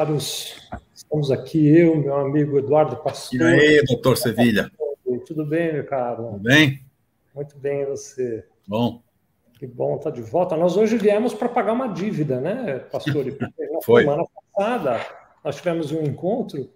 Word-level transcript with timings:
caros. 0.00 0.56
Estamos 0.94 1.30
aqui, 1.30 1.76
eu, 1.76 1.94
meu 1.96 2.16
amigo 2.16 2.58
Eduardo 2.58 2.96
Pastor. 2.96 3.40
E 3.40 3.44
aí, 3.44 3.84
doutor 3.84 4.16
Sevilha? 4.16 4.70
Tudo 5.26 5.44
bem, 5.44 5.74
meu 5.74 5.84
caro? 5.84 6.24
Tudo 6.24 6.38
bem? 6.38 6.80
Muito 7.34 7.58
bem, 7.58 7.84
você? 7.84 8.44
Bom. 8.66 9.02
Que 9.58 9.66
bom 9.66 9.96
estar 9.96 10.10
tá 10.10 10.16
de 10.16 10.22
volta. 10.22 10.56
Nós 10.56 10.76
hoje 10.76 10.96
viemos 10.96 11.34
para 11.34 11.50
pagar 11.50 11.74
uma 11.74 11.88
dívida, 11.88 12.40
né, 12.40 12.78
pastor? 12.90 13.26
Na 13.26 13.50
Foi. 13.84 14.02
semana 14.02 14.24
passada, 14.54 15.06
nós 15.44 15.56
tivemos 15.56 15.92
um 15.92 16.02
encontro 16.02 16.70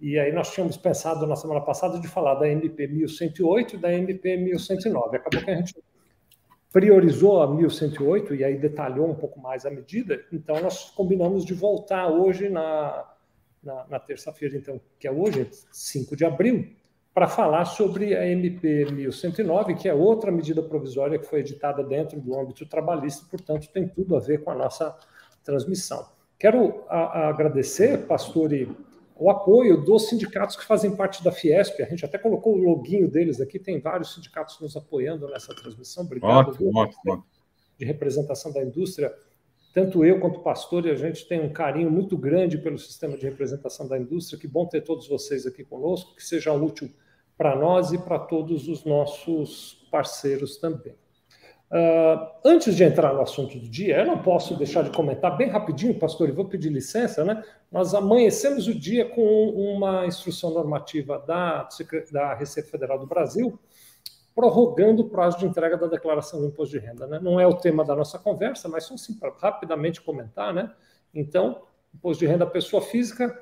e 0.00 0.18
aí 0.18 0.32
nós 0.32 0.50
tínhamos 0.50 0.78
pensado 0.78 1.26
na 1.26 1.36
semana 1.36 1.60
passada 1.60 2.00
de 2.00 2.08
falar 2.08 2.36
da 2.36 2.48
MP 2.48 2.86
1108 2.86 3.74
e 3.74 3.78
da 3.78 3.92
MP 3.92 4.34
1109. 4.38 5.16
Acabou 5.16 5.44
que 5.44 5.50
a 5.50 5.56
gente 5.56 5.74
priorizou 6.76 7.40
a 7.40 7.46
1108 7.46 8.34
e 8.34 8.44
aí 8.44 8.58
detalhou 8.58 9.08
um 9.08 9.14
pouco 9.14 9.40
mais 9.40 9.64
a 9.64 9.70
medida, 9.70 10.22
então 10.30 10.60
nós 10.60 10.90
combinamos 10.90 11.42
de 11.42 11.54
voltar 11.54 12.06
hoje 12.06 12.50
na, 12.50 13.02
na, 13.62 13.86
na 13.88 13.98
terça-feira, 13.98 14.58
então, 14.58 14.78
que 14.98 15.08
é 15.08 15.10
hoje, 15.10 15.48
5 15.72 16.14
de 16.14 16.26
abril, 16.26 16.68
para 17.14 17.26
falar 17.26 17.64
sobre 17.64 18.14
a 18.14 18.28
MP 18.28 18.84
1109, 18.92 19.74
que 19.76 19.88
é 19.88 19.94
outra 19.94 20.30
medida 20.30 20.62
provisória 20.62 21.18
que 21.18 21.24
foi 21.24 21.40
editada 21.40 21.82
dentro 21.82 22.20
do 22.20 22.38
âmbito 22.38 22.66
trabalhista, 22.66 23.24
portanto, 23.30 23.70
tem 23.72 23.88
tudo 23.88 24.14
a 24.14 24.20
ver 24.20 24.44
com 24.44 24.50
a 24.50 24.54
nossa 24.54 24.94
transmissão. 25.42 26.06
Quero 26.38 26.84
a, 26.90 26.98
a 26.98 27.28
agradecer, 27.30 28.06
pastor 28.06 28.52
o 29.18 29.30
apoio 29.30 29.82
dos 29.82 30.08
sindicatos 30.08 30.56
que 30.56 30.64
fazem 30.64 30.94
parte 30.94 31.24
da 31.24 31.32
Fiesp. 31.32 31.80
A 31.80 31.86
gente 31.86 32.04
até 32.04 32.18
colocou 32.18 32.54
o 32.54 32.58
loginho 32.58 33.10
deles 33.10 33.40
aqui, 33.40 33.58
tem 33.58 33.80
vários 33.80 34.14
sindicatos 34.14 34.60
nos 34.60 34.76
apoiando 34.76 35.26
nessa 35.28 35.54
transmissão. 35.54 36.04
Obrigado. 36.04 36.50
Ótimo, 36.50 36.78
ótimo. 36.78 37.24
De 37.78 37.84
representação 37.84 38.52
da 38.52 38.62
indústria. 38.62 39.14
Tanto 39.72 40.04
eu 40.04 40.20
quanto 40.20 40.40
o 40.40 40.42
pastor, 40.42 40.86
e 40.86 40.90
a 40.90 40.94
gente 40.94 41.26
tem 41.26 41.40
um 41.40 41.52
carinho 41.52 41.90
muito 41.90 42.16
grande 42.16 42.58
pelo 42.58 42.78
sistema 42.78 43.16
de 43.16 43.24
representação 43.26 43.88
da 43.88 43.98
indústria. 43.98 44.38
Que 44.38 44.48
bom 44.48 44.66
ter 44.66 44.82
todos 44.82 45.08
vocês 45.08 45.46
aqui 45.46 45.64
conosco, 45.64 46.14
que 46.14 46.24
seja 46.24 46.52
útil 46.52 46.90
para 47.36 47.54
nós 47.56 47.92
e 47.92 47.98
para 47.98 48.18
todos 48.18 48.68
os 48.68 48.84
nossos 48.84 49.86
parceiros 49.90 50.56
também. 50.56 50.94
Uh, 51.68 52.30
antes 52.44 52.76
de 52.76 52.84
entrar 52.84 53.12
no 53.12 53.20
assunto 53.20 53.58
do 53.58 53.68
dia, 53.68 53.98
eu 53.98 54.06
não 54.06 54.22
posso 54.22 54.56
deixar 54.56 54.82
de 54.82 54.90
comentar 54.90 55.36
bem 55.36 55.48
rapidinho, 55.48 55.98
pastor, 55.98 56.28
e 56.28 56.32
vou 56.32 56.44
pedir 56.44 56.70
licença, 56.70 57.24
né? 57.24 57.42
Nós 57.72 57.92
amanhecemos 57.92 58.68
o 58.68 58.74
dia 58.74 59.04
com 59.08 59.48
uma 59.50 60.06
instrução 60.06 60.50
normativa 60.50 61.18
da, 61.26 61.68
da 62.12 62.34
Receita 62.34 62.70
Federal 62.70 62.98
do 63.00 63.06
Brasil, 63.06 63.58
prorrogando 64.32 65.02
o 65.02 65.08
prazo 65.08 65.38
de 65.38 65.46
entrega 65.46 65.76
da 65.76 65.88
declaração 65.88 66.40
do 66.40 66.46
imposto 66.46 66.78
de 66.78 66.86
renda. 66.86 67.06
Né? 67.06 67.18
Não 67.20 67.40
é 67.40 67.46
o 67.46 67.54
tema 67.54 67.84
da 67.84 67.96
nossa 67.96 68.18
conversa, 68.18 68.68
mas 68.68 68.84
só 68.84 68.96
sim 68.96 69.14
para 69.14 69.32
rapidamente 69.40 70.00
comentar, 70.00 70.54
né? 70.54 70.70
Então, 71.12 71.62
imposto 71.92 72.20
de 72.20 72.30
renda 72.30 72.46
pessoa 72.46 72.82
física, 72.82 73.36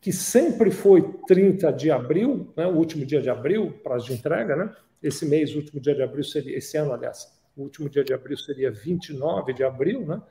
que 0.00 0.12
sempre 0.12 0.70
foi 0.70 1.14
30 1.26 1.72
de 1.72 1.90
abril, 1.90 2.52
né? 2.56 2.66
o 2.66 2.74
último 2.76 3.06
dia 3.06 3.22
de 3.22 3.30
abril, 3.30 3.78
prazo 3.82 4.06
de 4.06 4.14
entrega, 4.14 4.54
né? 4.56 4.74
Esse 5.02 5.24
mês, 5.24 5.54
o 5.54 5.58
último 5.58 5.80
dia 5.80 5.94
de 5.94 6.02
abril 6.02 6.24
seria, 6.24 6.58
esse 6.58 6.76
ano, 6.76 6.92
aliás, 6.92 7.39
o 7.56 7.62
último 7.62 7.88
dia 7.88 8.04
de 8.04 8.12
abril 8.12 8.36
seria 8.36 8.70
29 8.70 9.52
de 9.52 9.64
abril, 9.64 10.06
né? 10.06 10.22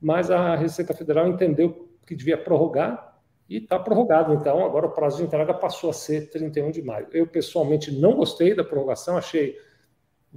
mas 0.00 0.30
a 0.30 0.54
Receita 0.54 0.94
Federal 0.94 1.28
entendeu 1.28 1.88
que 2.06 2.14
devia 2.14 2.38
prorrogar 2.38 3.18
e 3.48 3.56
está 3.56 3.78
prorrogado. 3.78 4.32
Então, 4.34 4.64
agora 4.64 4.86
o 4.86 4.90
prazo 4.90 5.18
de 5.18 5.24
entrega 5.24 5.54
passou 5.54 5.90
a 5.90 5.92
ser 5.92 6.30
31 6.30 6.70
de 6.70 6.82
maio. 6.82 7.08
Eu, 7.12 7.26
pessoalmente, 7.26 7.90
não 7.90 8.14
gostei 8.14 8.54
da 8.54 8.62
prorrogação, 8.62 9.16
achei 9.16 9.58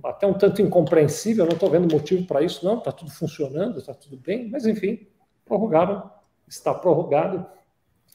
até 0.03 0.25
um 0.25 0.33
tanto 0.33 0.61
incompreensível, 0.61 1.45
não 1.45 1.53
estou 1.53 1.69
vendo 1.69 1.91
motivo 1.91 2.25
para 2.25 2.41
isso, 2.41 2.65
não, 2.65 2.77
está 2.77 2.91
tudo 2.91 3.11
funcionando, 3.11 3.77
está 3.77 3.93
tudo 3.93 4.17
bem, 4.17 4.49
mas 4.49 4.65
enfim, 4.65 5.07
prorrogaram, 5.45 6.09
está 6.47 6.73
prorrogado. 6.73 7.45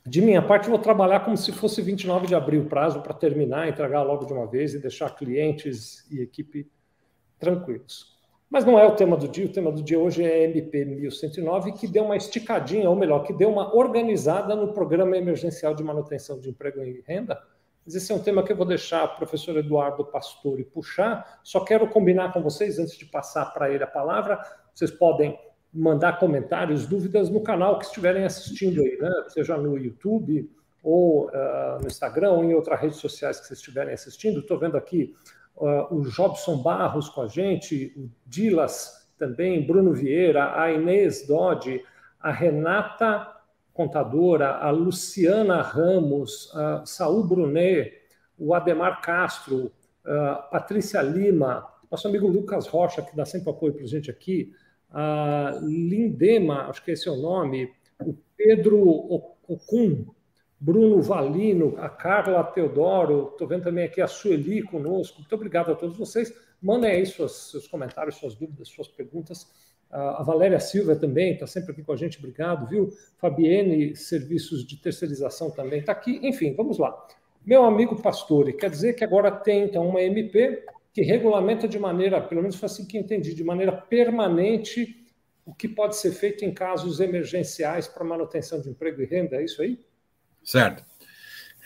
De 0.06 0.22
minha 0.22 0.40
parte, 0.40 0.70
vou 0.70 0.78
trabalhar 0.78 1.20
como 1.20 1.36
se 1.36 1.52
fosse 1.52 1.82
29 1.82 2.26
de 2.26 2.34
abril 2.34 2.62
o 2.62 2.66
prazo 2.66 3.02
para 3.02 3.12
terminar, 3.12 3.68
entregar 3.68 4.02
logo 4.02 4.24
de 4.24 4.32
uma 4.32 4.46
vez 4.46 4.72
e 4.72 4.78
deixar 4.78 5.10
clientes 5.10 6.10
e 6.10 6.20
equipe 6.20 6.70
tranquilos. 7.38 8.15
Mas 8.48 8.64
não 8.64 8.78
é 8.78 8.86
o 8.86 8.94
tema 8.94 9.16
do 9.16 9.26
dia, 9.26 9.46
o 9.46 9.52
tema 9.52 9.72
do 9.72 9.82
dia 9.82 9.98
hoje 9.98 10.24
é 10.24 10.44
MP 10.44 10.84
1109, 10.84 11.72
que 11.72 11.88
deu 11.88 12.04
uma 12.04 12.16
esticadinha, 12.16 12.88
ou 12.88 12.94
melhor, 12.94 13.24
que 13.24 13.32
deu 13.32 13.50
uma 13.50 13.74
organizada 13.74 14.54
no 14.54 14.72
Programa 14.72 15.16
Emergencial 15.16 15.74
de 15.74 15.82
Manutenção 15.82 16.38
de 16.38 16.50
Emprego 16.50 16.80
e 16.82 17.02
Renda. 17.06 17.40
Mas 17.84 17.94
esse 17.96 18.10
é 18.10 18.14
um 18.14 18.20
tema 18.20 18.42
que 18.42 18.52
eu 18.52 18.56
vou 18.56 18.66
deixar 18.66 19.04
o 19.04 19.16
professor 19.16 19.56
Eduardo 19.56 20.04
Pastore 20.04 20.64
puxar. 20.64 21.40
Só 21.42 21.60
quero 21.60 21.88
combinar 21.88 22.32
com 22.32 22.40
vocês, 22.40 22.78
antes 22.78 22.96
de 22.96 23.04
passar 23.04 23.46
para 23.46 23.70
ele 23.70 23.82
a 23.82 23.86
palavra, 23.86 24.40
vocês 24.72 24.90
podem 24.90 25.38
mandar 25.72 26.18
comentários, 26.18 26.86
dúvidas 26.86 27.28
no 27.28 27.40
canal 27.40 27.78
que 27.78 27.84
estiverem 27.84 28.24
assistindo 28.24 28.80
aí, 28.80 28.96
né? 29.00 29.10
seja 29.28 29.56
no 29.56 29.76
YouTube 29.76 30.50
ou 30.82 31.26
uh, 31.26 31.80
no 31.80 31.86
Instagram 31.86 32.30
ou 32.30 32.44
em 32.44 32.54
outras 32.54 32.80
redes 32.80 32.98
sociais 32.98 33.38
que 33.40 33.46
vocês 33.46 33.58
estiverem 33.58 33.92
assistindo. 33.92 34.40
Estou 34.40 34.58
vendo 34.58 34.76
aqui 34.76 35.14
uh, 35.56 35.94
o 35.94 36.08
Jobson 36.08 36.58
Barros 36.58 37.08
com 37.08 37.22
a 37.22 37.28
gente, 37.28 37.92
o 37.96 38.10
Dilas 38.26 39.08
também, 39.18 39.66
Bruno 39.66 39.92
Vieira, 39.92 40.60
a 40.60 40.72
Inês 40.72 41.26
Dodge, 41.26 41.82
a 42.20 42.30
Renata 42.30 43.32
Contadora, 43.72 44.56
a 44.56 44.70
Luciana 44.70 45.62
Ramos, 45.62 46.50
a 46.54 46.84
Saul 46.84 47.24
Brunet, 47.24 47.92
o 48.38 48.54
Ademar 48.54 49.00
Castro, 49.00 49.72
a 50.04 50.34
Patrícia 50.50 51.02
Lima, 51.02 51.66
nosso 51.90 52.08
amigo 52.08 52.26
Lucas 52.26 52.66
Rocha, 52.66 53.02
que 53.02 53.16
dá 53.16 53.24
sempre 53.24 53.50
apoio 53.50 53.74
para 53.74 53.84
a 53.84 53.86
gente 53.86 54.10
aqui, 54.10 54.52
a 54.90 55.58
Lindema, 55.62 56.68
acho 56.68 56.82
que 56.84 56.90
esse 56.90 57.08
é 57.08 57.12
o 57.12 57.16
nome, 57.16 57.70
o 58.00 58.14
Pedro 58.36 58.78
Ocum, 59.48 60.06
Bruno 60.58 61.02
Valino, 61.02 61.74
a 61.78 61.88
Carla 61.88 62.42
Teodoro, 62.42 63.30
estou 63.32 63.46
vendo 63.46 63.64
também 63.64 63.84
aqui 63.84 64.00
a 64.00 64.06
Sueli 64.06 64.62
conosco. 64.62 65.18
Muito 65.18 65.34
obrigado 65.34 65.70
a 65.70 65.74
todos 65.74 65.96
vocês. 65.96 66.32
Mandem 66.62 66.90
aí 66.90 67.06
suas, 67.06 67.32
seus 67.50 67.68
comentários, 67.68 68.16
suas 68.16 68.34
dúvidas, 68.34 68.68
suas 68.68 68.88
perguntas. 68.88 69.46
A 69.90 70.22
Valéria 70.22 70.58
Silva 70.58 70.96
também 70.96 71.34
está 71.34 71.46
sempre 71.46 71.72
aqui 71.72 71.82
com 71.82 71.92
a 71.92 71.96
gente, 71.96 72.18
obrigado, 72.18 72.68
viu? 72.68 72.88
Fabienne, 73.18 73.94
serviços 73.94 74.66
de 74.66 74.76
terceirização 74.76 75.50
também 75.50 75.80
está 75.80 75.92
aqui. 75.92 76.18
Enfim, 76.22 76.54
vamos 76.54 76.78
lá. 76.78 77.06
Meu 77.44 77.64
amigo 77.64 78.00
Pastore, 78.02 78.52
quer 78.52 78.70
dizer 78.70 78.94
que 78.94 79.04
agora 79.04 79.30
tem 79.30 79.64
então 79.64 79.86
uma 79.86 80.02
MP 80.02 80.64
que 80.92 81.02
regulamenta 81.02 81.68
de 81.68 81.78
maneira, 81.78 82.20
pelo 82.20 82.40
menos 82.40 82.56
foi 82.56 82.66
assim 82.66 82.86
que 82.86 82.98
entendi, 82.98 83.34
de 83.34 83.44
maneira 83.44 83.70
permanente 83.70 85.04
o 85.44 85.54
que 85.54 85.68
pode 85.68 85.96
ser 85.96 86.10
feito 86.10 86.44
em 86.44 86.52
casos 86.52 86.98
emergenciais 86.98 87.86
para 87.86 88.02
manutenção 88.02 88.60
de 88.60 88.68
emprego 88.68 89.00
e 89.00 89.04
renda, 89.04 89.36
é 89.36 89.44
isso 89.44 89.62
aí? 89.62 89.78
Certo. 90.46 90.84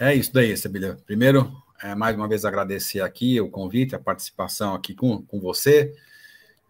É 0.00 0.14
isso 0.14 0.32
daí, 0.32 0.56
Sebilha. 0.56 0.96
Primeiro, 1.04 1.52
é, 1.82 1.94
mais 1.94 2.16
uma 2.16 2.26
vez 2.26 2.46
agradecer 2.46 3.02
aqui 3.02 3.38
o 3.38 3.50
convite, 3.50 3.94
a 3.94 3.98
participação 3.98 4.74
aqui 4.74 4.94
com, 4.94 5.20
com 5.20 5.38
você, 5.38 5.94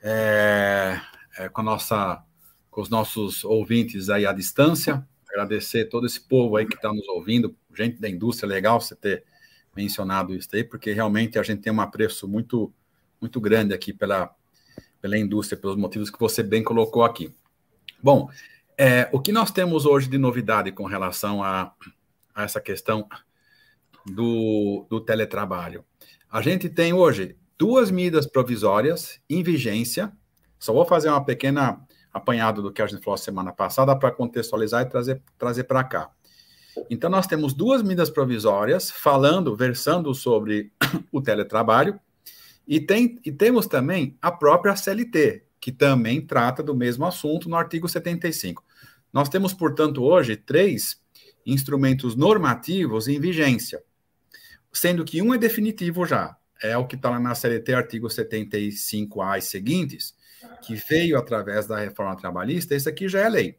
é, 0.03 1.01
é, 1.39 1.49
com, 1.49 1.63
nossa, 1.63 2.21
com 2.69 2.81
os 2.81 2.91
nossos 2.91 3.45
ouvintes 3.45 4.11
aí 4.11 4.27
à 4.27 4.33
distância. 4.33 5.07
Agradecer 5.29 5.85
todo 5.85 6.05
esse 6.05 6.21
povo 6.21 6.57
aí 6.57 6.67
que 6.67 6.75
está 6.75 6.93
nos 6.93 7.07
ouvindo, 7.07 7.55
gente 7.73 8.01
da 8.01 8.09
indústria, 8.09 8.49
legal 8.49 8.81
você 8.81 8.97
ter 8.97 9.23
mencionado 9.77 10.35
isso 10.35 10.49
aí, 10.53 10.65
porque 10.65 10.93
realmente 10.93 11.39
a 11.39 11.45
gente 11.45 11.63
tem 11.63 11.73
um 11.73 11.81
apreço 11.81 12.27
muito, 12.27 12.75
muito 13.21 13.41
grande 13.41 13.73
aqui 13.73 13.93
pela, 13.93 14.35
pela 15.01 15.17
indústria, 15.17 15.57
pelos 15.57 15.77
motivos 15.77 16.11
que 16.11 16.19
você 16.19 16.43
bem 16.43 16.65
colocou 16.65 17.05
aqui. 17.05 17.33
Bom, 18.03 18.29
é, 18.77 19.09
o 19.13 19.21
que 19.21 19.31
nós 19.31 19.53
temos 19.53 19.87
hoje 19.87 20.09
de 20.09 20.19
novidade 20.19 20.73
com 20.73 20.87
relação 20.87 21.45
a 21.45 21.73
a 22.35 22.45
essa 22.45 22.61
questão 22.61 23.09
do, 24.07 24.87
do 24.89 25.01
teletrabalho. 25.01 25.85
A 26.31 26.41
gente 26.41 26.69
tem 26.69 26.93
hoje 26.93 27.37
duas 27.59 27.91
medidas 27.91 28.27
provisórias 28.27 29.21
em 29.29 29.43
vigência. 29.43 30.13
Só 30.59 30.73
vou 30.73 30.85
fazer 30.85 31.09
uma 31.09 31.25
pequena 31.25 31.81
apanhado 32.13 32.63
do 32.63 32.73
que 32.73 32.83
a 32.83 32.87
gente 32.87 33.03
falou 33.03 33.17
semana 33.17 33.53
passada 33.53 33.97
para 33.97 34.11
contextualizar 34.11 34.83
e 34.83 34.89
trazer, 34.89 35.23
trazer 35.39 35.65
para 35.65 35.85
cá. 35.85 36.11
Então, 36.89 37.11
nós 37.11 37.27
temos 37.27 37.53
duas 37.53 37.83
medidas 37.83 38.11
provisórias 38.11 38.91
falando, 38.91 39.55
versando 39.57 40.15
sobre 40.15 40.73
o 41.13 41.21
teletrabalho, 41.21 41.99
e, 42.67 42.81
tem, 42.81 43.19
e 43.25 43.33
temos 43.33 43.67
também 43.67 44.17
a 44.23 44.31
própria 44.31 44.77
CLT, 44.77 45.45
que 45.61 45.73
também 45.73 46.25
trata 46.25 46.63
do 46.63 46.75
mesmo 46.75 47.05
assunto 47.05 47.49
no 47.49 47.57
artigo 47.57 47.89
75. 47.89 48.65
Nós 49.13 49.29
temos, 49.29 49.53
portanto, 49.53 50.05
hoje 50.05 50.37
três 50.37 51.00
instrumentos 51.45 52.15
normativos 52.17 53.09
em 53.09 53.21
vigência, 53.21 53.83
sendo 54.73 55.05
que 55.05 55.21
um 55.23 55.35
é 55.35 55.39
definitivo 55.39 56.05
já, 56.07 56.37
é 56.63 56.77
o 56.77 56.87
que 56.87 56.97
está 56.97 57.11
lá 57.11 57.19
na 57.19 57.35
CLT, 57.35 57.73
artigo 57.73 58.09
75A 58.09 59.39
e 59.39 59.43
seguintes, 59.43 60.15
que 60.63 60.75
veio 60.75 61.19
através 61.19 61.67
da 61.67 61.79
reforma 61.79 62.17
trabalhista, 62.17 62.75
esse 62.75 62.89
aqui 62.89 63.09
já 63.09 63.21
é 63.21 63.29
lei. 63.29 63.59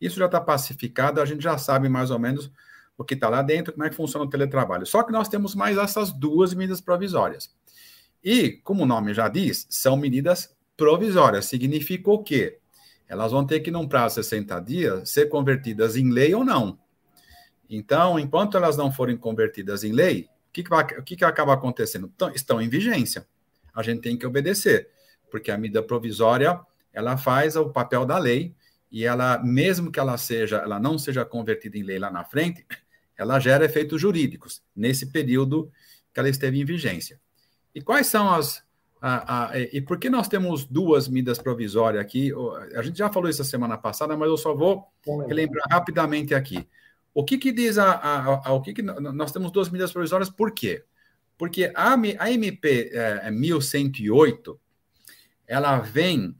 Isso 0.00 0.18
já 0.18 0.26
está 0.26 0.40
pacificado, 0.40 1.20
a 1.20 1.24
gente 1.24 1.42
já 1.42 1.56
sabe 1.56 1.88
mais 1.88 2.10
ou 2.10 2.18
menos 2.18 2.50
o 2.96 3.04
que 3.04 3.14
está 3.14 3.28
lá 3.28 3.42
dentro, 3.42 3.72
como 3.72 3.84
é 3.84 3.90
que 3.90 3.96
funciona 3.96 4.24
o 4.26 4.28
teletrabalho. 4.28 4.86
Só 4.86 5.02
que 5.02 5.12
nós 5.12 5.28
temos 5.28 5.54
mais 5.54 5.78
essas 5.78 6.12
duas 6.12 6.52
medidas 6.54 6.80
provisórias. 6.80 7.50
E, 8.22 8.52
como 8.64 8.82
o 8.82 8.86
nome 8.86 9.14
já 9.14 9.28
diz, 9.28 9.66
são 9.70 9.96
medidas 9.96 10.54
provisórias. 10.76 11.46
Significa 11.46 12.10
o 12.10 12.22
quê? 12.22 12.58
Elas 13.08 13.32
vão 13.32 13.44
ter 13.44 13.60
que, 13.60 13.70
num 13.70 13.86
prazo 13.86 14.20
de 14.20 14.26
60 14.26 14.60
dias, 14.60 15.10
ser 15.10 15.28
convertidas 15.28 15.96
em 15.96 16.10
lei 16.10 16.34
ou 16.34 16.44
não. 16.44 16.78
Então, 17.74 18.18
enquanto 18.18 18.56
elas 18.56 18.76
não 18.76 18.92
forem 18.92 19.16
convertidas 19.16 19.82
em 19.82 19.92
lei, 19.92 20.28
o 20.50 20.52
que, 20.52 20.62
que, 20.62 20.68
vai, 20.68 20.84
o 20.84 21.02
que, 21.02 21.16
que 21.16 21.24
acaba 21.24 21.54
acontecendo? 21.54 22.10
Então, 22.14 22.30
estão 22.34 22.60
em 22.60 22.68
vigência. 22.68 23.26
A 23.74 23.82
gente 23.82 24.02
tem 24.02 24.16
que 24.16 24.26
obedecer, 24.26 24.90
porque 25.30 25.50
a 25.50 25.56
medida 25.56 25.82
provisória 25.82 26.60
ela 26.92 27.16
faz 27.16 27.56
o 27.56 27.70
papel 27.70 28.04
da 28.04 28.18
lei 28.18 28.54
e 28.90 29.06
ela, 29.06 29.38
mesmo 29.42 29.90
que 29.90 29.98
ela 29.98 30.18
seja, 30.18 30.58
ela 30.58 30.78
não 30.78 30.98
seja 30.98 31.24
convertida 31.24 31.78
em 31.78 31.82
lei 31.82 31.98
lá 31.98 32.10
na 32.10 32.24
frente, 32.24 32.66
ela 33.16 33.40
gera 33.40 33.64
efeitos 33.64 33.98
jurídicos 33.98 34.62
nesse 34.76 35.06
período 35.06 35.72
que 36.12 36.20
ela 36.20 36.28
esteve 36.28 36.60
em 36.60 36.64
vigência. 36.66 37.18
E 37.74 37.80
quais 37.80 38.06
são 38.06 38.30
as 38.30 38.62
a, 39.00 39.48
a, 39.48 39.58
e 39.58 39.80
por 39.80 39.98
que 39.98 40.08
nós 40.10 40.28
temos 40.28 40.64
duas 40.64 41.08
medidas 41.08 41.38
provisórias 41.38 42.00
aqui? 42.00 42.30
A 42.76 42.82
gente 42.82 42.98
já 42.98 43.10
falou 43.10 43.28
isso 43.28 43.42
a 43.42 43.44
semana 43.44 43.76
passada, 43.76 44.16
mas 44.16 44.28
eu 44.28 44.36
só 44.36 44.54
vou 44.54 44.86
relembrar 45.26 45.66
rapidamente 45.68 46.34
aqui. 46.34 46.68
O 47.14 47.24
que, 47.24 47.38
que 47.38 47.52
diz 47.52 47.78
a, 47.78 47.92
a, 47.92 48.48
a, 48.48 48.52
o 48.52 48.62
que, 48.62 48.72
que 48.72 48.82
nós 48.82 49.32
temos 49.32 49.50
duas 49.50 49.68
medidas 49.68 49.92
provisórias? 49.92 50.30
Por 50.30 50.52
quê? 50.52 50.84
Porque 51.36 51.70
a, 51.74 51.94
a 52.18 52.30
MP 52.30 52.90
é, 52.92 53.30
1108 53.30 54.58
ela 55.46 55.78
vem 55.78 56.36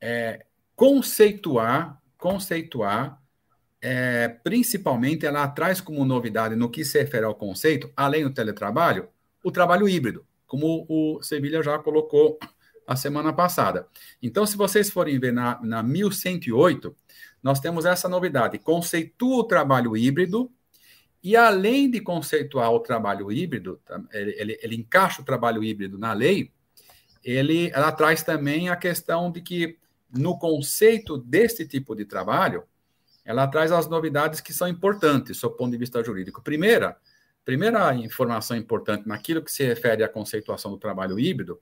é, 0.00 0.44
conceituar, 0.74 2.00
conceituar, 2.18 3.20
é, 3.80 4.28
principalmente 4.28 5.24
ela 5.24 5.46
traz 5.48 5.80
como 5.80 6.04
novidade 6.04 6.56
no 6.56 6.70
que 6.70 6.84
se 6.84 6.98
refere 7.00 7.24
ao 7.24 7.34
conceito, 7.34 7.92
além 7.96 8.24
do 8.24 8.34
teletrabalho, 8.34 9.08
o 9.44 9.50
trabalho 9.50 9.88
híbrido 9.88 10.26
como 10.50 10.84
o 10.88 11.22
Sevilha 11.22 11.62
já 11.62 11.78
colocou 11.78 12.36
a 12.84 12.96
semana 12.96 13.32
passada. 13.32 13.86
Então, 14.20 14.44
se 14.44 14.56
vocês 14.56 14.90
forem 14.90 15.16
ver 15.20 15.32
na, 15.32 15.60
na 15.62 15.80
1108, 15.80 16.92
nós 17.42 17.60
temos 17.60 17.84
essa 17.84 18.08
novidade: 18.08 18.58
conceitua 18.58 19.36
o 19.38 19.44
trabalho 19.44 19.96
híbrido, 19.96 20.50
e 21.22 21.36
além 21.36 21.90
de 21.90 22.00
conceituar 22.00 22.72
o 22.72 22.80
trabalho 22.80 23.30
híbrido, 23.30 23.80
ele, 24.12 24.34
ele, 24.38 24.58
ele 24.62 24.76
encaixa 24.76 25.20
o 25.20 25.24
trabalho 25.24 25.62
híbrido 25.62 25.98
na 25.98 26.12
lei, 26.12 26.50
ele, 27.22 27.70
ela 27.74 27.92
traz 27.92 28.22
também 28.22 28.68
a 28.68 28.76
questão 28.76 29.30
de 29.30 29.40
que, 29.40 29.78
no 30.10 30.38
conceito 30.38 31.18
desse 31.18 31.66
tipo 31.66 31.94
de 31.94 32.04
trabalho, 32.04 32.64
ela 33.24 33.46
traz 33.46 33.70
as 33.70 33.86
novidades 33.86 34.40
que 34.40 34.52
são 34.52 34.66
importantes, 34.66 35.40
do 35.40 35.50
ponto 35.50 35.70
de 35.70 35.76
vista 35.76 36.02
jurídico. 36.02 36.42
Primeira, 36.42 36.96
Primeira 37.44 37.94
informação 37.94 38.56
importante 38.56 39.08
naquilo 39.08 39.42
que 39.42 39.50
se 39.50 39.64
refere 39.64 40.04
à 40.04 40.08
conceituação 40.08 40.70
do 40.70 40.78
trabalho 40.78 41.18
híbrido 41.18 41.60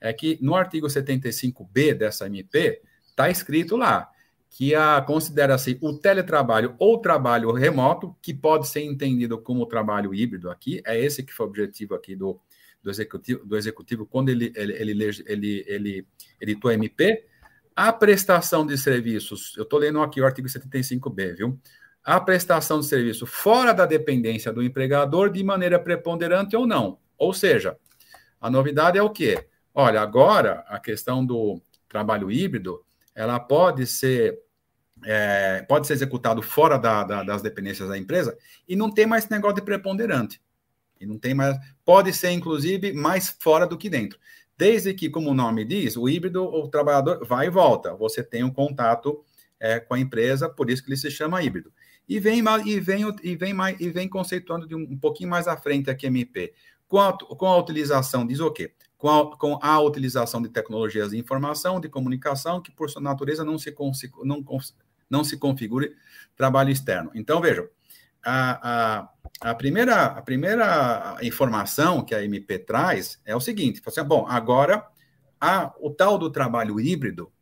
é 0.00 0.12
que 0.12 0.36
no 0.42 0.54
artigo 0.54 0.88
75B 0.88 1.94
dessa 1.94 2.26
MP 2.26 2.82
está 3.08 3.30
escrito 3.30 3.76
lá 3.76 4.10
que 4.52 4.72
considera-se 5.06 5.78
o 5.80 5.94
teletrabalho 5.94 6.76
ou 6.78 6.98
trabalho 6.98 7.50
remoto, 7.52 8.14
que 8.20 8.34
pode 8.34 8.68
ser 8.68 8.82
entendido 8.82 9.38
como 9.38 9.64
trabalho 9.64 10.14
híbrido 10.14 10.50
aqui, 10.50 10.82
é 10.86 10.98
esse 10.98 11.22
que 11.22 11.32
foi 11.32 11.46
o 11.46 11.48
objetivo 11.48 11.94
aqui 11.94 12.14
do, 12.14 12.38
do, 12.82 12.90
executivo, 12.90 13.44
do 13.46 13.56
executivo 13.56 14.04
quando 14.04 14.28
ele, 14.28 14.52
ele, 14.54 14.74
ele, 14.74 15.24
ele, 15.26 15.64
ele 15.66 16.06
editou 16.38 16.70
a 16.70 16.74
MP, 16.74 17.24
a 17.74 17.90
prestação 17.94 18.66
de 18.66 18.76
serviços, 18.76 19.56
eu 19.56 19.62
estou 19.62 19.78
lendo 19.78 20.02
aqui 20.02 20.20
o 20.20 20.26
artigo 20.26 20.46
75B, 20.46 21.34
viu? 21.34 21.58
a 22.04 22.20
prestação 22.20 22.80
de 22.80 22.86
serviço 22.86 23.26
fora 23.26 23.72
da 23.72 23.86
dependência 23.86 24.52
do 24.52 24.62
empregador 24.62 25.30
de 25.30 25.42
maneira 25.42 25.78
preponderante 25.78 26.54
ou 26.56 26.66
não. 26.66 26.98
Ou 27.16 27.32
seja, 27.32 27.76
a 28.40 28.50
novidade 28.50 28.98
é 28.98 29.02
o 29.02 29.08
quê? 29.08 29.46
Olha, 29.72 30.02
agora 30.02 30.64
a 30.68 30.78
questão 30.78 31.24
do 31.24 31.62
trabalho 31.88 32.30
híbrido, 32.30 32.84
ela 33.14 33.38
pode 33.38 33.86
ser 33.86 34.38
é, 35.04 35.62
pode 35.68 35.86
ser 35.86 35.94
executado 35.94 36.40
fora 36.42 36.78
da, 36.78 37.02
da, 37.02 37.22
das 37.22 37.42
dependências 37.42 37.88
da 37.88 37.98
empresa 37.98 38.36
e 38.68 38.76
não 38.76 38.90
tem 38.90 39.06
mais 39.06 39.28
negócio 39.28 39.56
de 39.56 39.62
preponderante. 39.62 40.40
E 41.00 41.06
não 41.06 41.18
tem 41.18 41.34
mais. 41.34 41.58
Pode 41.84 42.12
ser, 42.12 42.30
inclusive, 42.30 42.92
mais 42.92 43.36
fora 43.40 43.66
do 43.66 43.76
que 43.76 43.90
dentro. 43.90 44.18
Desde 44.56 44.94
que, 44.94 45.10
como 45.10 45.30
o 45.30 45.34
nome 45.34 45.64
diz, 45.64 45.96
o 45.96 46.08
híbrido, 46.08 46.44
o 46.44 46.68
trabalhador 46.68 47.26
vai 47.26 47.48
e 47.48 47.50
volta. 47.50 47.94
Você 47.96 48.22
tem 48.22 48.44
um 48.44 48.52
contato 48.52 49.24
é, 49.58 49.80
com 49.80 49.94
a 49.94 49.98
empresa, 49.98 50.48
por 50.48 50.70
isso 50.70 50.82
que 50.82 50.90
ele 50.90 50.96
se 50.96 51.10
chama 51.10 51.42
híbrido. 51.42 51.72
E 52.08 52.20
vem, 52.20 52.42
e 52.64 52.80
vem, 52.80 53.04
e 53.22 53.34
vem, 53.34 53.52
mais, 53.52 53.80
e 53.80 53.90
vem 53.90 54.08
conceituando 54.08 54.66
de 54.68 54.76
um, 54.76 54.82
um 54.82 54.98
pouquinho 54.98 55.30
mais 55.30 55.48
à 55.48 55.56
frente 55.56 55.90
aqui, 55.90 56.06
MP. 56.06 56.52
A, 56.92 57.12
com 57.12 57.46
a 57.46 57.56
utilização, 57.56 58.26
diz 58.26 58.38
o 58.38 58.50
quê? 58.50 58.72
Com 59.02 59.08
a, 59.08 59.36
com 59.36 59.58
a 59.60 59.80
utilização 59.80 60.40
de 60.40 60.48
tecnologias 60.48 61.10
de 61.10 61.18
informação, 61.18 61.80
de 61.80 61.88
comunicação, 61.88 62.62
que 62.62 62.70
por 62.70 62.88
sua 62.88 63.02
natureza 63.02 63.44
não 63.44 63.58
se, 63.58 63.74
não, 64.22 64.44
não 65.10 65.24
se 65.24 65.36
configure 65.36 65.96
trabalho 66.36 66.70
externo. 66.70 67.10
Então, 67.12 67.40
vejam, 67.40 67.66
a, 68.24 69.00
a, 69.00 69.50
a, 69.50 69.54
primeira, 69.56 70.04
a 70.04 70.22
primeira 70.22 71.16
informação 71.20 72.04
que 72.04 72.14
a 72.14 72.24
MP 72.24 72.60
traz 72.60 73.20
é 73.24 73.34
o 73.34 73.40
seguinte: 73.40 73.82
assim, 73.84 74.04
bom, 74.04 74.24
agora 74.28 74.86
a, 75.40 75.74
o 75.80 75.90
tal 75.90 76.16
do 76.16 76.30
trabalho 76.30 76.80
híbrido 76.80 77.32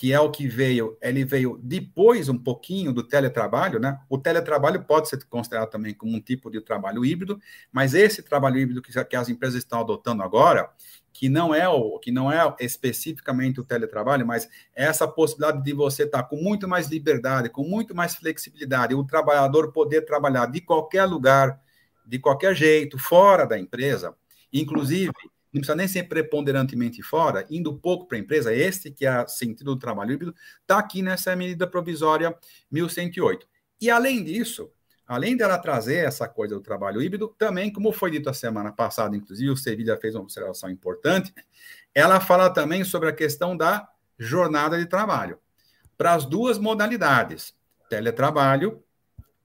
que 0.00 0.14
é 0.14 0.18
o 0.18 0.30
que 0.30 0.48
veio, 0.48 0.96
ele 1.02 1.26
veio 1.26 1.60
depois 1.62 2.30
um 2.30 2.38
pouquinho 2.38 2.90
do 2.90 3.02
teletrabalho, 3.02 3.78
né? 3.78 4.00
O 4.08 4.16
teletrabalho 4.16 4.82
pode 4.82 5.10
ser 5.10 5.22
considerado 5.26 5.68
também 5.68 5.92
como 5.92 6.16
um 6.16 6.20
tipo 6.22 6.50
de 6.50 6.58
trabalho 6.62 7.04
híbrido, 7.04 7.38
mas 7.70 7.92
esse 7.92 8.22
trabalho 8.22 8.56
híbrido 8.56 8.80
que, 8.80 9.04
que 9.04 9.14
as 9.14 9.28
empresas 9.28 9.56
estão 9.56 9.80
adotando 9.80 10.22
agora, 10.22 10.70
que 11.12 11.28
não 11.28 11.54
é 11.54 11.68
o 11.68 11.98
que 11.98 12.10
não 12.10 12.32
é 12.32 12.38
especificamente 12.60 13.60
o 13.60 13.62
teletrabalho, 13.62 14.26
mas 14.26 14.48
é 14.74 14.84
essa 14.86 15.06
possibilidade 15.06 15.62
de 15.62 15.74
você 15.74 16.04
estar 16.04 16.22
com 16.22 16.36
muito 16.36 16.66
mais 16.66 16.88
liberdade, 16.88 17.50
com 17.50 17.62
muito 17.62 17.94
mais 17.94 18.14
flexibilidade, 18.14 18.94
o 18.94 19.04
trabalhador 19.04 19.70
poder 19.70 20.06
trabalhar 20.06 20.46
de 20.46 20.62
qualquer 20.62 21.04
lugar, 21.04 21.60
de 22.06 22.18
qualquer 22.18 22.54
jeito, 22.54 22.98
fora 22.98 23.46
da 23.46 23.58
empresa, 23.58 24.16
inclusive 24.50 25.12
não 25.52 25.60
precisa 25.60 25.76
nem 25.76 25.88
ser 25.88 26.04
preponderantemente 26.04 27.02
fora, 27.02 27.46
indo 27.50 27.76
pouco 27.76 28.06
para 28.06 28.16
a 28.16 28.20
empresa, 28.20 28.54
este 28.54 28.90
que 28.90 29.04
é 29.04 29.22
o 29.22 29.28
sentido 29.28 29.74
do 29.74 29.78
trabalho 29.78 30.12
híbrido, 30.12 30.34
está 30.60 30.78
aqui 30.78 31.02
nessa 31.02 31.34
medida 31.34 31.66
provisória 31.66 32.36
1108. 32.70 33.46
E 33.80 33.90
além 33.90 34.22
disso, 34.22 34.70
além 35.06 35.36
dela 35.36 35.58
trazer 35.58 36.06
essa 36.06 36.28
coisa 36.28 36.54
do 36.54 36.60
trabalho 36.60 37.02
híbrido, 37.02 37.34
também, 37.36 37.72
como 37.72 37.92
foi 37.92 38.12
dito 38.12 38.30
a 38.30 38.34
semana 38.34 38.70
passada, 38.70 39.16
inclusive 39.16 39.50
o 39.50 39.56
Sevilha 39.56 39.96
fez 39.96 40.14
uma 40.14 40.22
observação 40.22 40.70
importante, 40.70 41.34
ela 41.92 42.20
fala 42.20 42.48
também 42.48 42.84
sobre 42.84 43.08
a 43.08 43.12
questão 43.12 43.56
da 43.56 43.88
jornada 44.16 44.78
de 44.78 44.86
trabalho, 44.86 45.38
para 45.98 46.14
as 46.14 46.24
duas 46.24 46.58
modalidades, 46.58 47.54
teletrabalho 47.88 48.82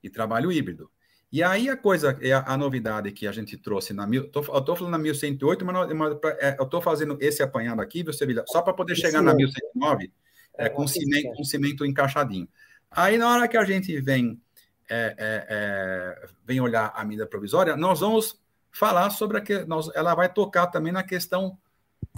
e 0.03 0.09
trabalho 0.09 0.51
híbrido. 0.51 0.91
E 1.35 1.43
aí 1.43 1.69
a 1.69 1.75
coisa, 1.75 2.17
é 2.21 2.31
a, 2.31 2.45
a 2.47 2.55
novidade 2.55 3.11
que 3.11 3.27
a 3.27 3.31
gente 3.33 3.57
trouxe 3.57 3.91
na 3.91 4.07
mil, 4.07 4.31
tô, 4.31 4.39
eu 4.39 4.57
estou 4.57 4.73
falando 4.73 4.93
na 4.93 4.97
1108, 4.97 5.65
mas, 5.65 5.93
mas 5.93 6.17
é, 6.39 6.55
eu 6.57 6.63
estou 6.63 6.81
fazendo 6.81 7.17
esse 7.19 7.43
apanhado 7.43 7.81
aqui, 7.81 8.03
você 8.03 8.25
só 8.47 8.61
para 8.61 8.71
poder 8.71 8.95
chegar 8.95 9.21
na 9.21 9.33
1109 9.33 10.13
é, 10.57 10.69
com, 10.69 10.87
cimento, 10.87 11.33
com 11.35 11.43
cimento 11.43 11.85
encaixadinho. 11.85 12.47
Aí 12.89 13.17
na 13.17 13.29
hora 13.29 13.49
que 13.49 13.57
a 13.57 13.65
gente 13.65 13.99
vem, 13.99 14.41
é, 14.89 15.13
é, 15.17 15.45
é, 15.49 16.29
vem 16.45 16.61
olhar 16.61 16.93
a 16.95 17.03
medida 17.03 17.27
provisória, 17.27 17.75
nós 17.75 17.99
vamos 17.99 18.39
falar 18.71 19.09
sobre 19.09 19.39
a 19.39 19.41
que 19.41 19.65
nós, 19.65 19.91
ela 19.93 20.15
vai 20.15 20.31
tocar 20.31 20.67
também 20.67 20.93
na 20.93 21.03
questão 21.03 21.57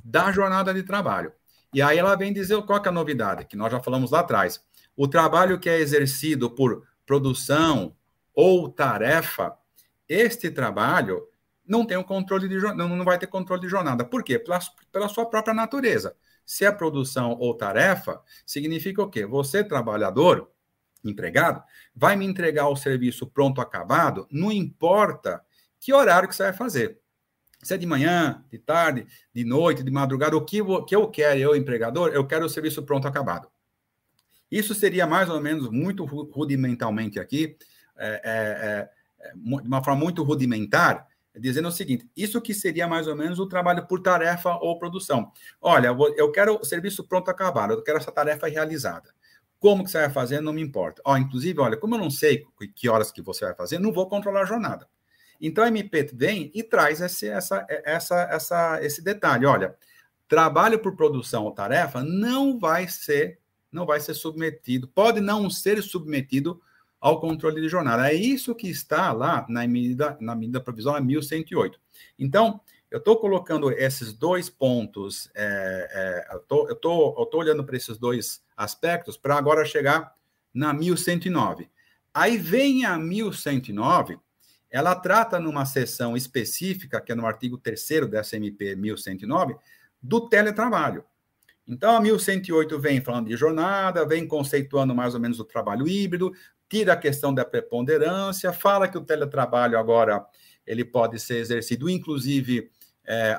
da 0.05 0.31
jornada 0.31 0.71
de 0.71 0.83
trabalho. 0.83 1.33
E 1.73 1.81
aí 1.81 1.97
ela 1.97 2.15
vem 2.15 2.31
dizer 2.31 2.61
qual 2.67 2.83
é 2.85 2.87
a 2.87 2.91
novidade, 2.91 3.45
que 3.45 3.57
nós 3.57 3.71
já 3.71 3.79
falamos 3.79 4.11
lá 4.11 4.19
atrás. 4.19 4.63
O 4.95 5.07
trabalho 5.07 5.59
que 5.59 5.67
é 5.67 5.79
exercido 5.79 6.51
por 6.51 6.85
produção, 7.03 7.96
ou 8.37 8.69
tarefa, 8.69 9.57
este 10.07 10.51
trabalho 10.51 11.27
não 11.65 11.83
tem 11.83 11.97
um 11.97 12.03
controle 12.03 12.47
de 12.47 12.55
não 12.55 13.03
vai 13.03 13.17
ter 13.17 13.25
controle 13.25 13.63
de 13.63 13.67
jornada. 13.67 14.05
Por 14.05 14.23
quê? 14.23 14.37
Pela, 14.37 14.59
pela 14.91 15.09
sua 15.09 15.27
própria 15.27 15.55
natureza. 15.55 16.15
Se 16.45 16.63
é 16.63 16.71
produção 16.71 17.35
ou 17.39 17.57
tarefa, 17.57 18.21
significa 18.45 19.01
o 19.01 19.09
quê? 19.09 19.25
Você, 19.25 19.63
trabalhador, 19.63 20.51
empregado, 21.03 21.63
vai 21.95 22.15
me 22.15 22.25
entregar 22.25 22.69
o 22.69 22.75
serviço 22.75 23.25
pronto, 23.25 23.59
acabado, 23.59 24.27
não 24.29 24.51
importa 24.51 25.41
que 25.79 25.91
horário 25.91 26.29
que 26.29 26.35
você 26.35 26.43
vai 26.43 26.53
fazer. 26.53 26.99
Se 27.63 27.73
é 27.73 27.77
de 27.77 27.87
manhã, 27.87 28.45
de 28.51 28.59
tarde, 28.59 29.07
de 29.33 29.43
noite, 29.43 29.81
de 29.81 29.89
madrugada, 29.89 30.37
o 30.37 30.45
que, 30.45 30.59
que 30.85 30.95
eu 30.95 31.09
quero, 31.09 31.39
eu, 31.39 31.55
empregador, 31.55 32.09
eu 32.09 32.25
quero 32.27 32.45
o 32.45 32.49
serviço 32.49 32.83
pronto, 32.83 33.07
acabado. 33.07 33.49
Isso 34.49 34.75
seria 34.75 35.07
mais 35.07 35.27
ou 35.27 35.41
menos, 35.41 35.69
muito 35.71 36.05
rudimentalmente 36.05 37.19
aqui, 37.19 37.57
é, 37.97 38.21
é, 38.23 39.27
é, 39.27 39.33
de 39.35 39.67
uma 39.67 39.83
forma 39.83 39.99
muito 39.99 40.23
rudimentar, 40.23 41.07
dizendo 41.35 41.67
o 41.67 41.71
seguinte: 41.71 42.09
isso 42.15 42.41
que 42.41 42.53
seria 42.53 42.87
mais 42.87 43.07
ou 43.07 43.15
menos 43.15 43.39
o 43.39 43.47
trabalho 43.47 43.87
por 43.87 44.01
tarefa 44.01 44.55
ou 44.57 44.77
produção. 44.77 45.31
Olha, 45.61 45.95
eu 46.15 46.31
quero 46.31 46.59
o 46.59 46.65
serviço 46.65 47.03
pronto 47.07 47.29
acabado, 47.29 47.73
eu 47.73 47.83
quero 47.83 47.97
essa 47.97 48.11
tarefa 48.11 48.47
realizada. 48.47 49.13
Como 49.59 49.83
que 49.83 49.89
você 49.89 49.99
vai 49.99 50.09
fazer, 50.09 50.39
não 50.39 50.53
me 50.53 50.61
importa. 50.61 51.01
Ó, 51.03 51.17
inclusive, 51.17 51.59
olha, 51.59 51.77
como 51.77 51.95
eu 51.95 51.99
não 51.99 52.11
sei 52.11 52.45
que 52.75 52.87
horas 52.87 53.11
que 53.11 53.21
você 53.21 53.45
vai 53.45 53.55
fazer, 53.55 53.79
não 53.79 53.91
vou 53.91 54.07
controlar 54.07 54.41
a 54.41 54.45
jornada. 54.45 54.87
Então 55.41 55.63
a 55.63 55.67
MP 55.67 56.09
vem 56.13 56.51
e 56.53 56.63
traz 56.63 57.01
esse, 57.01 57.27
essa, 57.27 57.65
essa, 57.69 58.21
essa, 58.31 58.83
esse 58.83 59.03
detalhe. 59.03 59.45
Olha, 59.45 59.75
trabalho 60.27 60.79
por 60.79 60.95
produção 60.95 61.45
ou 61.45 61.51
tarefa 61.51 62.03
não 62.03 62.59
vai 62.59 62.87
ser, 62.87 63.39
não 63.71 63.85
vai 63.85 63.99
ser 63.99 64.13
submetido, 64.13 64.87
pode 64.87 65.19
não 65.21 65.49
ser 65.49 65.81
submetido 65.81 66.61
ao 66.99 67.19
controle 67.19 67.61
de 67.61 67.69
jornada. 67.69 68.09
É 68.11 68.13
isso 68.13 68.55
que 68.55 68.69
está 68.69 69.11
lá 69.11 69.45
na 69.49 69.65
medida, 69.67 70.17
na 70.19 70.35
medida 70.35 70.59
provisória 70.59 71.03
1108. 71.03 71.79
Então, 72.17 72.59
eu 72.89 72.99
estou 72.99 73.17
colocando 73.17 73.69
esses 73.71 74.13
dois 74.13 74.49
pontos, 74.49 75.29
é, 75.35 76.25
é, 76.31 76.35
eu 76.35 76.71
estou 76.73 77.29
olhando 77.33 77.63
para 77.63 77.75
esses 77.75 77.97
dois 77.97 78.41
aspectos 78.55 79.17
para 79.17 79.35
agora 79.35 79.65
chegar 79.65 80.15
na 80.53 80.73
1109. 80.73 81.69
Aí 82.13 82.37
vem 82.37 82.85
a 82.85 82.97
1109, 82.97 84.17
ela 84.71 84.95
trata 84.95 85.39
numa 85.39 85.65
seção 85.65 86.15
específica, 86.15 86.99
que 86.99 87.11
é 87.11 87.15
no 87.15 87.27
artigo 87.27 87.57
3 87.57 88.09
dessa 88.09 88.37
MP 88.37 88.75
1109, 88.75 89.55
do 90.01 90.27
teletrabalho. 90.27 91.03
Então, 91.67 91.95
a 91.95 91.99
1108 91.99 92.79
vem 92.79 93.01
falando 93.01 93.27
de 93.27 93.35
jornada, 93.35 94.05
vem 94.05 94.25
conceituando 94.25 94.95
mais 94.95 95.13
ou 95.13 95.19
menos 95.19 95.39
o 95.39 95.45
trabalho 95.45 95.87
híbrido, 95.87 96.31
tira 96.69 96.93
a 96.93 96.97
questão 96.97 97.33
da 97.33 97.45
preponderância, 97.45 98.51
fala 98.53 98.87
que 98.87 98.97
o 98.97 99.05
teletrabalho 99.05 99.77
agora 99.77 100.25
ele 100.65 100.83
pode 100.83 101.19
ser 101.19 101.37
exercido, 101.37 101.89
inclusive 101.89 102.69
é, 103.05 103.37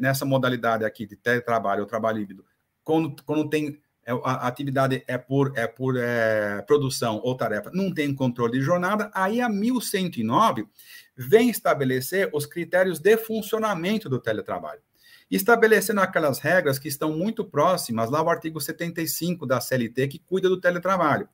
nessa 0.00 0.24
modalidade 0.24 0.84
aqui 0.84 1.04
de 1.04 1.16
teletrabalho 1.16 1.80
ou 1.80 1.86
trabalho 1.86 2.20
híbrido, 2.20 2.44
quando, 2.84 3.22
quando 3.24 3.48
tem 3.50 3.80
é, 4.04 4.12
a 4.24 4.46
atividade 4.46 5.04
é 5.06 5.18
por, 5.18 5.52
é 5.56 5.66
por 5.66 5.96
é, 5.96 6.62
produção 6.62 7.20
ou 7.22 7.36
tarefa, 7.36 7.70
não 7.72 7.92
tem 7.92 8.14
controle 8.14 8.58
de 8.58 8.64
jornada, 8.64 9.10
aí 9.14 9.40
a 9.40 9.48
1109 9.48 10.66
vem 11.16 11.50
estabelecer 11.50 12.30
os 12.32 12.46
critérios 12.46 12.98
de 12.98 13.16
funcionamento 13.16 14.08
do 14.08 14.18
teletrabalho, 14.18 14.80
estabelecendo 15.30 16.00
aquelas 16.00 16.38
regras 16.38 16.78
que 16.78 16.88
estão 16.88 17.16
muito 17.16 17.44
próximas 17.44 18.10
lá 18.10 18.22
o 18.22 18.30
artigo 18.30 18.60
75 18.60 19.44
da 19.44 19.60
CLT, 19.60 20.08
que 20.08 20.18
cuida 20.18 20.48
do 20.48 20.60
teletrabalho. 20.60 21.28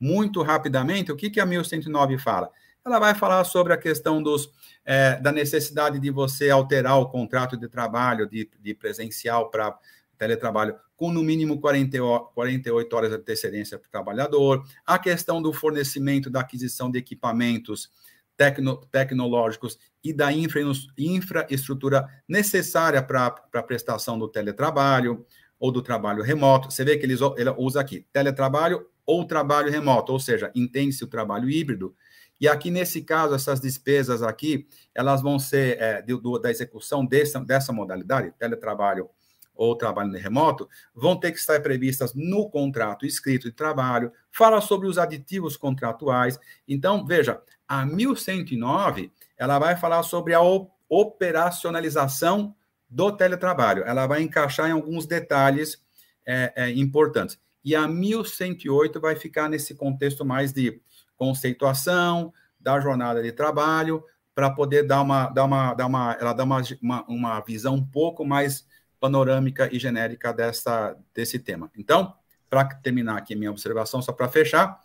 Muito 0.00 0.42
rapidamente, 0.42 1.10
o 1.10 1.16
que, 1.16 1.30
que 1.30 1.40
a 1.40 1.46
1109 1.46 2.18
fala? 2.18 2.50
ela 2.88 2.98
vai 2.98 3.14
falar 3.14 3.44
sobre 3.44 3.72
a 3.72 3.76
questão 3.76 4.22
dos, 4.22 4.50
é, 4.84 5.20
da 5.20 5.30
necessidade 5.30 5.98
de 5.98 6.10
você 6.10 6.50
alterar 6.50 6.98
o 6.98 7.08
contrato 7.08 7.56
de 7.56 7.68
trabalho 7.68 8.26
de, 8.26 8.50
de 8.60 8.74
presencial 8.74 9.50
para 9.50 9.78
teletrabalho 10.16 10.76
com 10.96 11.12
no 11.12 11.22
mínimo 11.22 11.60
40, 11.60 11.96
48 12.34 12.96
horas 12.96 13.10
de 13.10 13.16
antecedência 13.16 13.78
para 13.78 13.86
o 13.86 13.90
trabalhador, 13.90 14.64
a 14.84 14.98
questão 14.98 15.40
do 15.40 15.52
fornecimento 15.52 16.28
da 16.28 16.40
aquisição 16.40 16.90
de 16.90 16.98
equipamentos 16.98 17.88
tecno, 18.36 18.78
tecnológicos 18.90 19.78
e 20.02 20.12
da 20.12 20.32
infra, 20.32 20.60
infraestrutura 20.98 22.08
necessária 22.26 23.00
para 23.00 23.26
a 23.54 23.62
prestação 23.62 24.18
do 24.18 24.28
teletrabalho 24.28 25.24
ou 25.58 25.70
do 25.70 25.82
trabalho 25.82 26.22
remoto. 26.22 26.70
Você 26.70 26.84
vê 26.84 26.96
que 26.96 27.06
ele 27.06 27.16
usa 27.56 27.80
aqui 27.80 28.04
teletrabalho 28.12 28.84
ou 29.08 29.24
trabalho 29.24 29.70
remoto, 29.70 30.12
ou 30.12 30.20
seja, 30.20 30.52
entende-se 30.54 31.02
o 31.02 31.06
trabalho 31.06 31.48
híbrido, 31.48 31.96
e 32.38 32.46
aqui, 32.46 32.70
nesse 32.70 33.00
caso, 33.00 33.34
essas 33.34 33.58
despesas 33.58 34.22
aqui, 34.22 34.68
elas 34.94 35.22
vão 35.22 35.38
ser 35.38 35.80
é, 35.80 36.02
do, 36.02 36.38
da 36.38 36.50
execução 36.50 37.06
dessa, 37.06 37.40
dessa 37.40 37.72
modalidade, 37.72 38.34
teletrabalho 38.38 39.08
ou 39.54 39.74
trabalho 39.74 40.12
remoto, 40.12 40.68
vão 40.94 41.18
ter 41.18 41.32
que 41.32 41.38
estar 41.38 41.58
previstas 41.62 42.12
no 42.14 42.50
contrato 42.50 43.06
escrito 43.06 43.48
de 43.48 43.56
trabalho, 43.56 44.12
fala 44.30 44.60
sobre 44.60 44.86
os 44.86 44.98
aditivos 44.98 45.56
contratuais. 45.56 46.38
Então, 46.68 47.04
veja, 47.04 47.40
a 47.66 47.86
1109, 47.86 49.10
ela 49.38 49.58
vai 49.58 49.74
falar 49.74 50.02
sobre 50.02 50.34
a 50.34 50.40
operacionalização 50.86 52.54
do 52.88 53.10
teletrabalho. 53.10 53.84
Ela 53.84 54.06
vai 54.06 54.20
encaixar 54.20 54.68
em 54.68 54.72
alguns 54.72 55.06
detalhes 55.06 55.82
é, 56.26 56.52
é, 56.54 56.70
importantes. 56.72 57.40
E 57.68 57.76
a 57.76 57.86
1108 57.86 58.98
vai 58.98 59.14
ficar 59.14 59.46
nesse 59.46 59.74
contexto 59.74 60.24
mais 60.24 60.54
de 60.54 60.80
conceituação 61.18 62.32
da 62.58 62.80
jornada 62.80 63.22
de 63.22 63.30
trabalho, 63.30 64.02
para 64.34 64.48
poder 64.48 64.84
dar 64.84 65.02
uma, 65.02 65.28
dar 65.28 65.44
uma, 65.44 65.74
dar 65.74 65.86
uma, 65.86 66.16
ela 66.18 66.32
dá 66.32 66.44
uma, 66.44 66.62
uma, 66.80 67.04
uma 67.06 67.40
visão 67.40 67.74
um 67.74 67.84
pouco 67.84 68.24
mais 68.24 68.66
panorâmica 68.98 69.68
e 69.70 69.78
genérica 69.78 70.32
dessa, 70.32 70.96
desse 71.14 71.38
tema. 71.38 71.70
Então, 71.76 72.14
para 72.48 72.64
terminar 72.64 73.18
aqui 73.18 73.34
minha 73.34 73.50
observação, 73.50 74.00
só 74.00 74.12
para 74.12 74.28
fechar, 74.28 74.80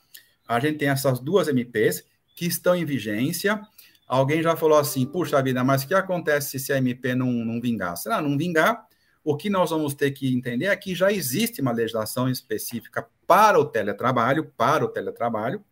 a 0.45 0.59
gente 0.59 0.79
tem 0.79 0.89
essas 0.89 1.21
duas 1.21 1.47
MPs 1.47 2.03
que 2.35 2.47
estão 2.47 2.75
em 2.75 2.83
vigência. 2.83 3.61
Alguém 4.05 4.43
já 4.43 4.57
falou 4.57 4.77
assim, 4.77 5.05
puxa 5.05 5.41
vida, 5.41 5.63
mas 5.63 5.83
o 5.83 5.87
que 5.87 5.93
acontece 5.93 6.59
se 6.59 6.73
a 6.73 6.77
MP 6.79 7.15
não, 7.15 7.31
não 7.31 7.61
vingar? 7.61 7.95
Se 7.95 8.09
ela 8.11 8.21
não 8.21 8.37
vingar, 8.37 8.85
o 9.23 9.37
que 9.37 9.49
nós 9.49 9.69
vamos 9.69 9.93
ter 9.93 10.11
que 10.11 10.33
entender 10.33 10.65
é 10.65 10.75
que 10.75 10.93
já 10.93 11.11
existe 11.11 11.61
uma 11.61 11.71
legislação 11.71 12.29
específica 12.29 13.07
para 13.25 13.57
o 13.59 13.65
teletrabalho, 13.65 14.51
para 14.57 14.83
o 14.83 14.89
teletrabalho, 14.89 15.63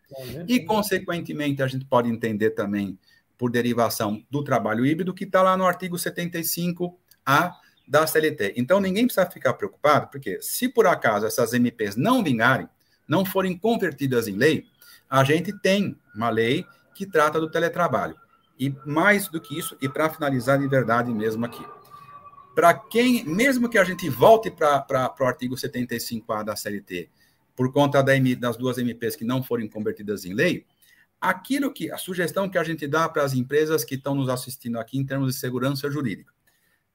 e, 0.48 0.60
consequentemente, 0.62 1.62
a 1.62 1.68
gente 1.68 1.86
pode 1.86 2.10
entender 2.10 2.52
também, 2.52 2.98
por 3.38 3.50
derivação 3.50 4.24
do 4.30 4.44
trabalho 4.44 4.86
híbrido, 4.86 5.14
que 5.14 5.24
está 5.24 5.42
lá 5.42 5.58
no 5.58 5.66
artigo 5.66 5.98
75A 5.98 7.54
da 7.88 8.06
CLT. 8.08 8.54
Então, 8.56 8.80
ninguém 8.80 9.06
precisa 9.06 9.30
ficar 9.30 9.54
preocupado, 9.54 10.08
porque 10.12 10.40
se 10.42 10.70
por 10.70 10.88
acaso 10.88 11.26
essas 11.26 11.54
MPs 11.54 11.96
não 11.96 12.24
vingarem, 12.24 12.70
não 13.08 13.26
forem 13.26 13.58
convertidas 13.58 14.28
em 14.28 14.36
lei, 14.36 14.66
a 15.10 15.24
gente 15.24 15.52
tem 15.60 15.98
uma 16.16 16.30
lei 16.30 16.66
que 16.94 17.06
trata 17.06 17.40
do 17.40 17.50
teletrabalho. 17.50 18.16
E 18.58 18.74
mais 18.86 19.28
do 19.28 19.42
que 19.42 19.58
isso, 19.58 19.76
e 19.82 19.90
para 19.90 20.10
finalizar 20.10 20.60
de 20.60 20.68
verdade 20.68 21.12
mesmo 21.12 21.44
aqui, 21.46 21.66
para 22.56 22.74
quem, 22.74 23.24
mesmo 23.24 23.70
que 23.70 23.78
a 23.78 23.84
gente 23.84 24.10
volte 24.10 24.52
para 24.52 25.14
o 25.20 25.24
artigo 25.24 25.56
75A 25.56 26.44
da 26.44 26.56
CLT, 26.56 27.10
por 27.56 27.72
conta 27.72 28.02
da, 28.02 28.14
das 28.40 28.58
duas 28.58 28.78
MPs 28.78 29.16
que 29.16 29.24
não 29.26 29.44
forem 29.44 29.70
convertidas 29.70 30.26
em 30.26 30.34
lei, 30.34 30.66
aquilo 31.20 31.72
que 31.72 31.92
a 31.92 31.98
sugestão 31.98 32.50
que 32.50 32.58
a 32.58 32.64
gente 32.64 32.88
dá 32.88 33.08
para 33.08 33.24
as 33.24 33.34
empresas 33.34 33.84
que 33.84 33.96
estão 33.96 34.16
nos 34.16 34.28
assistindo 34.28 34.80
aqui 34.80 34.98
em 34.98 35.06
termos 35.06 35.34
de 35.34 35.40
segurança 35.40 35.90
jurídica. 35.90 36.34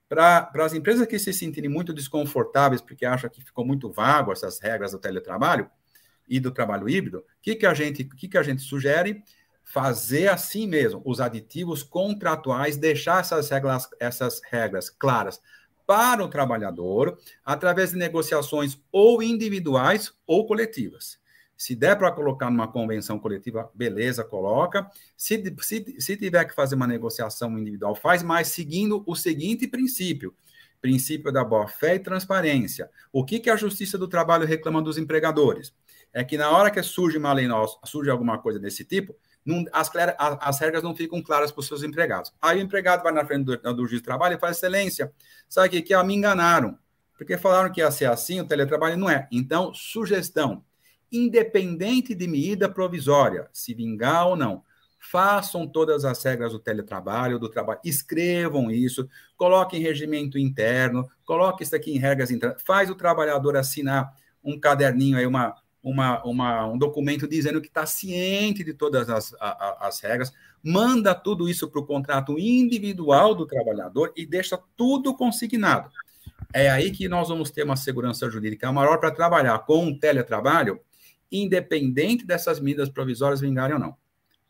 Para 0.09 0.51
as 0.65 0.75
empresas 0.75 1.07
que 1.07 1.19
se 1.19 1.33
sentirem 1.33 1.71
muito 1.71 1.93
desconfortáveis 1.93 2.81
porque 2.81 3.07
acham 3.07 3.31
que 3.31 3.43
ficou 3.43 3.65
muito 3.65 3.91
vago 3.91 4.33
essas 4.33 4.59
regras 4.59 4.93
do 4.93 4.99
teletrabalho 4.99 5.71
e 6.29 6.41
do 6.41 6.51
trabalho 6.51 6.89
híbrido, 6.89 7.19
o 7.19 7.25
que, 7.41 7.55
que, 7.55 7.67
a 7.67 7.75
gente, 7.75 8.05
que, 8.05 8.29
que 8.29 8.39
a 8.39 8.43
gente 8.43 8.63
sugere? 8.63 9.23
Fazer 9.69 10.29
assim 10.29 10.67
mesmo, 10.67 11.03
os 11.05 11.21
aditivos 11.21 11.83
contratuais, 11.83 12.77
deixar 12.77 13.21
essas 13.21 13.51
regras, 13.51 13.89
essas 13.99 14.41
regras 14.49 14.89
claras 14.89 15.41
para 15.87 16.25
o 16.25 16.29
trabalhador 16.29 17.19
através 17.45 17.91
de 17.91 17.97
negociações 17.97 18.79
ou 18.91 19.23
individuais 19.23 20.13
ou 20.27 20.47
coletivas. 20.47 21.19
Se 21.57 21.75
der 21.75 21.97
para 21.97 22.13
colocar 22.13 22.51
numa 22.51 22.71
convenção 22.71 23.19
coletiva, 23.19 23.71
beleza, 23.75 24.23
coloca. 24.23 24.91
Se, 25.17 25.43
se, 25.63 25.97
se 25.99 26.17
tiver 26.17 26.45
que 26.45 26.55
fazer 26.55 26.75
uma 26.75 26.87
negociação 26.87 27.59
individual, 27.59 27.95
faz, 27.95 28.23
mas 28.23 28.49
seguindo 28.49 29.03
o 29.07 29.15
seguinte 29.15 29.67
princípio: 29.67 30.35
princípio 30.83 31.33
da 31.33 31.43
boa-fé 31.43 31.95
e 31.95 31.99
transparência. 31.99 32.91
O 33.11 33.25
que, 33.25 33.41
que 33.41 33.49
a 33.49 33.57
Justiça 33.57 33.97
do 33.97 34.07
Trabalho 34.07 34.47
reclama 34.47 34.83
dos 34.83 34.99
empregadores? 34.99 35.75
É 36.13 36.23
que 36.23 36.37
na 36.37 36.51
hora 36.51 36.71
que 36.71 36.83
surge 36.83 37.17
uma 37.17 37.33
lei 37.33 37.47
nossa, 37.47 37.79
surge 37.85 38.11
alguma 38.11 38.39
coisa 38.39 38.59
desse 38.59 38.85
tipo, 38.85 39.15
não, 39.47 39.65
as, 39.73 39.91
as, 40.41 40.59
regras 40.59 40.83
não 40.83 40.95
ficam 40.95 41.23
claras 41.23 41.53
para 41.53 41.61
os 41.61 41.67
seus 41.67 41.85
empregados. 41.85 42.33
Aí 42.43 42.59
o 42.59 42.63
empregado 42.63 43.03
vai 43.03 43.13
na 43.13 43.25
frente 43.25 43.45
do, 43.45 43.57
do 43.57 43.87
juiz 43.87 44.01
de 44.01 44.05
trabalho 44.07 44.37
e 44.37 44.41
faz 44.41 44.57
excelência. 44.57 45.13
Sabe 45.49 45.69
o 45.69 45.71
que, 45.71 45.83
que 45.83 45.95
é? 45.95 46.03
Me 46.03 46.15
enganaram. 46.15 46.77
Porque 47.17 47.39
falaram 47.39 47.73
que 47.73 47.81
ia 47.81 47.91
ser 47.91 48.07
assim, 48.07 48.41
o 48.41 48.45
teletrabalho 48.45 48.97
não 48.97 49.09
é. 49.09 49.29
Então, 49.31 49.73
sugestão: 49.73 50.65
independente 51.11 52.15
de 52.15 52.27
medida 52.27 52.69
provisória, 52.69 53.49
se 53.53 53.73
vingar 53.73 54.27
ou 54.27 54.37
não, 54.37 54.63
façam 54.99 55.67
todas 55.67 56.05
as 56.05 56.23
regras 56.23 56.53
do 56.53 56.59
teletrabalho, 56.59 57.39
do 57.39 57.49
trabalho, 57.49 57.81
escrevam 57.85 58.71
isso, 58.71 59.09
coloquem 59.37 59.81
regimento 59.81 60.39
interno, 60.39 61.09
coloquem 61.25 61.65
isso 61.65 61.77
aqui 61.77 61.93
em 61.95 61.99
regras 61.99 62.31
internas, 62.31 62.61
faz 62.63 62.91
o 62.91 62.95
trabalhador 62.95 63.57
assinar 63.57 64.13
um 64.43 64.59
caderninho 64.59 65.17
aí, 65.17 65.27
uma, 65.27 65.55
uma, 65.87 66.21
uma, 66.25 66.67
um 66.67 66.77
documento 66.77 67.29
dizendo 67.29 67.61
que 67.61 67.69
está 67.69 67.87
ciente 67.87 68.65
de 68.65 68.75
todas 68.75 69.09
as, 69.09 69.33
a, 69.35 69.87
as 69.87 70.01
regras, 70.01 70.33
manda 70.61 71.15
tudo 71.15 71.49
isso 71.49 71.69
para 71.69 71.81
o 71.81 71.87
contrato 71.87 72.37
individual 72.41 73.37
do 73.37 73.47
trabalhador 73.47 74.13
e 74.17 74.27
deixa 74.27 74.59
tudo 74.77 75.15
consignado. 75.15 75.89
É 76.53 76.69
aí 76.69 76.91
que 76.91 77.09
nós 77.09 77.29
vamos 77.29 77.53
ter 77.53 77.63
uma 77.63 77.77
segurança 77.77 78.29
jurídica 78.29 78.73
maior 78.73 78.99
para 78.99 79.13
trabalhar 79.13 79.61
com 79.61 79.87
o 79.87 79.97
teletrabalho, 79.97 80.81
independente 81.31 82.27
dessas 82.27 82.59
medidas 82.59 82.89
provisórias 82.89 83.41
vingarem 83.41 83.75
ou 83.75 83.81
não. 83.81 83.97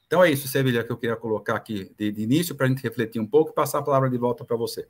Então 0.07 0.25
é 0.25 0.31
isso, 0.31 0.49
Sevilha, 0.49 0.83
que 0.85 0.90
eu 0.90 0.97
queria 0.97 1.16
colocar 1.16 1.57
aqui 1.57 1.93
de, 1.99 2.12
de 2.12 2.23
início 2.23 2.55
para 2.55 2.64
a 2.64 2.69
gente 2.71 2.83
refletir 2.83 3.21
um 3.21 3.26
pouco 3.26 3.50
e 3.50 3.55
passar 3.55 3.81
a 3.81 3.83
palavra 3.83 4.09
de 4.09 4.16
volta 4.16 4.43
para 4.43 4.57
você. 4.57 4.88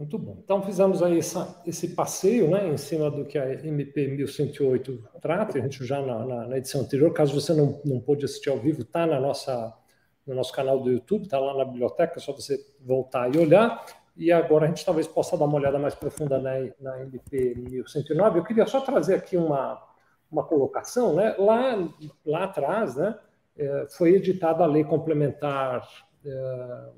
Muito 0.00 0.18
bom. 0.18 0.38
Então, 0.42 0.62
fizemos 0.62 1.02
aí 1.02 1.18
essa, 1.18 1.60
esse 1.66 1.88
passeio 1.88 2.50
né, 2.50 2.66
em 2.66 2.78
cima 2.78 3.10
do 3.10 3.26
que 3.26 3.36
a 3.36 3.52
MP 3.52 4.08
1108 4.08 5.10
trata, 5.20 5.58
a 5.58 5.60
gente 5.60 5.84
já 5.84 6.00
na, 6.00 6.24
na, 6.24 6.48
na 6.48 6.56
edição 6.56 6.80
anterior, 6.80 7.12
caso 7.12 7.38
você 7.38 7.52
não, 7.52 7.78
não 7.84 8.00
pôde 8.00 8.24
assistir 8.24 8.48
ao 8.48 8.56
vivo, 8.56 8.80
está 8.80 9.06
no 9.06 9.20
nosso 9.20 10.52
canal 10.54 10.80
do 10.80 10.90
YouTube, 10.90 11.24
está 11.24 11.38
lá 11.38 11.54
na 11.54 11.66
biblioteca, 11.66 12.14
é 12.16 12.18
só 12.18 12.32
você 12.32 12.58
voltar 12.80 13.34
e 13.34 13.38
olhar. 13.38 13.84
E 14.16 14.32
agora 14.32 14.64
a 14.64 14.68
gente 14.68 14.86
talvez 14.86 15.06
possa 15.06 15.36
dar 15.36 15.44
uma 15.44 15.56
olhada 15.56 15.78
mais 15.78 15.94
profunda 15.94 16.38
na, 16.38 16.52
na 16.80 17.02
MP 17.02 17.54
1109. 17.56 18.38
Eu 18.38 18.44
queria 18.44 18.66
só 18.66 18.80
trazer 18.80 19.16
aqui 19.16 19.36
uma, 19.36 19.86
uma 20.32 20.44
colocação, 20.44 21.14
né? 21.14 21.36
lá, 21.38 21.76
lá 22.24 22.44
atrás 22.44 22.96
né, 22.96 23.18
é, 23.54 23.86
foi 23.90 24.14
editada 24.14 24.64
a 24.64 24.66
lei 24.66 24.82
complementar, 24.82 25.86
é, 26.24 26.88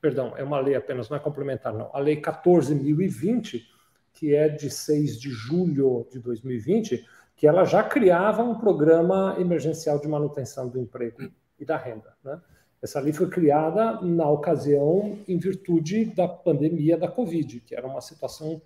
perdão, 0.00 0.34
é 0.36 0.42
uma 0.42 0.60
lei 0.60 0.74
apenas, 0.74 1.08
não 1.08 1.16
é 1.16 1.20
complementar, 1.20 1.72
não, 1.72 1.90
a 1.92 1.98
lei 1.98 2.20
14.020, 2.20 3.62
que 4.12 4.34
é 4.34 4.48
de 4.48 4.70
6 4.70 5.20
de 5.20 5.30
julho 5.30 6.06
de 6.10 6.18
2020, 6.18 7.04
que 7.36 7.46
ela 7.46 7.64
já 7.64 7.82
criava 7.84 8.42
um 8.42 8.58
programa 8.58 9.36
emergencial 9.38 10.00
de 10.00 10.08
manutenção 10.08 10.68
do 10.68 10.78
emprego 10.78 11.30
e 11.58 11.64
da 11.64 11.76
renda. 11.76 12.12
Né? 12.24 12.40
Essa 12.82 13.00
lei 13.00 13.12
foi 13.12 13.28
criada 13.28 14.00
na 14.00 14.28
ocasião 14.28 15.18
em 15.26 15.38
virtude 15.38 16.04
da 16.06 16.26
pandemia 16.26 16.96
da 16.96 17.08
Covid, 17.08 17.60
que 17.60 17.74
era 17.74 17.86
uma 17.86 18.00
situação 18.00 18.60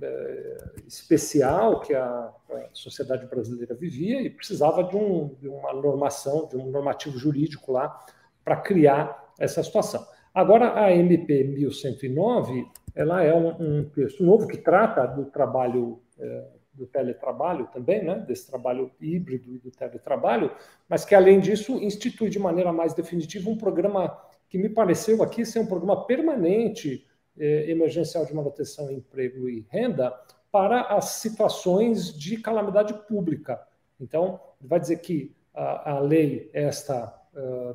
é, 0.00 0.56
especial 0.86 1.80
que 1.80 1.94
a, 1.94 2.04
a, 2.04 2.68
sociedade 2.72 3.26
brasileira 3.26 3.74
vivia 3.74 4.22
e 4.22 4.30
precisava 4.30 4.82
de, 4.84 4.96
um, 4.96 5.34
de 5.34 5.48
uma 5.48 5.72
normação, 5.74 6.48
de 6.48 6.56
um 6.56 6.70
normativo 6.70 7.18
jurídico 7.18 7.72
lá 7.72 7.98
para 8.42 8.56
criar 8.56 9.32
essa 9.38 9.62
situação. 9.62 10.06
Agora, 10.34 10.82
a 10.82 10.90
MP 10.92 11.44
1109, 11.44 12.66
ela 12.94 13.22
é 13.22 13.34
um, 13.34 13.80
um 13.80 13.84
texto 13.90 14.24
novo 14.24 14.46
que 14.46 14.56
trata 14.56 15.06
do 15.06 15.26
trabalho, 15.26 16.00
é, 16.18 16.44
do 16.72 16.86
teletrabalho 16.86 17.66
também, 17.72 18.02
né, 18.02 18.24
desse 18.26 18.46
trabalho 18.48 18.90
híbrido 19.00 19.54
e 19.54 19.58
do 19.58 19.70
teletrabalho, 19.70 20.50
mas 20.88 21.04
que, 21.04 21.14
além 21.14 21.38
disso, 21.38 21.82
institui 21.82 22.30
de 22.30 22.38
maneira 22.38 22.72
mais 22.72 22.94
definitiva 22.94 23.50
um 23.50 23.56
programa 23.58 24.16
que 24.48 24.56
me 24.56 24.68
pareceu 24.68 25.22
aqui 25.22 25.44
ser 25.44 25.60
um 25.60 25.66
programa 25.66 26.04
permanente 26.06 27.06
eh, 27.38 27.70
emergencial 27.70 28.26
de 28.26 28.34
manutenção, 28.34 28.90
emprego 28.90 29.48
e 29.48 29.66
renda 29.70 30.12
para 30.50 30.82
as 30.82 31.06
situações 31.06 32.12
de 32.16 32.36
calamidade 32.36 32.92
pública. 33.08 33.60
Então, 33.98 34.38
vai 34.60 34.78
dizer 34.78 34.96
que 34.98 35.34
a, 35.54 35.92
a 35.92 36.00
lei 36.00 36.50
esta 36.52 37.21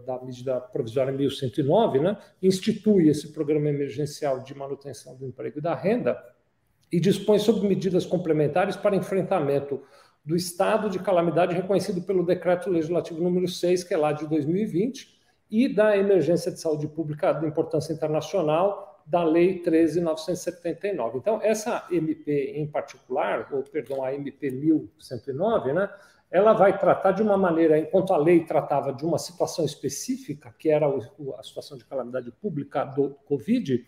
da 0.06 0.24
medida 0.24 0.60
provisória 0.60 1.12
1109, 1.12 2.00
né, 2.00 2.18
institui 2.42 3.10
esse 3.10 3.34
programa 3.34 3.70
emergencial 3.70 4.44
de 4.44 4.54
manutenção 4.56 5.16
do 5.16 5.26
emprego 5.26 5.58
e 5.58 5.62
da 5.62 5.74
renda 5.74 6.22
e 6.92 7.00
dispõe 7.00 7.40
sobre 7.40 7.68
medidas 7.68 8.06
complementares 8.06 8.76
para 8.76 8.96
enfrentamento 8.96 9.82
do 10.24 10.36
estado 10.36 10.90
de 10.90 11.00
calamidade 11.00 11.56
reconhecido 11.56 12.02
pelo 12.02 12.26
decreto 12.26 12.70
legislativo 12.70 13.22
número 13.22 13.48
6, 13.48 13.84
que 13.84 13.94
é 13.94 13.98
lá 13.98 14.12
de 14.12 14.28
2020, 14.28 15.18
e 15.50 15.74
da 15.74 15.98
emergência 15.98 16.52
de 16.52 16.60
saúde 16.60 16.88
pública 16.88 17.32
de 17.32 17.46
importância 17.46 17.94
internacional 17.94 19.02
da 19.06 19.24
Lei 19.24 19.64
13.979. 19.64 21.16
Então, 21.16 21.40
essa 21.42 21.88
MP 21.90 22.54
em 22.58 22.68
particular, 22.68 23.48
ou 23.54 23.64
perdão, 23.64 24.04
a 24.04 24.14
MP 24.14 24.52
1109, 24.52 25.72
né, 25.72 25.90
ela 26.30 26.54
vai 26.54 26.78
tratar 26.78 27.12
de 27.14 27.22
uma 27.22 27.38
maneira, 27.38 27.80
enquanto 27.80 28.14
a 28.14 28.18
lei 28.18 28.44
tratava 28.44 28.92
de 28.92 29.06
uma 29.06 29.18
situação 29.18 29.64
específica, 29.64 30.54
que 30.58 30.70
era 30.70 30.88
a 30.88 31.44
situação 31.44 31.78
de 31.78 31.86
calamidade 31.86 32.32
pública 32.32 32.84
do 32.84 33.12
Covid, 33.26 33.86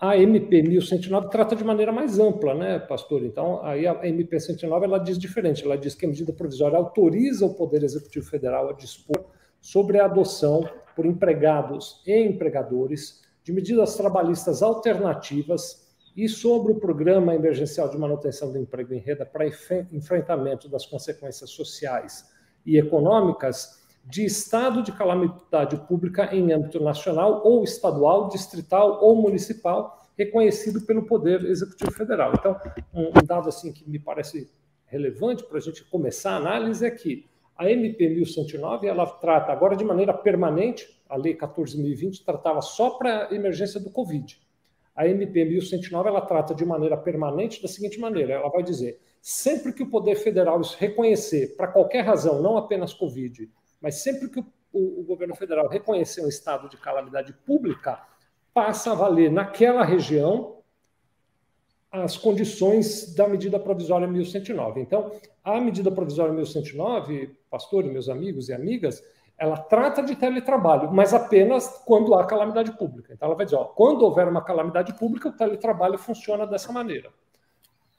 a 0.00 0.16
MP 0.16 0.62
1109 0.62 1.28
trata 1.28 1.56
de 1.56 1.64
maneira 1.64 1.90
mais 1.90 2.18
ampla, 2.18 2.54
né, 2.54 2.78
pastor? 2.78 3.24
Então, 3.24 3.64
aí 3.64 3.86
a 3.86 4.06
MP 4.06 4.38
109 4.38 4.84
ela 4.84 4.98
diz 4.98 5.18
diferente, 5.18 5.64
ela 5.64 5.76
diz 5.76 5.94
que 5.94 6.06
a 6.06 6.08
medida 6.08 6.32
provisória 6.32 6.78
autoriza 6.78 7.44
o 7.46 7.54
Poder 7.54 7.82
Executivo 7.82 8.24
Federal 8.26 8.68
a 8.68 8.72
dispor 8.72 9.24
sobre 9.60 9.98
a 9.98 10.04
adoção 10.04 10.68
por 10.94 11.04
empregados 11.04 12.00
e 12.06 12.16
empregadores 12.16 13.22
de 13.42 13.52
medidas 13.52 13.96
trabalhistas 13.96 14.62
alternativas 14.62 15.87
e 16.18 16.28
sobre 16.28 16.72
o 16.72 16.80
Programa 16.80 17.32
Emergencial 17.32 17.88
de 17.88 17.96
Manutenção 17.96 18.50
do 18.50 18.58
Emprego 18.58 18.92
em 18.92 18.98
Renda 18.98 19.24
para 19.24 19.46
enfrentamento 19.46 20.68
das 20.68 20.84
consequências 20.84 21.48
sociais 21.50 22.28
e 22.66 22.76
econômicas 22.76 23.86
de 24.04 24.24
estado 24.24 24.82
de 24.82 24.90
calamidade 24.90 25.76
pública 25.86 26.34
em 26.34 26.52
âmbito 26.52 26.82
nacional 26.82 27.42
ou 27.44 27.62
estadual, 27.62 28.28
distrital 28.30 28.98
ou 29.00 29.14
municipal, 29.14 30.10
reconhecido 30.18 30.80
pelo 30.80 31.06
Poder 31.06 31.44
Executivo 31.44 31.92
Federal. 31.92 32.32
Então, 32.34 32.60
um 32.92 33.24
dado 33.24 33.48
assim 33.48 33.72
que 33.72 33.88
me 33.88 34.00
parece 34.00 34.50
relevante 34.86 35.44
para 35.44 35.58
a 35.58 35.60
gente 35.60 35.84
começar 35.84 36.32
a 36.32 36.36
análise 36.38 36.84
é 36.84 36.90
que 36.90 37.26
a 37.56 37.70
MP 37.70 38.08
1109 38.08 38.88
ela 38.88 39.06
trata 39.06 39.52
agora 39.52 39.76
de 39.76 39.84
maneira 39.84 40.12
permanente 40.12 41.00
a 41.08 41.16
Lei 41.16 41.36
14.020 41.36 42.24
tratava 42.24 42.60
só 42.60 42.90
para 42.90 43.28
a 43.28 43.34
emergência 43.34 43.78
do 43.78 43.90
Covid. 43.90 44.47
A 44.98 45.06
MP 45.06 45.44
1109 45.44 46.08
ela 46.08 46.20
trata 46.20 46.52
de 46.52 46.64
maneira 46.64 46.96
permanente 46.96 47.62
da 47.62 47.68
seguinte 47.68 48.00
maneira: 48.00 48.32
ela 48.32 48.48
vai 48.48 48.64
dizer, 48.64 49.00
sempre 49.22 49.72
que 49.72 49.84
o 49.84 49.88
Poder 49.88 50.16
Federal 50.16 50.60
reconhecer, 50.76 51.54
para 51.56 51.68
qualquer 51.68 52.00
razão, 52.00 52.42
não 52.42 52.56
apenas 52.56 52.92
Covid, 52.92 53.48
mas 53.80 54.02
sempre 54.02 54.28
que 54.28 54.40
o, 54.40 54.46
o, 54.72 55.00
o 55.00 55.04
governo 55.04 55.36
federal 55.36 55.68
reconhecer 55.68 56.20
um 56.20 56.28
estado 56.28 56.68
de 56.68 56.76
calamidade 56.76 57.32
pública, 57.46 58.02
passa 58.52 58.90
a 58.90 58.94
valer 58.96 59.30
naquela 59.30 59.84
região 59.84 60.56
as 61.92 62.16
condições 62.16 63.14
da 63.14 63.28
medida 63.28 63.56
provisória 63.56 64.08
1109. 64.08 64.80
Então, 64.80 65.12
a 65.44 65.60
medida 65.60 65.92
provisória 65.92 66.32
1109, 66.32 67.36
pastor 67.48 67.84
e 67.84 67.88
meus 67.88 68.08
amigos 68.08 68.48
e 68.48 68.52
amigas, 68.52 69.00
ela 69.38 69.56
trata 69.56 70.02
de 70.02 70.16
teletrabalho, 70.16 70.92
mas 70.92 71.14
apenas 71.14 71.68
quando 71.86 72.12
há 72.14 72.26
calamidade 72.26 72.72
pública. 72.72 73.12
Então, 73.14 73.26
ela 73.26 73.36
vai 73.36 73.46
dizer: 73.46 73.56
ó, 73.56 73.64
quando 73.64 74.02
houver 74.02 74.26
uma 74.26 74.42
calamidade 74.42 74.92
pública, 74.94 75.28
o 75.28 75.32
teletrabalho 75.32 75.96
funciona 75.96 76.44
dessa 76.46 76.72
maneira. 76.72 77.10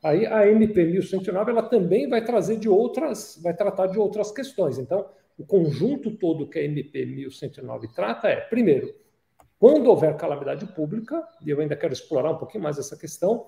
Aí 0.04 0.26
a 0.26 0.48
MP 0.48 0.84
1109 0.86 1.52
ela 1.52 1.64
também 1.64 2.10
vai 2.10 2.24
trazer 2.24 2.58
de 2.58 2.68
outras, 2.70 3.40
vai 3.42 3.54
tratar 3.54 3.88
de 3.88 3.98
outras 3.98 4.32
questões. 4.32 4.78
Então, 4.78 5.06
o 5.38 5.46
conjunto 5.46 6.12
todo 6.18 6.50
que 6.50 6.60
a 6.60 6.64
MP 6.64 7.06
1109 7.06 7.88
trata 7.94 8.28
é, 8.28 8.36
primeiro, 8.42 8.94
quando 9.58 9.88
houver 9.88 10.16
calamidade 10.16 10.66
pública, 10.68 11.26
e 11.46 11.50
eu 11.50 11.60
ainda 11.60 11.76
quero 11.76 11.94
explorar 11.94 12.32
um 12.32 12.38
pouquinho 12.38 12.64
mais 12.64 12.78
essa 12.78 12.98
questão, 12.98 13.48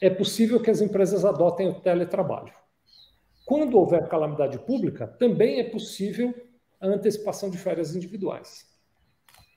é 0.00 0.10
possível 0.10 0.60
que 0.60 0.70
as 0.70 0.80
empresas 0.80 1.24
adotem 1.24 1.68
o 1.68 1.80
teletrabalho. 1.80 2.52
Quando 3.44 3.78
houver 3.78 4.08
calamidade 4.08 4.58
pública, 4.58 5.06
também 5.06 5.60
é 5.60 5.64
possível 5.64 6.34
a 6.86 6.90
antecipação 6.90 7.50
de 7.50 7.58
férias 7.58 7.94
individuais. 7.94 8.66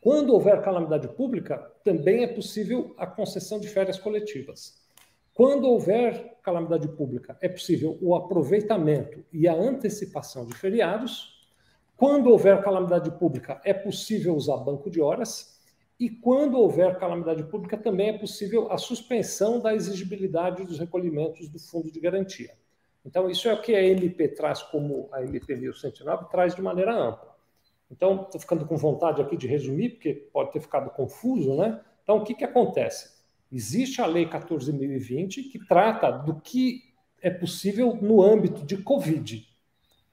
Quando 0.02 0.34
houver 0.34 0.62
calamidade 0.62 1.08
pública, 1.10 1.58
também 1.84 2.24
é 2.24 2.28
possível 2.28 2.96
a 2.98 3.06
concessão 3.06 3.60
de 3.60 3.68
férias 3.68 4.00
coletivas. 4.00 4.80
Quando 5.34 5.68
houver 5.68 6.38
calamidade 6.42 6.88
pública, 6.90 7.38
é 7.42 7.48
possível 7.48 7.98
o 8.02 8.16
aproveitamento 8.16 9.24
e 9.32 9.48
a 9.48 9.54
antecipação 9.54 10.46
de 10.46 10.54
feriados. 10.56 11.48
Quando 11.96 12.30
houver 12.30 12.62
calamidade 12.62 13.12
pública, 13.12 13.62
é 13.64 13.74
possível 13.74 14.36
usar 14.36 14.58
banco 14.58 14.90
de 14.90 15.02
horas. 15.02 15.60
E 16.00 16.10
quando 16.10 16.58
houver 16.58 16.98
calamidade 16.98 17.44
pública, 17.44 17.78
também 17.78 18.10
é 18.10 18.18
possível 18.18 18.72
a 18.72 18.78
suspensão 18.78 19.60
da 19.60 19.76
exigibilidade 19.76 20.64
dos 20.64 20.80
recolhimentos 20.80 21.50
do 21.50 21.60
fundo 21.60 21.92
de 21.92 22.00
garantia. 22.00 22.54
Então, 23.06 23.30
isso 23.30 23.48
é 23.48 23.54
o 23.54 23.62
que 23.62 23.76
a 23.76 23.84
MP 23.84 24.28
traz 24.30 24.62
como 24.62 25.10
a 25.12 25.22
MP 25.24 25.56
1109 25.56 26.26
traz 26.30 26.56
de 26.56 26.62
maneira 26.62 26.94
ampla. 26.94 27.36
Então, 27.92 28.24
estou 28.24 28.40
ficando 28.40 28.66
com 28.66 28.78
vontade 28.78 29.22
aqui 29.22 29.36
de 29.36 29.48
resumir, 29.48 29.90
porque 29.90 30.14
pode 30.14 30.52
ter 30.52 30.60
ficado 30.60 30.90
confuso, 30.92 31.56
né? 31.56 31.82
Então, 32.04 32.18
o 32.18 32.24
que, 32.24 32.36
que 32.36 32.44
acontece? 32.44 33.18
Existe 33.52 34.02
a 34.02 34.06
Lei 34.06 34.28
14.020 34.28 35.50
que 35.52 35.66
trata 35.68 36.12
do 36.12 36.40
que 36.40 36.84
é 37.22 37.30
possível 37.30 37.98
no 38.00 38.22
âmbito 38.22 38.64
de 38.66 38.78
Covid, 38.78 39.48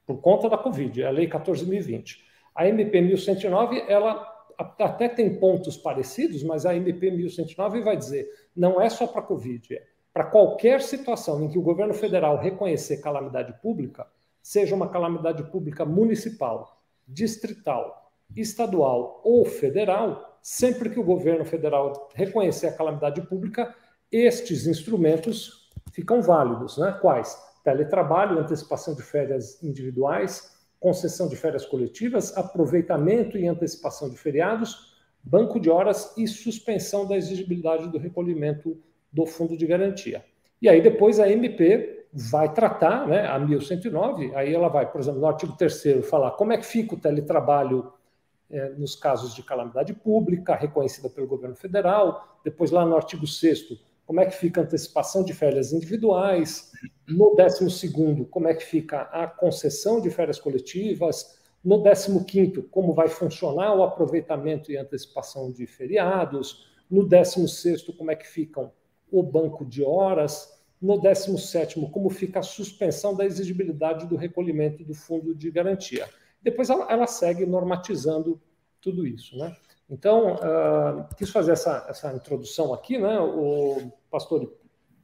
por 0.07 0.21
conta 0.21 0.49
da 0.49 0.57
Covid, 0.57 1.03
é 1.03 1.07
a 1.07 1.11
Lei 1.11 1.29
14.020. 1.29 2.19
A 2.55 2.67
MP 2.67 3.01
1109, 3.01 3.85
ela 3.89 4.35
até 4.59 5.09
tem 5.09 5.39
pontos 5.39 5.77
parecidos, 5.77 6.43
mas 6.43 6.65
a 6.65 6.75
MP 6.75 7.11
1109 7.11 7.83
vai 7.83 7.97
dizer, 7.97 8.27
não 8.55 8.81
é 8.81 8.89
só 8.89 9.07
para 9.07 9.21
Covid, 9.21 9.75
é 9.75 9.87
para 10.17 10.25
qualquer 10.25 10.81
situação 10.81 11.45
em 11.45 11.49
que 11.51 11.59
o 11.59 11.63
governo 11.63 11.93
federal 11.93 12.39
reconhecer 12.39 13.03
calamidade 13.03 13.53
pública, 13.61 14.07
seja 14.43 14.75
uma 14.75 14.89
calamidade 14.89 15.43
pública 15.51 15.85
municipal, 15.85 16.81
distrital, 17.07 18.11
estadual 18.35 19.21
ou 19.23 19.45
federal, 19.45 20.39
sempre 20.41 20.89
que 20.89 20.99
o 20.99 21.05
governo 21.05 21.45
federal 21.45 22.09
reconhecer 22.15 22.69
a 22.69 22.73
calamidade 22.73 23.21
pública, 23.29 23.75
estes 24.11 24.67
instrumentos 24.67 25.71
ficam 25.93 26.23
válidos, 26.23 26.79
né? 26.79 26.93
Quais? 27.03 27.39
Teletrabalho, 27.63 28.39
antecipação 28.39 28.95
de 28.95 29.03
férias 29.03 29.63
individuais, 29.63 30.57
concessão 30.81 31.29
de 31.29 31.37
férias 31.37 31.67
coletivas, 31.67 32.35
aproveitamento 32.39 33.37
e 33.37 33.47
antecipação 33.47 34.09
de 34.09 34.17
feriados, 34.17 34.97
banco 35.23 35.61
de 35.61 35.69
horas 35.69 36.17
e 36.17 36.27
suspensão 36.27 37.07
da 37.07 37.19
exigibilidade 37.19 37.91
do 37.91 37.99
recolhimento 37.99 38.81
do 39.17 39.25
fundo 39.25 39.57
de 39.57 39.67
garantia. 39.67 40.23
E 40.61 40.69
aí 40.69 40.83
depois 40.83 41.19
a 41.19 41.31
MP 41.31 42.07
vai 42.13 42.53
tratar, 42.53 43.09
né, 43.09 43.27
a 43.27 43.39
1109, 43.39 44.35
aí 44.35 44.55
ela 44.55 44.69
vai, 44.69 44.91
por 44.91 45.01
exemplo, 45.01 45.21
no 45.21 45.27
artigo 45.27 45.57
3 45.57 46.07
falar 46.07 46.33
como 46.33 46.53
é 46.53 46.59
que 46.59 46.67
fica 46.67 46.95
o 46.95 47.01
teletrabalho 47.01 47.93
é, 48.51 48.69
nos 48.71 48.95
casos 48.95 49.35
de 49.35 49.43
calamidade 49.43 49.95
pública, 49.95 50.55
reconhecida 50.55 51.09
pelo 51.09 51.27
governo 51.27 51.57
federal, 51.57 52.39
depois 52.45 52.71
lá 52.71 52.85
no 52.85 52.95
artigo 52.95 53.27
6 53.27 53.87
como 54.07 54.21
é 54.21 54.27
que 54.27 54.37
fica 54.37 54.61
a 54.61 54.65
antecipação 54.65 55.25
de 55.25 55.33
férias 55.33 55.73
individuais, 55.73 56.71
no 57.09 57.35
12, 57.35 58.25
como 58.31 58.47
é 58.47 58.55
que 58.55 58.65
fica 58.65 59.01
a 59.01 59.27
concessão 59.27 60.01
de 60.01 60.11
férias 60.11 60.39
coletivas, 60.39 61.41
no 61.65 61.83
15, 62.25 62.63
como 62.71 62.93
vai 62.93 63.09
funcionar 63.09 63.75
o 63.75 63.83
aproveitamento 63.83 64.71
e 64.71 64.77
antecipação 64.77 65.51
de 65.51 65.67
feriados, 65.67 66.69
no 66.89 67.05
16, 67.05 67.83
como 67.99 68.13
é 68.13 68.15
que 68.15 68.29
ficam 68.29 68.71
o 69.19 69.23
banco 69.23 69.65
de 69.65 69.83
horas, 69.83 70.57
no 70.81 71.01
17, 71.01 71.81
como 71.91 72.11
fica 72.11 72.41
a 72.41 72.43
suspensão 72.43 73.15
da 73.15 73.25
exigibilidade 73.25 74.07
do 74.07 74.17
recolhimento 74.17 74.85
do 74.85 74.95
fundo 74.95 75.35
de 75.35 75.51
garantia. 75.51 76.09
Depois 76.43 76.69
ela, 76.69 76.87
ela 76.91 77.07
segue 77.07 77.47
normatizando 77.47 78.41
tudo 78.81 79.07
isso. 79.07 79.37
Né? 79.39 79.57
Então, 79.89 80.35
uh, 80.35 81.15
quis 81.17 81.31
fazer 81.31 81.53
essa, 81.53 81.87
essa 81.89 82.13
introdução 82.13 82.75
aqui, 82.75 82.99
né, 82.99 83.19
o 83.19 83.91
pastor, 84.11 84.53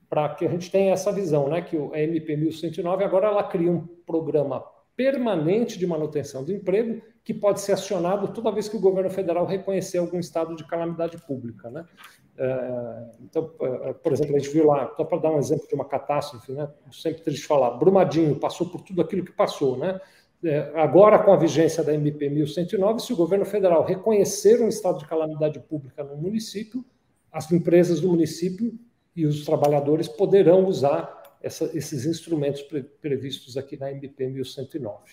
para 0.08 0.28
que 0.34 0.44
a 0.44 0.50
gente 0.50 0.70
tenha 0.70 0.92
essa 0.92 1.10
visão, 1.10 1.48
né, 1.48 1.62
que 1.62 1.76
o 1.76 1.94
MP 1.94 2.36
1109 2.36 3.02
agora 3.02 3.28
ela 3.28 3.44
cria 3.44 3.70
um 3.70 3.86
programa 3.86 4.62
permanente 4.94 5.78
de 5.78 5.86
manutenção 5.86 6.44
do 6.44 6.52
emprego 6.52 7.00
que 7.24 7.32
pode 7.32 7.60
ser 7.60 7.72
acionado 7.72 8.28
toda 8.32 8.52
vez 8.52 8.68
que 8.68 8.76
o 8.76 8.80
governo 8.80 9.08
federal 9.08 9.46
reconhecer 9.46 9.98
algum 9.98 10.18
estado 10.18 10.54
de 10.54 10.66
calamidade 10.66 11.16
pública, 11.26 11.70
né? 11.70 11.86
Uh, 12.34 13.10
então, 13.20 13.44
uh, 13.60 13.94
por 13.94 14.12
exemplo, 14.12 14.34
a 14.34 14.38
gente 14.38 14.50
viu 14.50 14.66
lá, 14.66 14.92
só 14.96 15.04
para 15.04 15.18
dar 15.18 15.30
um 15.30 15.38
exemplo 15.38 15.68
de 15.68 15.74
uma 15.74 15.84
catástrofe, 15.84 16.52
né? 16.52 16.68
Sempre 16.90 17.22
triste 17.22 17.46
falar, 17.46 17.72
Brumadinho 17.72 18.36
passou 18.36 18.68
por 18.68 18.80
tudo 18.80 19.02
aquilo 19.02 19.24
que 19.24 19.32
passou, 19.32 19.76
né? 19.76 20.00
É, 20.44 20.72
agora, 20.74 21.20
com 21.20 21.32
a 21.32 21.36
vigência 21.36 21.84
da 21.84 21.94
MP 21.94 22.28
1109, 22.28 23.00
se 23.00 23.12
o 23.12 23.16
governo 23.16 23.44
federal 23.44 23.84
reconhecer 23.84 24.60
um 24.60 24.68
estado 24.68 24.98
de 24.98 25.06
calamidade 25.06 25.60
pública 25.60 26.02
no 26.02 26.16
município, 26.16 26.84
as 27.30 27.50
empresas 27.52 28.00
do 28.00 28.08
município 28.08 28.76
e 29.14 29.24
os 29.24 29.44
trabalhadores 29.44 30.08
poderão 30.08 30.66
usar 30.66 31.36
essa, 31.40 31.70
esses 31.76 32.06
instrumentos 32.06 32.62
pre, 32.62 32.82
previstos 32.82 33.56
aqui 33.56 33.76
na 33.76 33.92
MP 33.92 34.26
1109. 34.26 35.12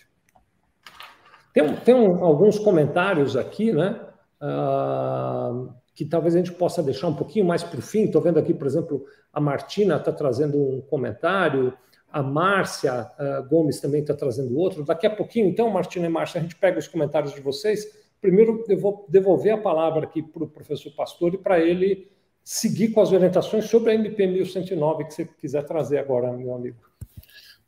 Tem, 1.54 1.76
tem 1.78 1.96
um, 1.96 2.24
alguns 2.24 2.58
comentários 2.58 3.36
aqui, 3.36 3.72
né? 3.72 4.00
Uh, 4.42 5.74
que 6.00 6.06
talvez 6.06 6.34
a 6.34 6.38
gente 6.38 6.54
possa 6.54 6.82
deixar 6.82 7.10
um 7.10 7.14
pouquinho 7.14 7.44
mais 7.44 7.62
para 7.62 7.78
o 7.78 7.82
fim. 7.82 8.06
Estou 8.06 8.22
vendo 8.22 8.40
aqui, 8.40 8.54
por 8.54 8.66
exemplo, 8.66 9.06
a 9.34 9.42
Martina 9.42 9.98
está 9.98 10.14
trazendo 10.14 10.58
um 10.58 10.80
comentário. 10.80 11.74
A 12.10 12.24
Márcia 12.24 13.12
uh, 13.20 13.44
Gomes 13.50 13.82
também 13.82 14.00
está 14.00 14.14
trazendo 14.14 14.58
outro. 14.58 14.86
Daqui 14.86 15.06
a 15.06 15.10
pouquinho, 15.10 15.50
então, 15.50 15.70
Martina 15.70 16.06
e 16.06 16.10
Márcia, 16.10 16.40
a 16.40 16.42
gente 16.42 16.56
pega 16.56 16.80
os 16.80 16.88
comentários 16.88 17.34
de 17.34 17.42
vocês. 17.42 17.86
Primeiro, 18.22 18.64
eu 18.70 18.80
vou 18.80 19.06
devolver 19.10 19.52
a 19.52 19.58
palavra 19.58 20.06
aqui 20.06 20.24
para 20.24 20.46
o 20.46 20.48
professor 20.48 20.90
Pastor 20.96 21.34
e 21.34 21.38
para 21.38 21.60
ele 21.60 22.10
seguir 22.46 22.92
com 22.92 23.02
as 23.02 23.12
orientações 23.12 23.66
sobre 23.66 23.92
a 23.92 23.96
MP 23.96 24.26
1109 24.26 25.04
que 25.04 25.14
você 25.14 25.26
quiser 25.26 25.66
trazer 25.66 25.98
agora, 25.98 26.32
meu 26.32 26.56
amigo. 26.56 26.78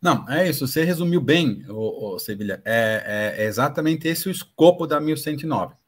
Não, 0.01 0.25
é 0.29 0.47
isso. 0.47 0.65
Você 0.65 0.85
resumiu 0.85 1.19
bem, 1.19 1.65
o, 1.67 2.17
Sevilha. 2.17 2.61
É, 2.63 3.35
é, 3.37 3.43
é, 3.43 3.45
exatamente 3.45 4.07
esse 4.07 4.29
o 4.29 4.31
escopo 4.31 4.87
da 4.87 5.01
1109. 5.01 5.80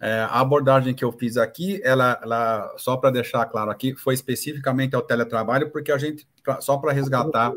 É, 0.00 0.20
a 0.20 0.40
abordagem 0.40 0.94
que 0.94 1.04
eu 1.04 1.12
fiz 1.12 1.36
aqui, 1.36 1.78
ela, 1.84 2.18
ela 2.22 2.74
só 2.78 2.96
para 2.96 3.10
deixar 3.10 3.44
claro 3.44 3.70
aqui, 3.70 3.94
foi 3.94 4.14
especificamente 4.14 4.96
ao 4.96 5.02
teletrabalho, 5.02 5.70
porque 5.70 5.92
a 5.92 5.98
gente, 5.98 6.26
só 6.60 6.78
para 6.78 6.92
resgatar 6.92 7.52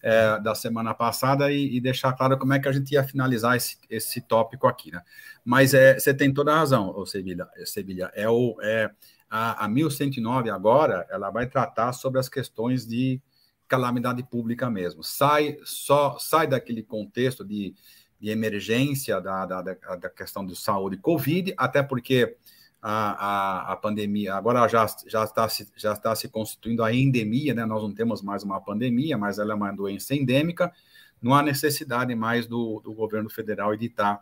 é, 0.00 0.38
da 0.40 0.54
semana 0.54 0.94
passada 0.94 1.50
e, 1.50 1.76
e, 1.76 1.80
deixar 1.80 2.12
claro 2.12 2.38
como 2.38 2.52
é 2.52 2.60
que 2.60 2.68
a 2.68 2.72
gente 2.72 2.92
ia 2.92 3.02
finalizar 3.02 3.56
esse, 3.56 3.78
esse 3.90 4.20
tópico 4.20 4.68
aqui, 4.68 4.92
né? 4.92 5.02
Mas 5.44 5.74
é, 5.74 5.98
você 5.98 6.14
tem 6.14 6.32
toda 6.32 6.52
a 6.52 6.58
razão, 6.58 7.04
Sevilha. 7.04 7.48
Sevilha 7.64 8.12
é 8.14 8.28
o, 8.28 8.56
é, 8.62 8.90
a, 9.28 9.64
a 9.64 9.68
1109 9.68 10.50
agora, 10.50 11.06
ela 11.10 11.30
vai 11.30 11.46
tratar 11.46 11.92
sobre 11.92 12.20
as 12.20 12.28
questões 12.28 12.86
de 12.86 13.20
calamidade 13.66 14.22
pública 14.24 14.68
mesmo. 14.68 15.02
Sai, 15.02 15.56
só, 15.64 16.18
sai 16.18 16.46
daquele 16.46 16.82
contexto 16.82 17.44
de, 17.44 17.74
de 18.22 18.30
emergência 18.30 19.20
da, 19.20 19.44
da, 19.44 19.62
da 19.62 20.08
questão 20.08 20.46
de 20.46 20.54
saúde 20.54 20.96
Covid, 20.96 21.52
até 21.56 21.82
porque 21.82 22.36
a, 22.80 23.70
a, 23.70 23.72
a, 23.72 23.76
pandemia 23.76 24.36
agora 24.36 24.68
já, 24.68 24.86
já, 25.08 25.24
está 25.24 25.48
se, 25.48 25.68
já 25.76 25.92
está 25.92 26.14
se 26.14 26.28
constituindo 26.28 26.84
a 26.84 26.94
endemia, 26.94 27.52
né? 27.52 27.66
Nós 27.66 27.82
não 27.82 27.92
temos 27.92 28.22
mais 28.22 28.44
uma 28.44 28.60
pandemia, 28.60 29.18
mas 29.18 29.40
ela 29.40 29.52
é 29.52 29.56
uma 29.56 29.72
doença 29.72 30.14
endêmica. 30.14 30.72
Não 31.20 31.34
há 31.34 31.42
necessidade 31.42 32.14
mais 32.14 32.46
do, 32.46 32.80
do 32.84 32.92
governo 32.92 33.28
federal 33.28 33.74
editar 33.74 34.20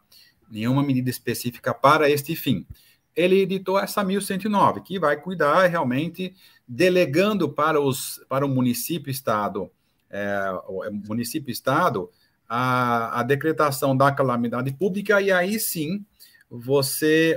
nenhuma 0.51 0.83
medida 0.83 1.11
específica 1.11 1.75
para 1.75 2.09
este 2.09 2.35
fim. 2.35 2.67
Ele 3.15 3.41
editou 3.41 3.79
essa 3.79 4.03
1109, 4.03 4.81
que 4.81 4.99
vai 4.99 5.21
cuidar 5.21 5.67
realmente 5.67 6.35
delegando 6.67 7.51
para, 7.51 7.79
os, 7.79 8.25
para 8.31 8.47
o 8.47 8.49
município-estado, 8.49 9.71
é, 10.09 10.55
é 10.87 10.91
município-estado, 10.91 12.09
a, 12.53 13.21
a 13.21 13.23
decretação 13.23 13.97
da 13.97 14.11
calamidade 14.11 14.73
pública, 14.73 15.21
e 15.23 15.31
aí 15.31 15.61
sim 15.61 16.05
você, 16.51 17.37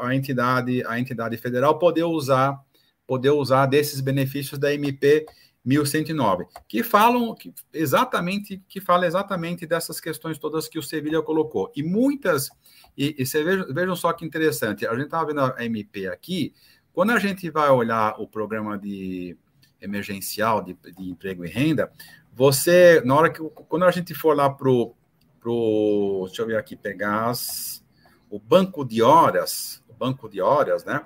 a 0.00 0.14
entidade, 0.14 0.82
a 0.86 0.98
entidade 0.98 1.36
federal 1.36 1.78
poder 1.78 2.04
usar, 2.04 2.58
poder 3.06 3.28
usar 3.28 3.66
desses 3.66 4.00
benefícios 4.00 4.58
da 4.58 4.72
MP 4.72 5.26
1109, 5.62 6.46
que 6.66 6.82
falam 6.82 7.34
que 7.34 7.52
exatamente, 7.70 8.62
que 8.66 8.80
fala 8.80 9.06
exatamente 9.06 9.66
dessas 9.66 10.00
questões 10.00 10.38
todas 10.38 10.68
que 10.68 10.78
o 10.78 10.82
Sevilha 10.82 11.20
colocou. 11.20 11.70
E 11.76 11.82
muitas, 11.82 12.48
e, 12.96 13.14
e 13.18 13.26
você 13.26 13.44
veja, 13.44 13.66
vejam 13.70 13.94
só 13.94 14.10
que 14.14 14.24
interessante, 14.24 14.86
a 14.86 14.94
gente 14.94 15.04
estava 15.04 15.26
vendo 15.26 15.40
a 15.40 15.64
MP 15.66 16.08
aqui, 16.08 16.54
quando 16.94 17.10
a 17.10 17.18
gente 17.18 17.50
vai 17.50 17.68
olhar 17.68 18.18
o 18.18 18.26
programa 18.26 18.78
de 18.78 19.36
emergencial 19.82 20.62
de, 20.62 20.74
de 20.96 21.10
emprego 21.10 21.44
e 21.44 21.48
renda, 21.48 21.92
você, 22.36 23.00
na 23.02 23.16
hora 23.16 23.30
que, 23.30 23.42
quando 23.66 23.86
a 23.86 23.90
gente 23.90 24.12
for 24.12 24.36
lá 24.36 24.50
pro, 24.50 24.94
pro 25.40 26.24
deixa 26.26 26.42
eu 26.42 26.46
ver 26.46 26.58
aqui, 26.58 26.76
pegar 26.76 27.30
as, 27.30 27.82
o 28.28 28.38
banco 28.38 28.84
de 28.84 29.00
horas, 29.00 29.82
o 29.88 29.94
banco 29.94 30.28
de 30.28 30.42
horas, 30.42 30.84
né? 30.84 31.02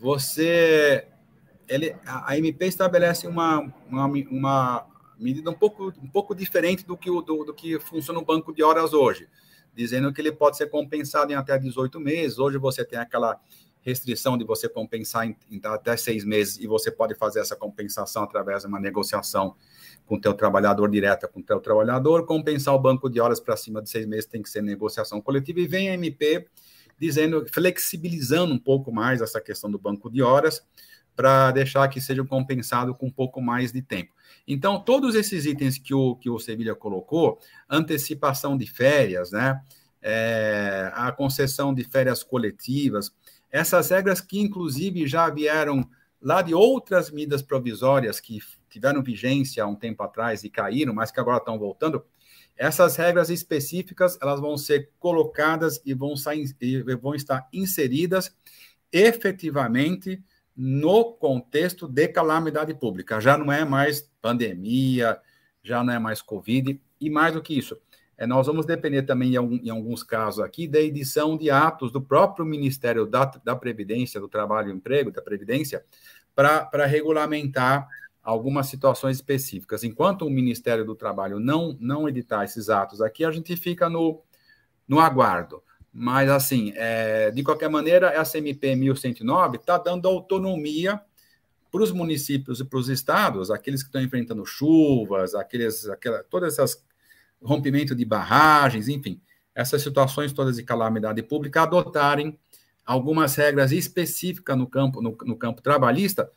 Você, 0.00 1.06
ele, 1.68 1.94
a, 2.06 2.38
MP 2.38 2.64
estabelece 2.64 3.26
uma, 3.26 3.70
uma, 3.90 4.06
uma, 4.06 4.86
medida 5.18 5.50
um 5.50 5.54
pouco, 5.54 5.92
um 6.02 6.08
pouco 6.08 6.34
diferente 6.34 6.86
do 6.86 6.96
que, 6.96 7.10
o, 7.10 7.20
do, 7.20 7.44
do 7.44 7.52
que 7.52 7.78
funciona 7.78 8.18
o 8.18 8.24
banco 8.24 8.50
de 8.50 8.62
horas 8.62 8.94
hoje, 8.94 9.28
dizendo 9.74 10.14
que 10.14 10.20
ele 10.22 10.32
pode 10.32 10.56
ser 10.56 10.70
compensado 10.70 11.30
em 11.30 11.34
até 11.34 11.58
18 11.58 12.00
meses. 12.00 12.38
Hoje 12.38 12.56
você 12.56 12.82
tem 12.86 12.98
aquela 12.98 13.38
restrição 13.82 14.38
de 14.38 14.44
você 14.46 14.66
compensar 14.66 15.26
em, 15.26 15.36
em 15.50 15.60
até 15.62 15.94
seis 15.94 16.24
meses 16.24 16.58
e 16.58 16.66
você 16.66 16.90
pode 16.90 17.14
fazer 17.14 17.40
essa 17.40 17.54
compensação 17.54 18.22
através 18.22 18.62
de 18.62 18.68
uma 18.68 18.80
negociação 18.80 19.54
com 20.06 20.16
o 20.16 20.20
teu 20.20 20.34
trabalhador 20.34 20.90
direta 20.90 21.26
com 21.26 21.40
o 21.40 21.42
teu 21.42 21.60
trabalhador, 21.60 22.26
compensar 22.26 22.74
o 22.74 22.78
banco 22.78 23.08
de 23.08 23.20
horas 23.20 23.40
para 23.40 23.56
cima 23.56 23.82
de 23.82 23.88
seis 23.88 24.06
meses 24.06 24.26
tem 24.26 24.42
que 24.42 24.50
ser 24.50 24.62
negociação 24.62 25.20
coletiva, 25.20 25.60
e 25.60 25.66
vem 25.66 25.88
a 25.88 25.94
MP 25.94 26.46
dizendo, 26.98 27.44
flexibilizando 27.52 28.54
um 28.54 28.58
pouco 28.58 28.92
mais 28.92 29.20
essa 29.20 29.40
questão 29.40 29.70
do 29.70 29.78
banco 29.78 30.10
de 30.10 30.22
horas, 30.22 30.62
para 31.16 31.52
deixar 31.52 31.86
que 31.88 32.00
seja 32.00 32.24
compensado 32.24 32.94
com 32.94 33.06
um 33.06 33.10
pouco 33.10 33.40
mais 33.40 33.72
de 33.72 33.80
tempo. 33.80 34.12
Então, 34.46 34.80
todos 34.80 35.14
esses 35.14 35.46
itens 35.46 35.78
que 35.78 35.94
o, 35.94 36.16
que 36.16 36.28
o 36.28 36.38
Sevilha 36.38 36.74
colocou, 36.74 37.38
antecipação 37.70 38.56
de 38.56 38.66
férias, 38.66 39.30
né, 39.30 39.60
é, 40.02 40.90
a 40.92 41.12
concessão 41.12 41.72
de 41.72 41.84
férias 41.84 42.22
coletivas, 42.22 43.12
essas 43.50 43.90
regras 43.90 44.20
que, 44.20 44.40
inclusive, 44.40 45.06
já 45.06 45.30
vieram 45.30 45.88
lá 46.20 46.42
de 46.42 46.52
outras 46.52 47.10
medidas 47.10 47.42
provisórias 47.42 48.18
que 48.18 48.40
tiveram 48.74 49.02
vigência 49.02 49.62
há 49.62 49.66
um 49.66 49.76
tempo 49.76 50.02
atrás 50.02 50.42
e 50.42 50.50
caíram, 50.50 50.92
mas 50.92 51.12
que 51.12 51.20
agora 51.20 51.38
estão 51.38 51.56
voltando, 51.56 52.04
essas 52.56 52.96
regras 52.96 53.30
específicas 53.30 54.18
elas 54.20 54.40
vão 54.40 54.56
ser 54.56 54.90
colocadas 54.98 55.80
e 55.84 55.94
vão, 55.94 56.16
sair, 56.16 56.44
e 56.60 56.96
vão 56.96 57.14
estar 57.14 57.48
inseridas 57.52 58.34
efetivamente 58.92 60.22
no 60.56 61.12
contexto 61.12 61.86
de 61.86 62.08
calamidade 62.08 62.74
pública. 62.74 63.20
Já 63.20 63.38
não 63.38 63.52
é 63.52 63.64
mais 63.64 64.10
pandemia, 64.20 65.20
já 65.62 65.82
não 65.84 65.92
é 65.92 65.98
mais 65.98 66.20
Covid, 66.20 66.80
e 67.00 67.10
mais 67.10 67.34
do 67.34 67.42
que 67.42 67.56
isso, 67.56 67.76
é, 68.16 68.26
nós 68.26 68.46
vamos 68.46 68.66
depender 68.66 69.02
também, 69.02 69.34
em, 69.34 69.70
alguns 69.70 70.02
casos 70.02 70.40
aqui, 70.40 70.66
da 70.68 70.80
edição 70.80 71.36
de 71.36 71.50
atos 71.50 71.90
do 71.90 72.00
próprio 72.00 72.44
Ministério 72.44 73.06
da, 73.06 73.24
da 73.24 73.56
Previdência, 73.56 74.20
do 74.20 74.28
Trabalho 74.28 74.70
e 74.70 74.72
Emprego, 74.72 75.10
da 75.10 75.20
Previdência, 75.20 75.84
para 76.34 76.86
regulamentar 76.86 77.88
algumas 78.24 78.66
situações 78.68 79.16
específicas. 79.16 79.84
Enquanto 79.84 80.22
o 80.26 80.30
Ministério 80.30 80.84
do 80.84 80.94
Trabalho 80.94 81.38
não, 81.38 81.76
não 81.78 82.08
editar 82.08 82.42
esses 82.42 82.70
atos 82.70 83.02
aqui, 83.02 83.24
a 83.24 83.30
gente 83.30 83.54
fica 83.54 83.88
no, 83.90 84.22
no 84.88 84.98
aguardo. 84.98 85.62
Mas, 85.92 86.30
assim, 86.30 86.72
é, 86.74 87.30
de 87.30 87.42
qualquer 87.44 87.68
maneira, 87.68 88.08
essa 88.08 88.38
MP 88.38 88.74
1109 88.74 89.58
está 89.58 89.76
dando 89.76 90.08
autonomia 90.08 91.00
para 91.70 91.82
os 91.82 91.92
municípios 91.92 92.60
e 92.60 92.64
para 92.64 92.78
os 92.78 92.88
estados, 92.88 93.50
aqueles 93.50 93.82
que 93.82 93.88
estão 93.88 94.00
enfrentando 94.00 94.44
chuvas, 94.46 95.34
aqueles, 95.34 95.88
aquela, 95.88 96.24
todas 96.24 96.54
essas 96.54 96.82
rompimento 97.42 97.94
de 97.94 98.04
barragens, 98.04 98.88
enfim, 98.88 99.20
essas 99.54 99.82
situações 99.82 100.32
todas 100.32 100.56
de 100.56 100.62
calamidade 100.62 101.22
pública, 101.22 101.62
adotarem 101.62 102.38
algumas 102.84 103.34
regras 103.36 103.70
específicas 103.70 104.56
no 104.56 104.66
campo, 104.66 105.02
no, 105.02 105.16
no 105.24 105.36
campo 105.36 105.60
trabalhista, 105.62 106.30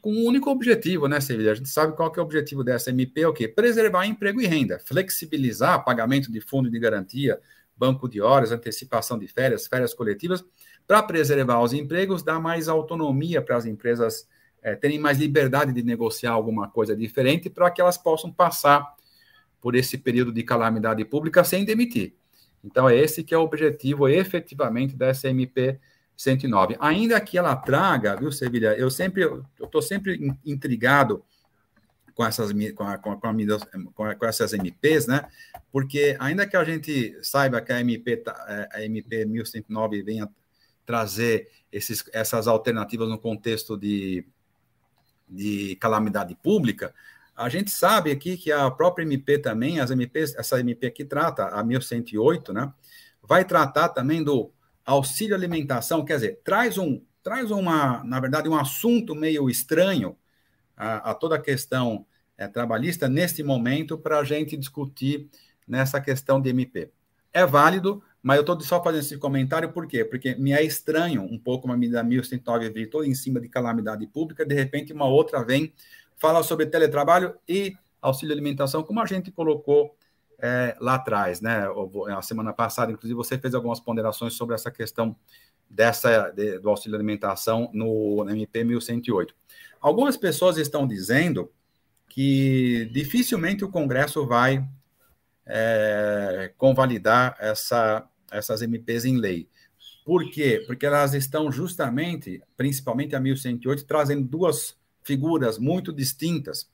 com 0.00 0.12
um 0.12 0.24
único 0.26 0.48
objetivo, 0.50 1.08
né, 1.08 1.20
Sevilha? 1.20 1.52
A 1.52 1.54
gente 1.54 1.68
sabe 1.68 1.96
qual 1.96 2.10
que 2.12 2.20
é 2.20 2.22
o 2.22 2.24
objetivo 2.24 2.62
dessa 2.62 2.90
MP, 2.90 3.22
é 3.22 3.28
o 3.28 3.32
quê? 3.32 3.48
Preservar 3.48 4.06
emprego 4.06 4.40
e 4.40 4.46
renda, 4.46 4.78
flexibilizar 4.78 5.84
pagamento 5.84 6.30
de 6.30 6.40
fundo 6.40 6.70
de 6.70 6.78
garantia, 6.78 7.40
banco 7.76 8.08
de 8.08 8.20
horas, 8.20 8.52
antecipação 8.52 9.18
de 9.18 9.26
férias, 9.26 9.66
férias 9.66 9.92
coletivas, 9.92 10.44
para 10.86 11.02
preservar 11.02 11.60
os 11.60 11.72
empregos, 11.72 12.22
dar 12.22 12.40
mais 12.40 12.68
autonomia 12.68 13.42
para 13.42 13.56
as 13.56 13.66
empresas 13.66 14.28
é, 14.62 14.74
terem 14.74 14.98
mais 14.98 15.18
liberdade 15.18 15.72
de 15.72 15.82
negociar 15.82 16.30
alguma 16.30 16.68
coisa 16.68 16.96
diferente, 16.96 17.50
para 17.50 17.70
que 17.70 17.80
elas 17.80 17.98
possam 17.98 18.32
passar 18.32 18.94
por 19.60 19.74
esse 19.74 19.98
período 19.98 20.32
de 20.32 20.42
calamidade 20.42 21.04
pública 21.04 21.42
sem 21.42 21.64
demitir. 21.64 22.14
Então, 22.62 22.88
é 22.88 22.96
esse 22.96 23.24
que 23.24 23.34
é 23.34 23.38
o 23.38 23.42
objetivo 23.42 24.08
efetivamente 24.08 24.96
da 24.96 25.12
SMP 25.12 25.78
109. 26.16 26.76
Ainda 26.80 27.20
que 27.20 27.36
ela 27.36 27.54
traga, 27.54 28.16
viu, 28.16 28.32
Sevilha, 28.32 28.74
eu 28.78 28.90
sempre, 28.90 29.22
eu 29.22 29.44
estou 29.62 29.82
sempre 29.82 30.34
intrigado 30.44 31.22
com 32.14 32.24
essas, 32.24 32.50
com, 32.74 32.84
a, 32.84 32.96
com, 32.96 33.12
a, 33.12 33.16
com, 33.16 34.04
a, 34.04 34.14
com, 34.14 34.26
essas 34.26 34.54
MPs, 34.54 35.06
né? 35.06 35.28
Porque 35.70 36.16
ainda 36.18 36.46
que 36.46 36.56
a 36.56 36.64
gente 36.64 37.18
saiba 37.22 37.60
que 37.60 37.72
a 37.72 37.80
MP, 37.80 38.16
tá, 38.16 38.46
é, 38.48 38.78
a 38.78 38.84
MP 38.84 39.26
1109 39.26 40.02
venha 40.02 40.28
trazer 40.86 41.50
esses, 41.70 42.02
essas 42.12 42.46
alternativas 42.46 43.08
no 43.08 43.18
contexto 43.18 43.76
de, 43.76 44.24
de 45.28 45.76
calamidade 45.76 46.34
pública, 46.36 46.94
a 47.36 47.50
gente 47.50 47.70
sabe 47.70 48.10
aqui 48.10 48.38
que 48.38 48.50
a 48.50 48.70
própria 48.70 49.04
MP 49.04 49.38
também, 49.38 49.78
as 49.78 49.90
MPs, 49.90 50.34
essa 50.36 50.58
MP 50.58 50.86
aqui 50.86 51.04
trata, 51.04 51.48
a 51.48 51.62
1108, 51.62 52.54
né? 52.54 52.72
Vai 53.22 53.44
tratar 53.44 53.90
também 53.90 54.24
do 54.24 54.50
auxílio 54.86 55.34
alimentação, 55.34 56.04
quer 56.04 56.14
dizer, 56.14 56.40
traz 56.44 56.78
um, 56.78 57.02
traz 57.22 57.50
uma, 57.50 58.04
na 58.04 58.20
verdade, 58.20 58.48
um 58.48 58.54
assunto 58.54 59.14
meio 59.14 59.50
estranho 59.50 60.16
a, 60.76 61.10
a 61.10 61.14
toda 61.14 61.34
a 61.34 61.40
questão 61.40 62.06
é, 62.38 62.46
trabalhista 62.46 63.08
neste 63.08 63.42
momento 63.42 63.98
para 63.98 64.20
a 64.20 64.24
gente 64.24 64.56
discutir 64.56 65.28
nessa 65.66 66.00
questão 66.00 66.40
de 66.40 66.50
MP. 66.50 66.90
É 67.32 67.44
válido, 67.44 68.02
mas 68.22 68.36
eu 68.36 68.42
estou 68.42 68.60
só 68.60 68.82
fazendo 68.82 69.00
esse 69.00 69.18
comentário 69.18 69.72
por 69.72 69.86
quê? 69.86 70.04
Porque 70.04 70.36
me 70.36 70.52
é 70.52 70.62
estranho 70.62 71.22
um 71.22 71.38
pouco 71.38 71.66
uma 71.66 71.76
medida 71.76 72.02
1109 72.02 72.70
vir 72.70 72.88
toda 72.88 73.06
em 73.06 73.14
cima 73.14 73.40
de 73.40 73.48
calamidade 73.48 74.06
pública, 74.06 74.46
de 74.46 74.54
repente 74.54 74.92
uma 74.92 75.06
outra 75.06 75.44
vem, 75.44 75.72
fala 76.16 76.42
sobre 76.42 76.66
teletrabalho 76.66 77.34
e 77.48 77.76
auxílio 78.00 78.32
alimentação, 78.32 78.82
como 78.82 79.00
a 79.00 79.06
gente 79.06 79.32
colocou 79.32 79.96
é, 80.38 80.76
lá 80.80 80.94
atrás, 80.94 81.40
né? 81.40 81.66
A 82.16 82.22
semana 82.22 82.52
passada, 82.52 82.92
inclusive, 82.92 83.16
você 83.16 83.38
fez 83.38 83.54
algumas 83.54 83.80
ponderações 83.80 84.34
sobre 84.34 84.54
essa 84.54 84.70
questão 84.70 85.16
dessa 85.68 86.30
de, 86.30 86.58
do 86.58 86.70
auxílio 86.70 86.96
alimentação 86.96 87.70
no, 87.72 88.24
no 88.24 88.30
MP 88.30 88.64
1108. 88.64 89.34
Algumas 89.80 90.16
pessoas 90.16 90.56
estão 90.56 90.86
dizendo 90.86 91.50
que 92.08 92.88
dificilmente 92.92 93.64
o 93.64 93.70
Congresso 93.70 94.26
vai 94.26 94.66
é, 95.44 96.52
convalidar 96.56 97.36
essa, 97.38 98.08
essas 98.30 98.62
MPs 98.62 99.04
em 99.04 99.16
lei. 99.16 99.48
Por 100.04 100.30
quê? 100.30 100.62
Porque 100.66 100.86
elas 100.86 101.14
estão 101.14 101.50
justamente, 101.50 102.42
principalmente 102.56 103.16
a 103.16 103.20
1108, 103.20 103.84
trazendo 103.84 104.26
duas 104.26 104.76
figuras 105.02 105.58
muito 105.58 105.92
distintas 105.92 106.70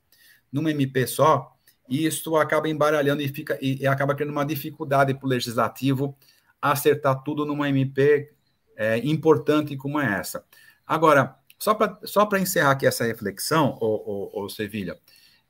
numa 0.51 0.71
MP 0.71 1.07
só, 1.07 1.57
e 1.89 2.07
isso 2.07 2.37
acaba 2.37 2.69
embaralhando 2.69 3.23
e, 3.23 3.29
fica, 3.29 3.59
e, 3.61 3.83
e 3.83 3.87
acaba 3.87 4.15
criando 4.15 4.31
uma 4.31 4.45
dificuldade 4.45 5.15
para 5.15 5.27
o 5.27 5.29
legislativo 5.29 6.17
acertar 6.61 7.23
tudo 7.23 7.45
numa 7.45 7.69
MP 7.69 8.33
é, 8.77 8.99
importante 8.99 9.77
como 9.77 10.01
é 10.01 10.19
essa. 10.19 10.45
Agora, 10.87 11.37
só 11.59 11.75
para 11.75 11.99
só 12.05 12.29
encerrar 12.39 12.73
aqui 12.73 12.87
essa 12.87 13.05
reflexão, 13.05 13.79
ô 13.81 14.49
Sevilha, 14.49 14.99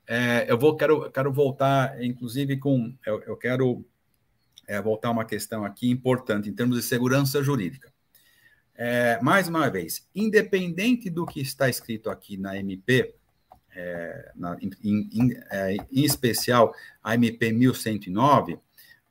é, 0.05 0.45
eu 0.47 0.57
vou, 0.57 0.75
quero, 0.75 1.09
quero 1.11 1.31
voltar, 1.31 2.01
inclusive, 2.03 2.57
com. 2.57 2.93
Eu, 3.05 3.21
eu 3.23 3.37
quero 3.37 3.85
é, 4.67 4.81
voltar 4.81 5.11
uma 5.11 5.25
questão 5.25 5.63
aqui 5.63 5.89
importante 5.89 6.49
em 6.49 6.53
termos 6.53 6.77
de 6.77 6.83
segurança 6.83 7.41
jurídica. 7.41 7.91
É, 8.75 9.19
mais 9.21 9.47
uma 9.47 9.69
vez, 9.69 10.07
independente 10.15 11.09
do 11.09 11.25
que 11.25 11.39
está 11.39 11.69
escrito 11.69 12.09
aqui 12.09 12.37
na 12.37 12.57
MP, 12.57 13.15
é, 13.75 14.31
na, 14.35 14.57
em, 14.61 15.31
é, 15.49 15.75
em, 15.91 16.03
especial 16.03 16.73
a 17.03 17.15
MP 17.15 17.51
1109, 17.51 18.59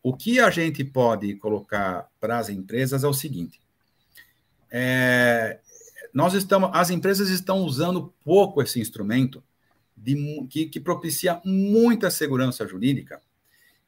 o 0.02 0.16
que 0.16 0.40
a 0.40 0.50
gente 0.50 0.84
pode 0.84 1.34
colocar 1.36 2.08
para 2.20 2.38
as 2.38 2.48
empresas 2.48 3.04
é 3.04 3.08
o 3.08 3.14
seguinte: 3.14 3.60
é, 4.70 5.58
nós 6.12 6.34
estamos, 6.34 6.70
as 6.72 6.90
empresas 6.90 7.28
estão 7.28 7.60
usando 7.60 8.12
pouco 8.24 8.62
esse 8.62 8.80
instrumento 8.80 9.42
de, 9.96 10.46
que, 10.48 10.66
que 10.66 10.80
propicia 10.80 11.40
muita 11.44 12.10
segurança 12.10 12.66
jurídica, 12.66 13.20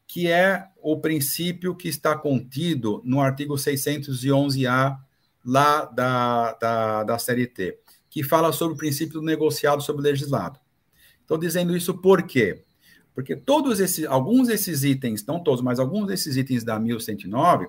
que 0.06 0.28
é 0.28 0.68
o 0.82 0.98
princípio 1.00 1.74
que 1.74 1.88
está 1.88 2.16
contido 2.16 3.02
no 3.04 3.20
artigo 3.20 3.54
611-A 3.54 4.98
lá 5.44 5.84
da, 5.84 6.52
da, 6.54 7.04
da 7.04 7.18
CLT, 7.18 7.78
que 8.08 8.22
fala 8.22 8.52
sobre 8.52 8.74
o 8.74 8.78
princípio 8.78 9.20
do 9.20 9.26
negociado 9.26 9.82
sobre 9.82 10.00
o 10.00 10.04
legislado. 10.04 10.58
Estou 11.24 11.38
dizendo 11.38 11.76
isso 11.76 11.94
por 11.94 12.22
quê? 12.22 12.62
Porque 13.14 13.34
todos 13.34 13.80
esses, 13.80 14.04
alguns 14.04 14.48
desses 14.48 14.84
itens, 14.84 15.24
não 15.24 15.42
todos, 15.42 15.62
mas 15.62 15.80
alguns 15.80 16.06
desses 16.06 16.36
itens 16.36 16.62
da 16.62 16.78
1109 16.78 17.68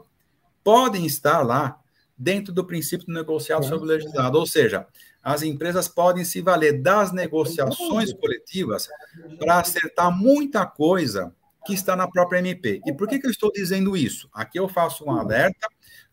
podem 0.63 1.05
estar 1.05 1.41
lá 1.41 1.79
dentro 2.17 2.53
do 2.53 2.65
princípio 2.65 3.07
do 3.07 3.13
negociado 3.13 3.63
uhum. 3.63 3.69
sobre 3.69 3.85
o 3.85 3.87
legislado. 3.89 4.37
Ou 4.37 4.45
seja, 4.45 4.85
as 5.23 5.41
empresas 5.41 5.87
podem 5.87 6.25
se 6.25 6.41
valer 6.41 6.81
das 6.81 7.11
negociações 7.11 8.13
coletivas 8.13 8.89
para 9.37 9.59
acertar 9.59 10.11
muita 10.11 10.65
coisa 10.65 11.33
que 11.65 11.73
está 11.73 11.95
na 11.95 12.07
própria 12.07 12.39
MP. 12.39 12.81
E 12.85 12.93
por 12.93 13.07
que, 13.07 13.19
que 13.19 13.25
eu 13.25 13.31
estou 13.31 13.51
dizendo 13.51 13.95
isso? 13.95 14.29
Aqui 14.33 14.59
eu 14.59 14.67
faço 14.67 15.05
um 15.05 15.11
alerta, 15.11 15.67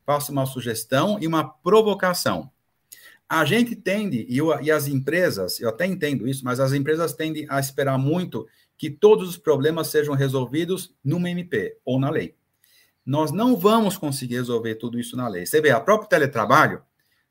faço 0.05 0.33
uma 0.33 0.47
sugestão 0.47 1.19
e 1.21 1.27
uma 1.27 1.49
provocação. 1.49 2.51
A 3.35 3.47
gente 3.47 3.75
tende, 3.75 4.27
e, 4.29 4.37
eu, 4.37 4.61
e 4.61 4.71
as 4.71 4.87
empresas, 4.87 5.59
eu 5.59 5.71
até 5.71 5.87
entendo 5.87 6.29
isso, 6.29 6.45
mas 6.45 6.61
as 6.61 6.75
empresas 6.75 7.15
tendem 7.15 7.47
a 7.49 7.59
esperar 7.59 7.97
muito 7.97 8.47
que 8.77 8.91
todos 8.91 9.27
os 9.27 9.39
problemas 9.39 9.87
sejam 9.87 10.15
resolvidos 10.15 10.95
numa 11.03 11.31
MP 11.31 11.79
ou 11.83 11.99
na 11.99 12.11
lei. 12.11 12.35
Nós 13.07 13.33
não 13.33 13.57
vamos 13.57 13.97
conseguir 13.97 14.35
resolver 14.35 14.75
tudo 14.75 15.01
isso 15.01 15.17
na 15.17 15.29
lei. 15.29 15.47
Você 15.47 15.63
vê, 15.63 15.71
a 15.71 15.81
próprio 15.81 16.11
teletrabalho 16.11 16.83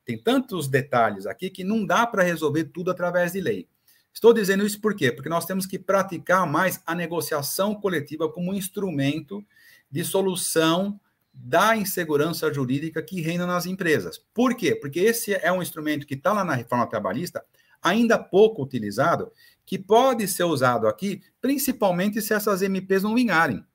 tem 0.04 0.18
tantos 0.18 0.68
detalhes 0.68 1.28
aqui 1.28 1.52
que 1.52 1.64
não 1.64 1.86
dá 1.86 2.08
para 2.08 2.24
resolver 2.24 2.64
tudo 2.64 2.90
através 2.90 3.34
de 3.34 3.40
lei. 3.40 3.68
Estou 4.12 4.34
dizendo 4.34 4.66
isso 4.66 4.82
por 4.82 4.96
quê? 4.96 5.12
Porque 5.12 5.30
nós 5.30 5.46
temos 5.46 5.68
que 5.68 5.78
praticar 5.78 6.48
mais 6.48 6.82
a 6.84 6.96
negociação 6.96 7.76
coletiva 7.76 8.28
como 8.28 8.56
instrumento 8.56 9.46
de 9.92 10.04
solução 10.04 11.00
da 11.34 11.76
insegurança 11.76 12.54
jurídica 12.54 13.02
que 13.02 13.22
reina 13.22 13.46
nas 13.46 13.66
empresas. 13.66 14.18
Por 14.34 14.56
quê? 14.56 14.76
Porque 14.76 15.00
esse 15.00 15.34
é 15.34 15.52
um 15.52 15.62
instrumento 15.62 16.06
que 16.06 16.16
está 16.16 16.34
lá 16.34 16.44
na 16.44 16.54
reforma 16.54 16.88
trabalhista, 16.88 17.44
ainda 17.82 18.20
pouco 18.20 18.62
utilizado, 18.62 19.32
que 19.66 19.80
pode 19.80 20.28
ser 20.28 20.44
usado 20.44 20.88
aqui, 20.88 21.22
principalmente 21.40 22.22
se 22.22 22.34
essas 22.34 22.62
MPs 22.62 23.04
não 23.04 23.16
vingarem. 23.16 23.66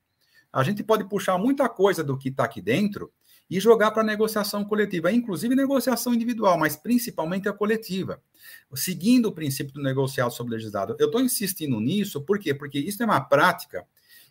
A 0.52 0.62
gente 0.62 0.82
pode 0.82 1.08
puxar 1.08 1.38
muita 1.38 1.68
coisa 1.68 2.04
do 2.04 2.16
que 2.16 2.28
está 2.28 2.44
aqui 2.44 2.60
dentro 2.60 3.12
e 3.48 3.60
jogar 3.60 3.92
para 3.92 4.02
negociação 4.02 4.64
coletiva, 4.64 5.12
inclusive 5.12 5.54
negociação 5.54 6.12
individual, 6.12 6.58
mas 6.58 6.76
principalmente 6.76 7.48
a 7.48 7.52
coletiva, 7.52 8.20
seguindo 8.74 9.26
o 9.26 9.32
princípio 9.32 9.72
do 9.72 9.82
negociado 9.82 10.32
sobre 10.32 10.54
legislado. 10.54 10.96
Eu 10.98 11.06
estou 11.06 11.20
insistindo 11.20 11.80
nisso, 11.80 12.20
por 12.20 12.38
quê? 12.38 12.52
Porque 12.52 12.78
isso 12.78 13.02
é 13.02 13.06
uma 13.06 13.20
prática 13.20 13.86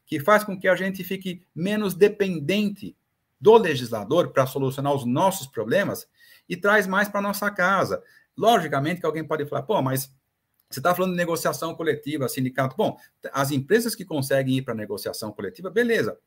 que 0.05 0.19
faz 0.19 0.43
com 0.43 0.59
que 0.59 0.67
a 0.67 0.75
gente 0.75 1.03
fique 1.03 1.41
menos 1.55 1.93
dependente 1.93 2.95
do 3.39 3.57
legislador 3.57 4.31
para 4.31 4.45
solucionar 4.45 4.93
os 4.93 5.05
nossos 5.05 5.47
problemas 5.47 6.07
e 6.47 6.55
traz 6.55 6.87
mais 6.87 7.09
para 7.09 7.21
nossa 7.21 7.49
casa. 7.51 8.01
Logicamente 8.37 8.99
que 8.99 9.05
alguém 9.05 9.23
pode 9.23 9.45
falar, 9.45 9.63
pô, 9.63 9.81
mas 9.81 10.11
você 10.69 10.79
está 10.79 10.93
falando 10.93 11.11
de 11.11 11.17
negociação 11.17 11.75
coletiva, 11.75 12.27
sindicato. 12.27 12.75
Bom, 12.75 12.97
as 13.31 13.51
empresas 13.51 13.95
que 13.95 14.03
conseguem 14.03 14.57
ir 14.57 14.61
para 14.61 14.73
negociação 14.73 15.31
coletiva, 15.31 15.69
beleza. 15.69 16.17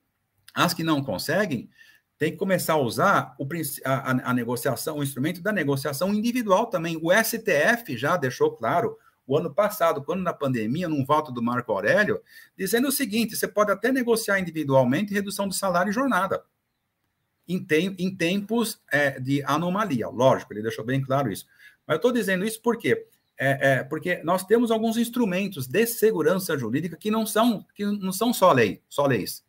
As 0.54 0.72
que 0.72 0.82
não 0.82 1.02
conseguem, 1.02 1.68
tem 2.16 2.32
que 2.32 2.38
começar 2.38 2.74
a 2.74 2.78
usar 2.78 3.34
o, 3.38 3.46
a, 3.84 4.30
a, 4.30 4.34
negociação, 4.34 4.98
o 4.98 5.02
instrumento 5.02 5.42
da 5.42 5.52
negociação 5.52 6.14
individual 6.14 6.66
também. 6.66 6.98
O 7.02 7.10
STF 7.12 7.96
já 7.96 8.16
deixou 8.16 8.52
claro, 8.52 8.96
o 9.26 9.36
ano 9.36 9.52
passado, 9.52 10.02
quando 10.02 10.22
na 10.22 10.32
pandemia, 10.32 10.88
num 10.88 11.04
voto 11.04 11.30
do 11.30 11.42
Marco 11.42 11.70
Aurélio, 11.70 12.22
dizendo 12.56 12.88
o 12.88 12.92
seguinte: 12.92 13.36
você 13.36 13.46
pode 13.46 13.70
até 13.70 13.92
negociar 13.92 14.40
individualmente 14.40 15.12
redução 15.12 15.46
do 15.46 15.54
salário 15.54 15.90
e 15.90 15.92
jornada 15.94 16.42
em, 17.48 17.64
tem, 17.64 17.94
em 17.98 18.14
tempos 18.14 18.80
é, 18.92 19.18
de 19.18 19.42
anomalia. 19.44 20.08
Lógico, 20.08 20.52
ele 20.52 20.62
deixou 20.62 20.84
bem 20.84 21.00
claro 21.00 21.32
isso. 21.32 21.46
Mas 21.86 21.94
eu 21.94 21.98
estou 21.98 22.12
dizendo 22.12 22.44
isso 22.44 22.60
por 22.60 22.76
quê? 22.76 23.06
É, 23.40 23.70
é, 23.70 23.84
porque 23.84 24.20
nós 24.24 24.44
temos 24.44 24.70
alguns 24.70 24.96
instrumentos 24.96 25.66
de 25.66 25.86
segurança 25.86 26.58
jurídica 26.58 26.96
que 26.96 27.10
não 27.10 27.24
são, 27.24 27.64
que 27.74 27.84
não 27.86 28.12
são 28.12 28.32
só 28.32 28.52
lei, 28.52 28.82
só 28.88 29.06
leis. 29.06 29.44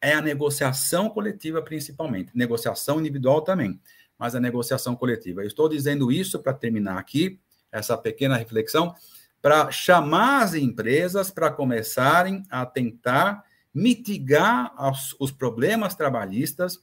É 0.00 0.14
a 0.14 0.22
negociação 0.22 1.08
coletiva, 1.08 1.62
principalmente. 1.62 2.30
Negociação 2.34 2.98
individual 2.98 3.42
também, 3.42 3.80
mas 4.18 4.34
a 4.34 4.40
negociação 4.40 4.96
coletiva. 4.96 5.42
Eu 5.42 5.46
estou 5.46 5.68
dizendo 5.68 6.10
isso 6.10 6.40
para 6.40 6.52
terminar 6.52 6.98
aqui, 6.98 7.38
essa 7.70 7.96
pequena 7.96 8.36
reflexão 8.36 8.94
para 9.42 9.72
chamar 9.72 10.44
as 10.44 10.54
empresas 10.54 11.30
para 11.30 11.50
começarem 11.50 12.44
a 12.48 12.64
tentar 12.64 13.44
mitigar 13.74 14.72
os, 14.90 15.16
os 15.18 15.32
problemas 15.32 15.96
trabalhistas 15.96 16.78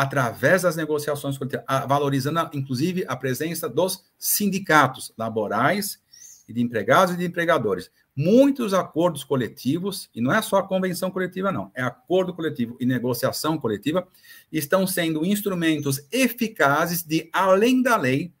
através 0.00 0.62
das 0.62 0.76
negociações 0.76 1.36
coletivas, 1.36 1.66
valorizando, 1.86 2.48
inclusive, 2.54 3.04
a 3.06 3.14
presença 3.14 3.68
dos 3.68 4.02
sindicatos 4.18 5.12
laborais 5.14 6.00
e 6.48 6.54
de 6.54 6.62
empregados 6.62 7.14
e 7.14 7.18
de 7.18 7.26
empregadores. 7.26 7.90
Muitos 8.16 8.72
acordos 8.72 9.22
coletivos, 9.24 10.08
e 10.14 10.22
não 10.22 10.32
é 10.32 10.40
só 10.40 10.56
a 10.56 10.66
convenção 10.66 11.10
coletiva, 11.10 11.52
não, 11.52 11.70
é 11.74 11.82
acordo 11.82 12.32
coletivo 12.32 12.78
e 12.80 12.86
negociação 12.86 13.58
coletiva, 13.58 14.08
estão 14.50 14.86
sendo 14.86 15.22
instrumentos 15.22 16.00
eficazes 16.10 17.02
de, 17.02 17.28
além 17.30 17.82
da 17.82 17.94
lei, 17.98 18.32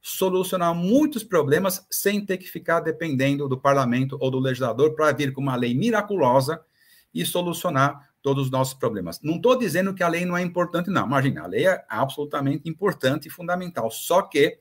solucionar 0.00 0.72
muitos 0.72 1.24
problemas 1.24 1.84
sem 1.90 2.24
ter 2.24 2.36
que 2.36 2.48
ficar 2.48 2.78
dependendo 2.78 3.48
do 3.48 3.58
parlamento 3.58 4.16
ou 4.20 4.30
do 4.30 4.38
legislador 4.38 4.94
para 4.94 5.10
vir 5.10 5.32
com 5.32 5.40
uma 5.40 5.56
lei 5.56 5.74
miraculosa 5.74 6.60
e 7.12 7.26
solucionar 7.26 8.07
todos 8.28 8.44
os 8.44 8.50
nossos 8.50 8.74
problemas. 8.74 9.22
Não 9.22 9.36
estou 9.36 9.58
dizendo 9.58 9.94
que 9.94 10.02
a 10.02 10.08
lei 10.08 10.26
não 10.26 10.36
é 10.36 10.42
importante, 10.42 10.90
não. 10.90 11.06
Imagina, 11.06 11.44
a 11.44 11.46
lei 11.46 11.66
é 11.66 11.82
absolutamente 11.88 12.68
importante 12.68 13.26
e 13.26 13.30
fundamental. 13.30 13.90
Só 13.90 14.20
que, 14.20 14.58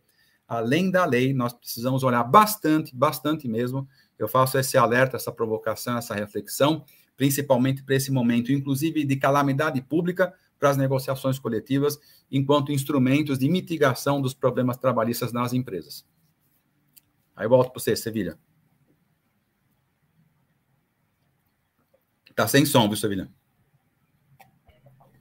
além 0.48 0.90
da 0.90 1.04
lei, 1.04 1.34
nós 1.34 1.52
precisamos 1.52 2.02
olhar 2.02 2.24
bastante, 2.24 2.96
bastante 2.96 3.46
mesmo. 3.46 3.86
Eu 4.18 4.30
faço 4.30 4.58
esse 4.58 4.78
alerta, 4.78 5.18
essa 5.18 5.34
provocação, 5.34 5.98
essa 5.98 6.16
reflexão, 6.16 6.86
principalmente 7.18 7.84
para 7.84 7.96
esse 7.96 8.10
momento, 8.10 8.54
inclusive 8.54 9.04
de 9.04 9.18
calamidade 9.18 9.82
pública, 9.82 10.34
para 10.58 10.70
as 10.70 10.78
negociações 10.78 11.38
coletivas, 11.38 12.00
enquanto 12.32 12.72
instrumentos 12.72 13.38
de 13.38 13.50
mitigação 13.50 14.22
dos 14.22 14.34
problemas 14.34 14.78
trabalhistas 14.78 15.34
nas 15.34 15.52
empresas. 15.52 16.06
Aí 17.36 17.50
volto 17.50 17.70
para 17.74 17.82
você, 17.82 17.98
Sevilha. 17.98 18.40
Está 22.30 22.48
sem 22.48 22.66
som, 22.66 22.88
viu, 22.88 22.96
Sevilha? 22.96 23.30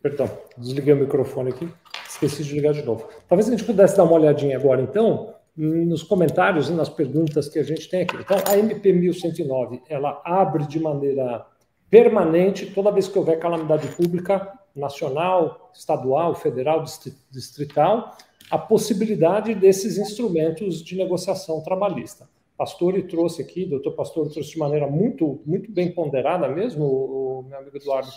Perdão, 0.07 0.31
desliguei 0.57 0.95
o 0.95 0.99
microfone 0.99 1.51
aqui, 1.51 1.69
esqueci 2.09 2.45
de 2.45 2.55
ligar 2.55 2.73
de 2.73 2.81
novo. 2.81 3.09
Talvez 3.29 3.49
a 3.49 3.51
gente 3.51 3.65
pudesse 3.65 3.97
dar 3.97 4.05
uma 4.05 4.13
olhadinha 4.13 4.57
agora, 4.57 4.81
então, 4.81 5.35
nos 5.57 6.05
comentários 6.05 6.69
e 6.69 6.73
nas 6.73 6.89
perguntas 6.89 7.49
que 7.49 7.59
a 7.59 7.65
gente 7.65 7.89
tem 7.89 8.03
aqui. 8.03 8.15
Então, 8.15 8.37
a 8.47 8.57
MP 8.57 8.93
1109, 8.93 9.83
ela 9.89 10.23
abre 10.25 10.65
de 10.69 10.79
maneira 10.79 11.45
permanente, 11.91 12.67
toda 12.67 12.93
vez 12.93 13.09
que 13.09 13.19
houver 13.19 13.41
calamidade 13.41 13.89
pública, 13.97 14.57
nacional, 14.77 15.73
estadual, 15.75 16.37
federal, 16.37 16.85
distrital, 17.29 18.17
a 18.49 18.57
possibilidade 18.57 19.57
desses 19.57 19.99
instrumentos 19.99 20.85
de 20.85 20.97
negociação 20.97 21.61
trabalhista. 21.63 22.29
Pastore 22.57 23.03
trouxe 23.03 23.43
aqui, 23.43 23.67
doutor 23.67 23.93
Pastor 23.93 24.31
trouxe 24.31 24.51
de 24.51 24.59
maneira 24.59 24.87
muito, 24.87 25.43
muito 25.45 25.71
bem 25.71 25.93
ponderada 25.93 26.49
mesmo, 26.49 26.85
o, 26.85 27.41
o, 27.41 27.43
meu 27.43 27.59
amigo 27.59 27.77
Eduardo, 27.77 28.09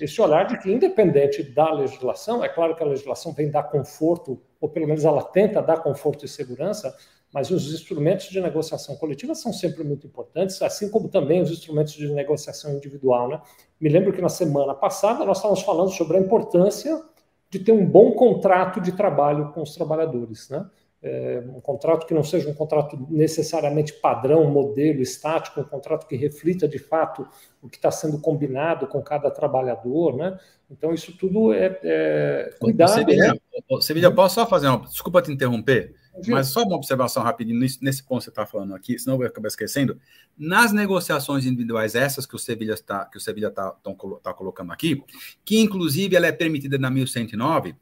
esse 0.00 0.20
olhar 0.20 0.46
de 0.46 0.56
que, 0.58 0.70
independente 0.70 1.42
da 1.42 1.72
legislação, 1.72 2.44
é 2.44 2.48
claro 2.48 2.76
que 2.76 2.82
a 2.82 2.86
legislação 2.86 3.32
vem 3.32 3.50
dar 3.50 3.64
conforto, 3.64 4.40
ou 4.60 4.68
pelo 4.68 4.86
menos 4.86 5.04
ela 5.04 5.22
tenta 5.22 5.60
dar 5.60 5.82
conforto 5.82 6.24
e 6.24 6.28
segurança, 6.28 6.96
mas 7.32 7.50
os 7.50 7.74
instrumentos 7.74 8.28
de 8.28 8.40
negociação 8.40 8.96
coletiva 8.96 9.34
são 9.34 9.52
sempre 9.52 9.82
muito 9.84 10.06
importantes, 10.06 10.62
assim 10.62 10.88
como 10.88 11.08
também 11.08 11.42
os 11.42 11.50
instrumentos 11.50 11.92
de 11.92 12.08
negociação 12.12 12.74
individual. 12.74 13.28
Né? 13.28 13.40
Me 13.80 13.88
lembro 13.88 14.12
que 14.12 14.22
na 14.22 14.28
semana 14.28 14.74
passada 14.74 15.24
nós 15.24 15.38
estávamos 15.38 15.62
falando 15.62 15.90
sobre 15.90 16.16
a 16.16 16.20
importância 16.20 17.02
de 17.50 17.58
ter 17.58 17.72
um 17.72 17.84
bom 17.84 18.12
contrato 18.12 18.80
de 18.80 18.92
trabalho 18.92 19.52
com 19.52 19.62
os 19.62 19.74
trabalhadores. 19.74 20.48
Né? 20.48 20.64
É, 21.00 21.40
um 21.46 21.60
contrato 21.60 22.06
que 22.06 22.14
não 22.14 22.24
seja 22.24 22.48
um 22.50 22.54
contrato 22.54 22.98
necessariamente 23.08 23.92
padrão, 23.92 24.50
modelo, 24.50 25.00
estático, 25.00 25.60
um 25.60 25.64
contrato 25.64 26.08
que 26.08 26.16
reflita 26.16 26.66
de 26.66 26.78
fato 26.80 27.24
o 27.62 27.68
que 27.68 27.76
está 27.76 27.90
sendo 27.90 28.20
combinado 28.20 28.86
com 28.88 29.00
cada 29.00 29.30
trabalhador. 29.30 30.16
Né? 30.16 30.36
Então, 30.68 30.92
isso 30.92 31.16
tudo 31.16 31.52
é, 31.52 31.78
é 31.84 32.54
cuidado. 32.58 32.94
Sevilha, 32.94 33.32
né? 33.32 33.80
Sevilha, 33.80 34.10
posso 34.10 34.34
só 34.34 34.46
fazer 34.46 34.66
uma. 34.66 34.80
Desculpa 34.80 35.22
te 35.22 35.30
interromper. 35.30 35.94
Mas 36.26 36.48
só 36.48 36.64
uma 36.64 36.76
observação 36.76 37.22
rapidinho 37.22 37.60
nesse 37.60 38.02
ponto 38.02 38.18
que 38.18 38.24
você 38.24 38.30
está 38.30 38.44
falando 38.44 38.74
aqui, 38.74 38.98
senão 38.98 39.14
eu 39.14 39.18
vou 39.18 39.26
acabar 39.26 39.48
esquecendo. 39.48 40.00
Nas 40.36 40.72
negociações 40.72 41.46
individuais, 41.46 41.94
essas 41.94 42.26
que 42.26 42.34
o 42.34 42.38
Sevilha 42.38 42.72
está 42.74 43.08
Sevilha 43.18 43.48
está 43.48 43.70
tá 44.22 44.34
colocando 44.34 44.72
aqui, 44.72 45.02
que 45.44 45.60
inclusive 45.60 46.16
ela 46.16 46.26
é 46.26 46.32
permitida 46.32 46.78
na 46.78 46.90
1109, 46.90 47.76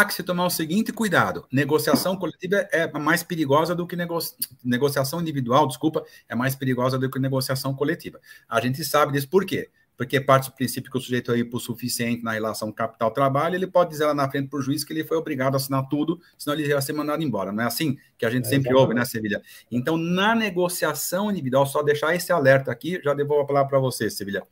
há 0.00 0.04
que 0.04 0.14
se 0.14 0.22
tomar 0.22 0.46
o 0.46 0.50
seguinte 0.50 0.92
cuidado: 0.92 1.46
negociação 1.50 2.16
coletiva 2.16 2.68
é 2.72 2.90
mais 2.98 3.22
perigosa 3.22 3.74
do 3.74 3.86
que 3.86 3.96
nego... 3.96 4.18
negociação 4.62 5.20
individual, 5.20 5.66
desculpa, 5.66 6.04
é 6.28 6.34
mais 6.34 6.54
perigosa 6.54 6.98
do 6.98 7.10
que 7.10 7.18
negociação 7.18 7.74
coletiva. 7.74 8.20
A 8.48 8.60
gente 8.60 8.84
sabe 8.84 9.12
disso 9.12 9.28
por 9.28 9.44
quê? 9.44 9.70
porque 9.96 10.20
parte 10.20 10.50
do 10.50 10.56
princípio 10.56 10.90
que 10.90 10.98
o 10.98 11.00
sujeito 11.00 11.32
é 11.32 11.38
hipossuficiente 11.38 12.22
na 12.22 12.32
relação 12.32 12.72
capital-trabalho, 12.72 13.54
ele 13.54 13.66
pode 13.66 13.90
dizer 13.90 14.06
lá 14.06 14.14
na 14.14 14.28
frente 14.28 14.48
para 14.48 14.58
o 14.58 14.62
juiz 14.62 14.82
que 14.82 14.92
ele 14.92 15.04
foi 15.04 15.16
obrigado 15.16 15.54
a 15.54 15.56
assinar 15.56 15.88
tudo, 15.88 16.20
senão 16.36 16.56
ele 16.56 16.66
ia 16.66 16.80
ser 16.80 16.92
mandado 16.92 17.22
embora. 17.22 17.52
Não 17.52 17.62
é 17.62 17.66
assim 17.66 17.96
que 18.18 18.26
a 18.26 18.30
gente 18.30 18.46
é, 18.46 18.48
sempre 18.48 18.70
exatamente. 18.70 18.82
ouve, 18.82 18.94
né, 18.94 19.04
Sevilha? 19.04 19.42
Então, 19.70 19.96
na 19.96 20.34
negociação 20.34 21.30
individual, 21.30 21.66
só 21.66 21.82
deixar 21.82 22.14
esse 22.14 22.32
alerta 22.32 22.72
aqui, 22.72 23.00
já 23.04 23.14
devolvo 23.14 23.42
a 23.42 23.46
palavra 23.46 23.68
para 23.68 23.78
você, 23.78 24.10
Sevilha. 24.10 24.42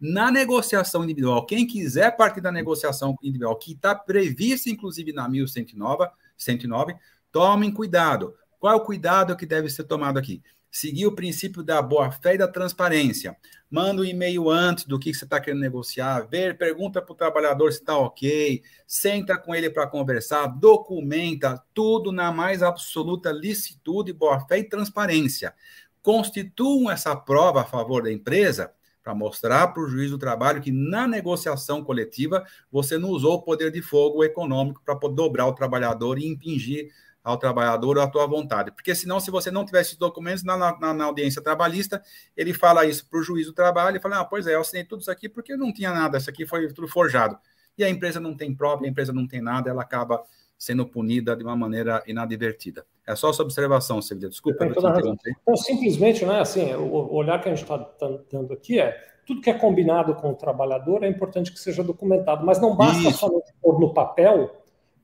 Na 0.00 0.30
negociação 0.30 1.02
individual, 1.02 1.44
quem 1.44 1.66
quiser 1.66 2.16
partir 2.16 2.40
da 2.40 2.52
negociação 2.52 3.16
individual, 3.22 3.56
que 3.56 3.72
está 3.72 3.94
prevista, 3.94 4.70
inclusive, 4.70 5.12
na 5.12 5.28
1109, 5.28 6.08
109, 6.36 6.94
tomem 7.32 7.72
cuidado. 7.72 8.34
Qual 8.60 8.72
é 8.72 8.76
o 8.76 8.84
cuidado 8.84 9.36
que 9.36 9.46
deve 9.46 9.68
ser 9.68 9.84
tomado 9.84 10.18
aqui? 10.18 10.42
seguir 10.70 11.06
o 11.06 11.14
princípio 11.14 11.62
da 11.62 11.80
boa-fé 11.80 12.34
e 12.34 12.38
da 12.38 12.48
transparência. 12.48 13.36
Manda 13.70 14.02
um 14.02 14.04
e-mail 14.04 14.48
antes 14.48 14.84
do 14.84 14.98
que 14.98 15.12
você 15.12 15.24
está 15.24 15.40
querendo 15.40 15.60
negociar, 15.60 16.26
ver, 16.28 16.56
pergunta 16.56 17.02
para 17.02 17.12
o 17.12 17.16
trabalhador 17.16 17.72
se 17.72 17.80
está 17.80 17.96
ok, 17.96 18.62
senta 18.86 19.36
com 19.36 19.54
ele 19.54 19.70
para 19.70 19.86
conversar, 19.86 20.46
documenta 20.46 21.62
tudo 21.74 22.12
na 22.12 22.32
mais 22.32 22.62
absoluta 22.62 23.30
licitude, 23.30 24.12
boa-fé 24.12 24.58
e 24.58 24.64
transparência. 24.64 25.54
Constituam 26.02 26.90
essa 26.90 27.14
prova 27.14 27.62
a 27.62 27.64
favor 27.64 28.02
da 28.02 28.12
empresa 28.12 28.72
para 29.08 29.14
mostrar 29.14 29.68
para 29.68 29.82
o 29.82 29.88
juiz 29.88 30.10
do 30.10 30.18
trabalho 30.18 30.60
que 30.60 30.70
na 30.70 31.08
negociação 31.08 31.82
coletiva 31.82 32.44
você 32.70 32.98
não 32.98 33.08
usou 33.08 33.36
o 33.36 33.42
poder 33.42 33.70
de 33.70 33.80
fogo 33.80 34.22
econômico 34.22 34.82
para 34.84 34.94
dobrar 35.08 35.46
o 35.46 35.54
trabalhador 35.54 36.18
e 36.18 36.26
impingir 36.26 36.92
ao 37.24 37.38
trabalhador 37.38 37.98
à 37.98 38.06
tua 38.06 38.26
vontade. 38.26 38.70
Porque 38.70 38.94
senão, 38.94 39.18
se 39.18 39.30
você 39.30 39.50
não 39.50 39.64
tivesse 39.64 39.98
documentos 39.98 40.44
na, 40.44 40.58
na, 40.58 40.92
na 40.92 41.04
audiência 41.04 41.40
trabalhista, 41.40 42.02
ele 42.36 42.52
fala 42.52 42.84
isso 42.84 43.08
para 43.08 43.18
o 43.18 43.22
juiz 43.22 43.46
do 43.46 43.54
trabalho 43.54 43.96
e 43.96 44.00
fala, 44.00 44.20
ah, 44.20 44.24
pois 44.26 44.46
é, 44.46 44.56
eu 44.56 44.60
assinei 44.60 44.84
tudo 44.84 45.00
isso 45.00 45.10
aqui 45.10 45.26
porque 45.26 45.56
não 45.56 45.72
tinha 45.72 45.90
nada, 45.90 46.18
isso 46.18 46.28
aqui 46.28 46.44
foi 46.44 46.68
tudo 46.68 46.86
forjado. 46.86 47.38
E 47.78 47.84
a 47.84 47.88
empresa 47.88 48.20
não 48.20 48.36
tem 48.36 48.54
prova, 48.54 48.84
a 48.84 48.88
empresa 48.88 49.10
não 49.10 49.26
tem 49.26 49.40
nada, 49.40 49.70
ela 49.70 49.80
acaba 49.80 50.22
sendo 50.58 50.84
punida 50.84 51.36
de 51.36 51.44
uma 51.44 51.56
maneira 51.56 52.02
inadvertida. 52.06 52.84
É 53.06 53.14
só 53.14 53.30
essa 53.30 53.42
observação, 53.42 54.02
Sevilla. 54.02 54.28
Desculpa. 54.28 54.66
Então, 54.66 55.56
simplesmente, 55.56 56.26
né, 56.26 56.40
assim, 56.40 56.74
o 56.74 57.14
olhar 57.14 57.40
que 57.40 57.48
a 57.48 57.54
gente 57.54 57.62
está 57.62 57.88
dando 58.30 58.52
aqui 58.52 58.80
é 58.80 59.00
tudo 59.24 59.40
que 59.40 59.50
é 59.50 59.54
combinado 59.54 60.14
com 60.14 60.30
o 60.30 60.34
trabalhador 60.34 61.04
é 61.04 61.08
importante 61.08 61.52
que 61.52 61.60
seja 61.60 61.84
documentado, 61.84 62.44
mas 62.44 62.60
não 62.60 62.74
basta 62.74 63.08
Isso. 63.08 63.18
somente 63.18 63.52
pôr 63.62 63.78
no 63.78 63.94
papel 63.94 64.50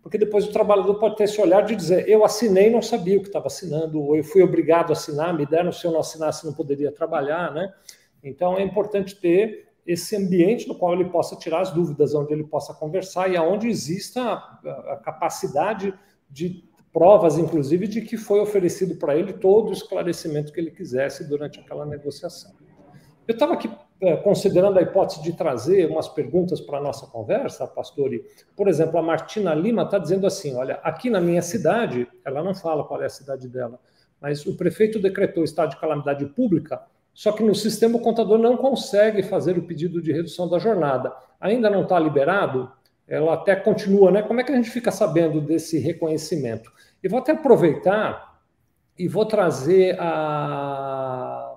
porque 0.05 0.19
depois 0.19 0.47
o 0.47 0.53
trabalhador 0.53 0.97
pode 0.97 1.17
ter 1.17 1.25
esse 1.25 1.41
olhar 1.41 1.63
de 1.63 1.75
dizer: 1.75 2.07
eu 2.07 2.27
assinei, 2.27 2.69
não 2.69 2.83
sabia 2.83 3.17
o 3.17 3.23
que 3.23 3.29
estava 3.29 3.47
assinando, 3.47 4.03
ou 4.03 4.15
eu 4.15 4.23
fui 4.23 4.43
obrigado 4.43 4.91
a 4.91 4.93
assinar, 4.93 5.33
me 5.33 5.47
deram, 5.47 5.73
se 5.73 5.87
eu 5.87 5.91
não 5.91 6.01
assinasse, 6.01 6.45
não 6.45 6.53
poderia 6.53 6.93
trabalhar, 6.93 7.51
né? 7.55 7.73
Então 8.23 8.59
é 8.59 8.63
importante 8.63 9.17
ter 9.17 9.67
esse 9.87 10.17
ambiente 10.17 10.67
no 10.67 10.75
qual 10.75 10.95
ele 10.95 11.07
possa 11.07 11.37
tirar 11.37 11.61
as 11.61 11.71
dúvidas, 11.71 12.15
onde 12.15 12.33
ele 12.33 12.45
possa 12.45 12.73
conversar 12.73 13.31
e 13.31 13.37
aonde 13.37 13.69
exista 13.69 14.23
a 14.23 15.01
capacidade 15.05 15.93
de 16.31 16.65
provas, 16.93 17.37
inclusive, 17.37 17.87
de 17.87 18.01
que 18.03 18.17
foi 18.17 18.41
oferecido 18.41 18.97
para 18.97 19.17
ele 19.17 19.33
todo 19.33 19.71
o 19.71 19.73
esclarecimento 19.73 20.53
que 20.53 20.61
ele 20.61 20.71
quisesse 20.71 21.29
durante 21.29 21.59
aquela 21.61 21.85
negociação. 21.85 22.53
Eu 23.27 23.33
estava 23.33 23.55
aqui 23.55 23.71
é, 24.01 24.17
considerando 24.17 24.79
a 24.79 24.83
hipótese 24.83 25.23
de 25.23 25.33
trazer 25.33 25.91
umas 25.91 26.09
perguntas 26.09 26.61
para 26.61 26.79
a 26.79 26.81
nossa 26.81 27.07
conversa, 27.07 27.67
Pastore. 27.67 28.23
Por 28.57 28.69
exemplo, 28.69 28.99
a 28.99 29.03
Martina 29.03 29.55
Lima 29.55 29.83
está 29.83 29.99
dizendo 29.99 30.27
assim: 30.27 30.55
olha, 30.55 30.75
aqui 30.83 31.09
na 31.09 31.21
minha 31.21 31.43
cidade, 31.43 32.07
ela 32.25 32.43
não 32.43 32.55
fala 32.55 32.85
qual 32.85 33.03
é 33.03 33.07
a 33.07 33.11
cidade 33.11 33.49
dela, 33.49 33.81
mas 34.21 34.45
o 34.47 34.57
prefeito 34.57 35.01
decretou 35.01 35.43
estado 35.43 35.71
de 35.71 35.81
calamidade 35.81 36.27
pública, 36.27 36.83
só 37.15 37.33
que 37.33 37.43
no 37.43 37.55
sistema 37.55 37.97
o 37.97 38.01
contador 38.01 38.39
não 38.39 38.57
consegue 38.57 39.23
fazer 39.23 39.57
o 39.57 39.63
pedido 39.63 40.03
de 40.03 40.13
redução 40.13 40.49
da 40.49 40.59
jornada. 40.59 41.15
Ainda 41.41 41.71
não 41.71 41.83
está 41.83 41.99
liberado? 41.99 42.71
Ela 43.09 43.35
até 43.35 43.55
continua, 43.57 44.11
né? 44.11 44.23
Como 44.23 44.41
é 44.41 44.45
que 44.45 44.53
a 44.53 44.57
gente 44.57 44.71
fica 44.71 44.91
sabendo 44.91 45.41
desse 45.41 45.79
reconhecimento? 45.79 46.71
E 47.03 47.09
vou 47.09 47.21
até 47.21 47.33
aproveitar 47.33 48.41
e 48.99 49.09
vou 49.09 49.25
trazer 49.25 49.97
a 49.99 51.55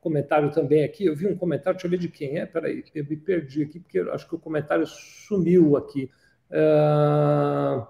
comentário 0.00 0.50
também 0.50 0.82
aqui. 0.82 1.04
Eu 1.04 1.14
vi 1.14 1.26
um 1.26 1.36
comentário, 1.36 1.76
deixa 1.76 1.86
eu 1.86 1.90
ver 1.90 1.98
de 1.98 2.08
quem 2.08 2.38
é. 2.38 2.46
Peraí, 2.46 2.84
eu 2.94 3.04
me 3.04 3.16
perdi 3.16 3.62
aqui, 3.62 3.78
porque 3.78 3.98
acho 4.00 4.28
que 4.28 4.34
o 4.34 4.38
comentário 4.38 4.86
sumiu 4.86 5.76
aqui. 5.76 6.10
Uh... 6.50 7.86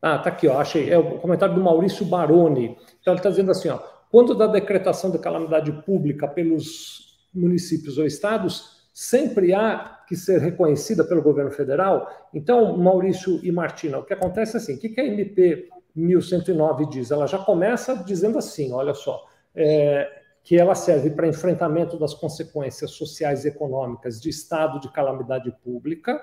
Ah, 0.00 0.18
tá 0.18 0.28
aqui, 0.28 0.46
ó, 0.46 0.60
achei. 0.60 0.88
É 0.90 0.98
o 0.98 1.18
comentário 1.18 1.54
do 1.54 1.60
Maurício 1.60 2.06
Baroni. 2.06 2.76
Então 3.00 3.12
ele 3.12 3.18
está 3.18 3.30
dizendo 3.30 3.50
assim, 3.50 3.68
ó, 3.68 3.80
quando 4.10 4.34
da 4.34 4.46
decretação 4.46 5.10
de 5.10 5.18
calamidade 5.18 5.72
pública 5.84 6.26
pelos 6.26 7.18
municípios 7.34 7.98
ou 7.98 8.06
estados, 8.06 8.78
sempre 8.92 9.54
há 9.54 10.02
que 10.08 10.16
ser 10.16 10.40
reconhecida 10.40 11.04
pelo 11.04 11.22
governo 11.22 11.50
federal. 11.50 12.08
Então, 12.32 12.76
Maurício 12.76 13.38
e 13.44 13.52
Martina, 13.52 13.98
o 13.98 14.04
que 14.04 14.14
acontece 14.14 14.56
é 14.56 14.58
assim, 14.58 14.74
o 14.74 14.78
que 14.78 15.00
a 15.00 15.04
MP 15.04 15.68
1109 15.94 16.86
diz? 16.86 17.10
Ela 17.10 17.26
já 17.26 17.38
começa 17.38 17.94
dizendo 17.94 18.38
assim, 18.38 18.72
olha 18.72 18.94
só, 18.94 19.24
é, 19.54 20.18
que 20.42 20.56
ela 20.56 20.74
serve 20.74 21.10
para 21.10 21.28
enfrentamento 21.28 21.98
das 21.98 22.14
consequências 22.14 22.92
sociais 22.92 23.44
e 23.44 23.48
econômicas 23.48 24.20
de 24.20 24.30
estado 24.30 24.80
de 24.80 24.90
calamidade 24.90 25.54
pública 25.62 26.20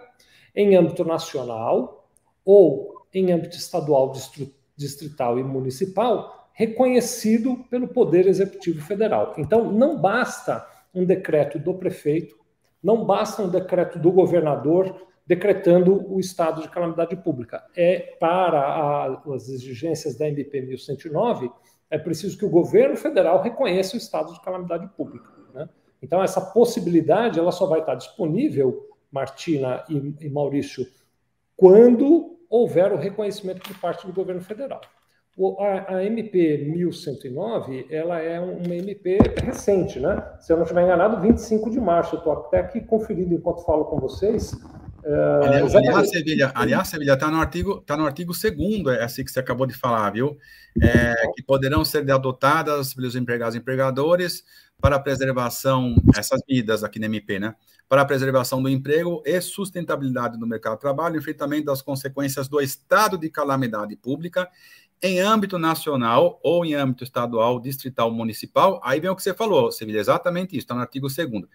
em 0.55 0.75
âmbito 0.75 1.05
nacional 1.05 2.09
ou 2.43 3.05
em 3.13 3.31
âmbito 3.31 3.55
estadual, 3.55 4.11
distrital 4.75 5.37
e 5.39 5.43
municipal, 5.43 6.44
reconhecido 6.55 7.57
pelo 7.69 7.85
Poder 7.85 8.27
Executivo 8.27 8.81
Federal. 8.81 9.33
Então, 9.37 9.71
não 9.73 9.99
basta 9.99 10.65
um 10.93 11.03
decreto 11.03 11.59
do 11.59 11.73
prefeito, 11.73 12.33
não 12.81 13.03
basta 13.05 13.43
um 13.43 13.49
decreto 13.49 13.99
do 13.99 14.09
governador 14.09 15.05
decretando 15.27 16.09
o 16.09 16.17
estado 16.17 16.61
de 16.61 16.69
calamidade 16.69 17.15
pública. 17.17 17.61
É 17.75 18.15
para 18.19 18.59
a, 18.59 19.21
as 19.33 19.49
exigências 19.49 20.17
da 20.17 20.29
MP 20.29 20.61
1109 20.61 21.51
é 21.89 21.97
preciso 21.97 22.37
que 22.37 22.45
o 22.45 22.49
governo 22.49 22.95
federal 22.95 23.41
reconheça 23.41 23.95
o 23.95 23.97
estado 23.97 24.33
de 24.33 24.41
calamidade 24.41 24.87
pública. 24.95 25.29
Né? 25.53 25.67
Então, 26.01 26.23
essa 26.23 26.39
possibilidade 26.39 27.37
ela 27.37 27.51
só 27.51 27.65
vai 27.65 27.81
estar 27.81 27.95
disponível, 27.95 28.89
Martina 29.11 29.83
e, 29.89 30.15
e 30.21 30.29
Maurício, 30.29 30.87
quando 31.57 32.37
houver 32.49 32.93
o 32.93 32.97
reconhecimento 32.97 33.61
por 33.61 33.77
parte 33.79 34.07
do 34.07 34.13
governo 34.13 34.41
federal. 34.41 34.79
A, 35.59 35.95
a, 35.95 36.05
MP 36.05 36.65
1109 36.65 37.87
ela 37.89 38.19
é 38.19 38.39
uma 38.39 38.73
MP 38.73 39.17
recente, 39.43 39.99
né? 39.99 40.23
Se 40.39 40.53
eu 40.53 40.55
não 40.55 40.63
estiver 40.63 40.83
enganado, 40.83 41.21
25 41.21 41.69
de 41.69 41.79
março. 41.79 42.15
Eu 42.15 42.19
estou 42.19 42.33
até 42.33 42.59
aqui 42.59 42.79
conferindo 42.79 43.33
enquanto 43.33 43.65
falo 43.65 43.83
com 43.85 43.99
vocês. 43.99 44.57
É, 45.03 45.45
aliás, 45.45 45.75
aliás, 45.75 46.09
Sevilha, 46.09 46.51
aliás, 46.55 46.87
Sevilha, 46.87 47.13
está 47.13 47.29
no 47.29 47.37
artigo, 47.37 47.81
tá 47.81 47.95
no 47.95 48.05
artigo 48.05 48.31
2 48.31 48.97
é 48.97 49.03
assim 49.03 49.23
que 49.23 49.29
você 49.31 49.39
acabou 49.39 49.67
de 49.67 49.73
falar, 49.73 50.09
viu? 50.09 50.37
É, 50.81 51.13
que 51.35 51.43
poderão 51.43 51.85
ser 51.85 52.09
adotadas 52.09 52.93
pelos 52.93 53.15
empregados 53.15 53.55
e 53.55 53.59
empregadores 53.59 54.43
para 54.81 54.95
a 54.95 54.99
preservação, 54.99 55.95
essas 56.17 56.41
medidas 56.49 56.83
aqui 56.83 56.97
na 56.97 57.05
MP, 57.05 57.39
né? 57.39 57.55
Para 57.87 58.01
a 58.01 58.05
preservação 58.05 58.63
do 58.63 58.67
emprego 58.67 59.21
e 59.25 59.39
sustentabilidade 59.41 60.39
do 60.39 60.47
mercado 60.47 60.73
de 60.73 60.81
trabalho, 60.81 61.17
enfrentamento 61.17 61.65
das 61.65 61.83
consequências 61.83 62.47
do 62.47 62.59
estado 62.59 63.17
de 63.17 63.29
calamidade 63.29 63.95
pública 63.95 64.49
em 65.01 65.19
âmbito 65.19 65.59
nacional 65.59 66.39
ou 66.43 66.65
em 66.65 66.73
âmbito 66.73 67.03
estadual, 67.03 67.59
distrital, 67.59 68.11
municipal, 68.11 68.81
aí 68.83 68.99
vem 68.99 69.09
o 69.09 69.15
que 69.15 69.21
você 69.23 69.33
falou, 69.33 69.71
Sevilha, 69.71 69.99
exatamente 69.99 70.51
isso, 70.51 70.65
está 70.65 70.73
no 70.73 70.81
artigo 70.81 71.07
2 71.07 71.45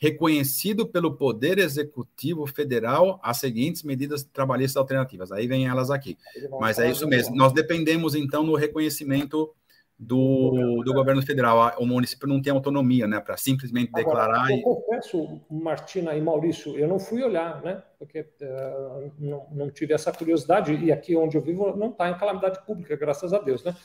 reconhecido 0.00 0.86
pelo 0.86 1.14
Poder 1.14 1.58
Executivo 1.58 2.46
Federal 2.46 3.20
as 3.22 3.36
seguintes 3.36 3.82
medidas 3.82 4.24
trabalhistas 4.24 4.78
alternativas. 4.78 5.30
Aí 5.30 5.46
vem 5.46 5.66
elas 5.66 5.90
aqui. 5.90 6.16
Mas 6.58 6.78
é 6.78 6.90
isso 6.90 7.06
mesmo. 7.06 7.36
Nós 7.36 7.52
dependemos, 7.52 8.14
então, 8.14 8.42
no 8.42 8.56
reconhecimento 8.56 9.54
do, 10.00 10.82
do 10.82 10.94
governo 10.94 11.20
federal. 11.20 11.74
O 11.78 11.84
município 11.84 12.26
não 12.26 12.40
tem 12.40 12.50
autonomia, 12.50 13.06
né, 13.06 13.20
para 13.20 13.36
simplesmente 13.36 13.92
declarar. 13.92 14.44
Agora, 14.44 14.52
eu 14.52 14.58
e... 14.58 14.62
confesso, 14.62 15.40
Martina 15.50 16.14
e 16.14 16.22
Maurício, 16.22 16.74
eu 16.78 16.88
não 16.88 16.98
fui 16.98 17.22
olhar, 17.22 17.62
né, 17.62 17.82
porque 17.98 18.20
uh, 18.20 19.12
não, 19.18 19.46
não 19.52 19.70
tive 19.70 19.92
essa 19.92 20.10
curiosidade, 20.10 20.74
e 20.74 20.90
aqui 20.90 21.14
onde 21.14 21.36
eu 21.36 21.42
vivo 21.42 21.76
não 21.76 21.90
está 21.90 22.08
em 22.08 22.16
calamidade 22.16 22.64
pública, 22.64 22.96
graças 22.96 23.34
a 23.34 23.38
Deus, 23.38 23.62
né. 23.62 23.76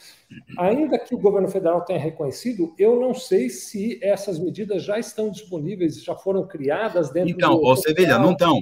Ainda 0.58 0.98
que 0.98 1.14
o 1.14 1.20
governo 1.20 1.50
federal 1.50 1.82
tenha 1.82 2.00
reconhecido, 2.00 2.74
eu 2.80 2.98
não 2.98 3.14
sei 3.14 3.50
se 3.50 4.00
essas 4.02 4.40
medidas 4.40 4.84
já 4.84 4.98
estão 4.98 5.30
disponíveis, 5.30 6.02
já 6.02 6.16
foram 6.16 6.48
criadas 6.48 7.12
dentro 7.12 7.32
então, 7.32 7.56
do. 7.56 7.60
Então, 7.60 7.76
Sevilha, 7.76 8.18
não 8.18 8.32
estão. 8.32 8.62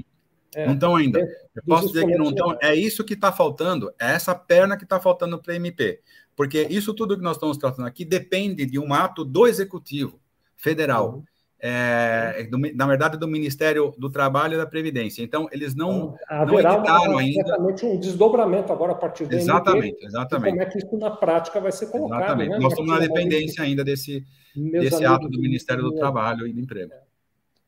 É, 0.56 0.66
não 0.68 0.74
estão 0.74 0.96
ainda. 0.96 1.20
Eu 1.20 1.64
posso 1.68 1.88
dizer 1.88 2.06
que 2.06 2.16
não 2.16 2.30
estão. 2.30 2.58
É 2.62 2.76
isso 2.76 3.04
que 3.04 3.14
está 3.14 3.32
faltando, 3.32 3.94
é 4.00 4.12
essa 4.12 4.34
perna 4.34 4.76
que 4.76 4.84
está 4.84 5.00
faltando 5.00 5.40
para 5.40 5.54
a 5.54 5.56
MP. 5.56 6.00
Porque 6.36 6.68
isso 6.70 6.94
tudo 6.94 7.18
que 7.18 7.24
nós 7.24 7.38
estamos 7.38 7.58
tratando 7.58 7.88
aqui 7.88 8.04
depende 8.04 8.66
de 8.66 8.80
um 8.80 8.94
ato 8.94 9.24
do 9.24 9.48
Executivo 9.48 10.20
Federal. 10.56 11.16
Uhum. 11.16 11.24
É, 11.66 12.46
do, 12.52 12.58
na 12.58 12.86
verdade, 12.86 13.18
do 13.18 13.26
Ministério 13.26 13.94
do 13.98 14.10
Trabalho 14.10 14.56
e 14.56 14.58
da 14.58 14.66
Previdência. 14.66 15.24
Então, 15.24 15.48
eles 15.50 15.74
não, 15.74 16.14
então, 16.26 16.46
não 16.46 16.60
editaram 16.60 17.18
ainda. 17.18 17.58
um 17.58 18.00
desdobramento 18.00 18.74
agora 18.74 18.92
a 18.92 18.96
partir 18.96 19.26
do 19.26 19.34
Exatamente, 19.34 19.94
MP, 19.94 20.06
exatamente. 20.06 20.50
Como 20.50 20.62
é 20.62 20.66
que 20.66 20.78
isso 20.80 20.98
na 20.98 21.12
prática 21.12 21.62
vai 21.62 21.72
ser 21.72 21.86
colocado. 21.88 22.20
Exatamente. 22.20 22.50
Né? 22.50 22.60
Nós 22.60 22.74
estamos 22.74 22.92
na 22.92 23.00
dependência 23.00 23.64
ainda 23.64 23.82
desse, 23.82 24.26
desse 24.54 25.06
ato 25.06 25.30
do 25.30 25.40
Ministério 25.40 25.84
do 25.84 25.96
Trabalho 25.96 26.46
e 26.46 26.52
do 26.52 26.60
Emprego. 26.60 26.92
É. 26.92 27.02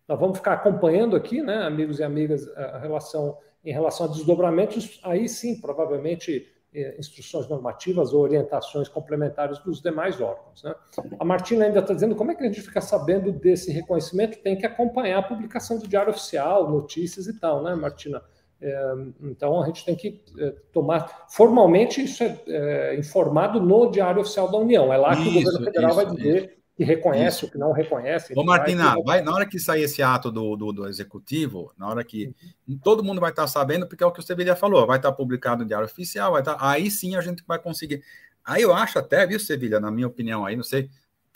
Nós 0.09 0.19
vamos 0.19 0.39
ficar 0.39 0.53
acompanhando 0.53 1.15
aqui, 1.15 1.41
né, 1.41 1.63
amigos 1.63 1.99
e 1.99 2.03
amigas, 2.03 2.45
a 2.49 2.77
relação 2.77 3.37
em 3.63 3.71
relação 3.71 4.05
a 4.05 4.09
desdobramentos. 4.09 4.99
Aí 5.03 5.27
sim, 5.27 5.59
provavelmente 5.59 6.45
é, 6.45 6.54
instruções 6.97 7.47
normativas 7.47 8.13
ou 8.13 8.21
orientações 8.21 8.87
complementares 8.87 9.59
dos 9.59 9.81
demais 9.81 10.19
órgãos. 10.19 10.63
Né? 10.63 10.73
A 11.19 11.25
Martina 11.25 11.65
ainda 11.65 11.79
está 11.79 11.93
dizendo 11.93 12.15
como 12.15 12.31
é 12.31 12.35
que 12.35 12.43
a 12.43 12.47
gente 12.47 12.61
fica 12.61 12.81
sabendo 12.81 13.31
desse 13.31 13.71
reconhecimento? 13.71 14.39
Tem 14.39 14.57
que 14.57 14.65
acompanhar 14.65 15.19
a 15.19 15.23
publicação 15.23 15.77
do 15.77 15.87
Diário 15.87 16.11
Oficial, 16.11 16.69
notícias 16.69 17.27
e 17.27 17.39
tal, 17.39 17.63
né, 17.63 17.75
Martina? 17.75 18.21
É, 18.61 18.93
então 19.21 19.61
a 19.61 19.65
gente 19.65 19.85
tem 19.85 19.95
que 19.95 20.23
é, 20.39 20.53
tomar. 20.71 21.25
Formalmente, 21.29 22.03
isso 22.03 22.23
é, 22.23 22.41
é, 22.47 22.95
informado 22.97 23.59
no 23.59 23.91
Diário 23.91 24.21
Oficial 24.21 24.49
da 24.49 24.57
União. 24.57 24.91
É 24.91 24.97
lá 24.97 25.15
que 25.15 25.23
isso, 25.23 25.29
o 25.29 25.33
governo 25.33 25.65
federal 25.65 25.89
isso, 25.91 25.97
vai 25.97 26.15
dizer 26.15 26.64
que 26.75 26.83
reconhece 26.83 27.37
Isso. 27.37 27.45
o 27.45 27.51
que 27.51 27.57
não 27.57 27.71
reconhece. 27.71 28.33
Ô, 28.35 28.43
Martina, 28.43 28.95
vai, 29.03 29.21
na 29.21 29.33
hora 29.33 29.45
que 29.45 29.57
sair 29.57 29.83
esse 29.83 30.03
ato 30.03 30.29
do, 30.29 30.55
do, 30.57 30.73
do 30.73 30.87
executivo, 30.87 31.71
na 31.77 31.87
hora 31.87 32.03
que 32.03 32.35
uhum. 32.67 32.77
todo 32.77 33.03
mundo 33.03 33.21
vai 33.21 33.29
estar 33.29 33.47
sabendo, 33.47 33.87
porque 33.87 34.03
é 34.03 34.07
o 34.07 34.11
que 34.11 34.19
o 34.19 34.23
Sevilha 34.23 34.55
falou, 34.55 34.85
vai 34.85 34.97
estar 34.97 35.11
publicado 35.13 35.63
no 35.63 35.67
Diário 35.67 35.85
Oficial, 35.85 36.33
vai 36.33 36.41
estar, 36.41 36.57
aí 36.59 36.91
sim 36.91 37.15
a 37.15 37.21
gente 37.21 37.43
vai 37.47 37.57
conseguir. 37.57 38.03
Aí 38.43 38.61
eu 38.61 38.73
acho 38.73 38.99
até, 38.99 39.25
viu, 39.25 39.39
Sevilha, 39.39 39.79
na 39.79 39.89
minha 39.89 40.07
opinião, 40.07 40.45
aí 40.45 40.55
não 40.55 40.63
sei, 40.63 40.89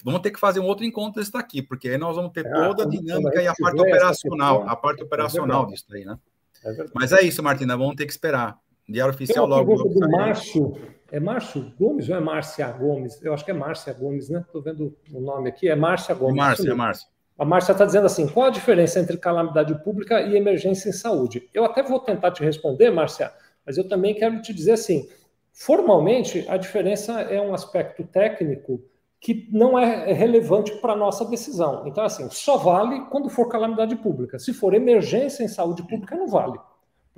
vamos 0.04 0.20
ter 0.22 0.32
que 0.32 0.40
fazer 0.40 0.60
um 0.60 0.66
outro 0.66 0.86
encontro 0.86 1.22
desse 1.22 1.32
daqui, 1.32 1.62
porque 1.62 1.88
aí 1.88 1.98
nós 1.98 2.18
vamos 2.18 2.34
ter 2.34 2.46
é, 2.46 2.52
toda 2.52 2.84
a 2.84 2.88
dinâmica 2.88 3.42
e 3.42 3.48
a 3.48 3.54
parte 3.56 3.80
operacional, 3.80 4.68
a 4.68 4.76
parte 4.76 5.04
operacional 5.04 5.64
é 5.64 5.68
disso 5.68 5.86
aí, 5.92 6.04
né? 6.04 6.18
É 6.66 6.86
Mas 6.94 7.14
é 7.14 7.22
isso, 7.22 7.42
Martina, 7.42 7.78
vamos 7.78 7.96
ter 7.96 8.06
que 8.06 8.12
esperar. 8.12 8.60
Diário 8.90 9.14
Oficial 9.14 9.46
Tem 9.46 9.54
uma 9.54 9.58
logo. 9.58 9.76
logo 9.76 9.90
do 9.90 10.10
Márcio, 10.10 10.78
é 11.12 11.20
Márcio 11.20 11.74
Gomes 11.80 12.10
ou 12.10 12.16
é 12.16 12.20
Márcia 12.20 12.68
Gomes? 12.72 13.22
Eu 13.24 13.34
acho 13.34 13.46
que 13.46 13.52
é 13.52 13.54
Márcia 13.54 13.94
Gomes, 13.94 14.30
né? 14.30 14.40
Estou 14.46 14.62
vendo 14.62 14.98
o 15.14 15.22
nome 15.22 15.50
aqui, 15.50 15.70
é 15.70 15.76
Márcia 15.76 16.16
Gomes. 16.16 16.36
Márcia, 16.36 16.72
é 16.72 16.74
Márcia. 16.74 17.08
A 17.38 17.46
Márcia 17.46 17.72
está 17.72 17.86
dizendo 17.86 18.06
assim: 18.06 18.28
qual 18.28 18.48
a 18.48 18.52
diferença 18.52 19.00
entre 19.00 19.18
calamidade 19.18 19.74
pública 19.84 20.22
e 20.22 20.36
emergência 20.36 20.90
em 20.90 20.94
saúde? 20.94 21.48
Eu 21.54 21.64
até 21.64 21.84
vou 21.84 22.00
tentar 22.00 22.32
te 22.32 22.44
responder, 22.44 22.90
Márcia, 22.90 23.32
mas 23.66 23.78
eu 23.78 23.88
também 23.88 24.16
quero 24.16 24.42
te 24.42 24.54
dizer 24.54 24.74
assim: 24.74 25.08
formalmente, 25.54 26.46
a 26.50 26.58
diferença 26.58 27.22
é 27.22 27.40
um 27.40 27.54
aspecto 27.54 28.04
técnico 28.04 28.82
que 29.22 29.50
não 29.52 29.78
é 29.78 30.14
relevante 30.14 30.72
para 30.80 30.94
a 30.94 30.98
nossa 30.98 31.26
decisão. 31.26 31.86
Então, 31.86 32.06
assim, 32.06 32.30
só 32.30 32.58
vale 32.58 33.06
quando 33.10 33.30
for 33.30 33.50
calamidade 33.50 33.96
pública. 33.98 34.40
Se 34.40 34.54
for 34.54 34.74
emergência 34.74 35.44
em 35.44 35.48
saúde 35.50 35.84
pública, 35.84 36.16
não 36.16 36.28
vale 36.28 36.58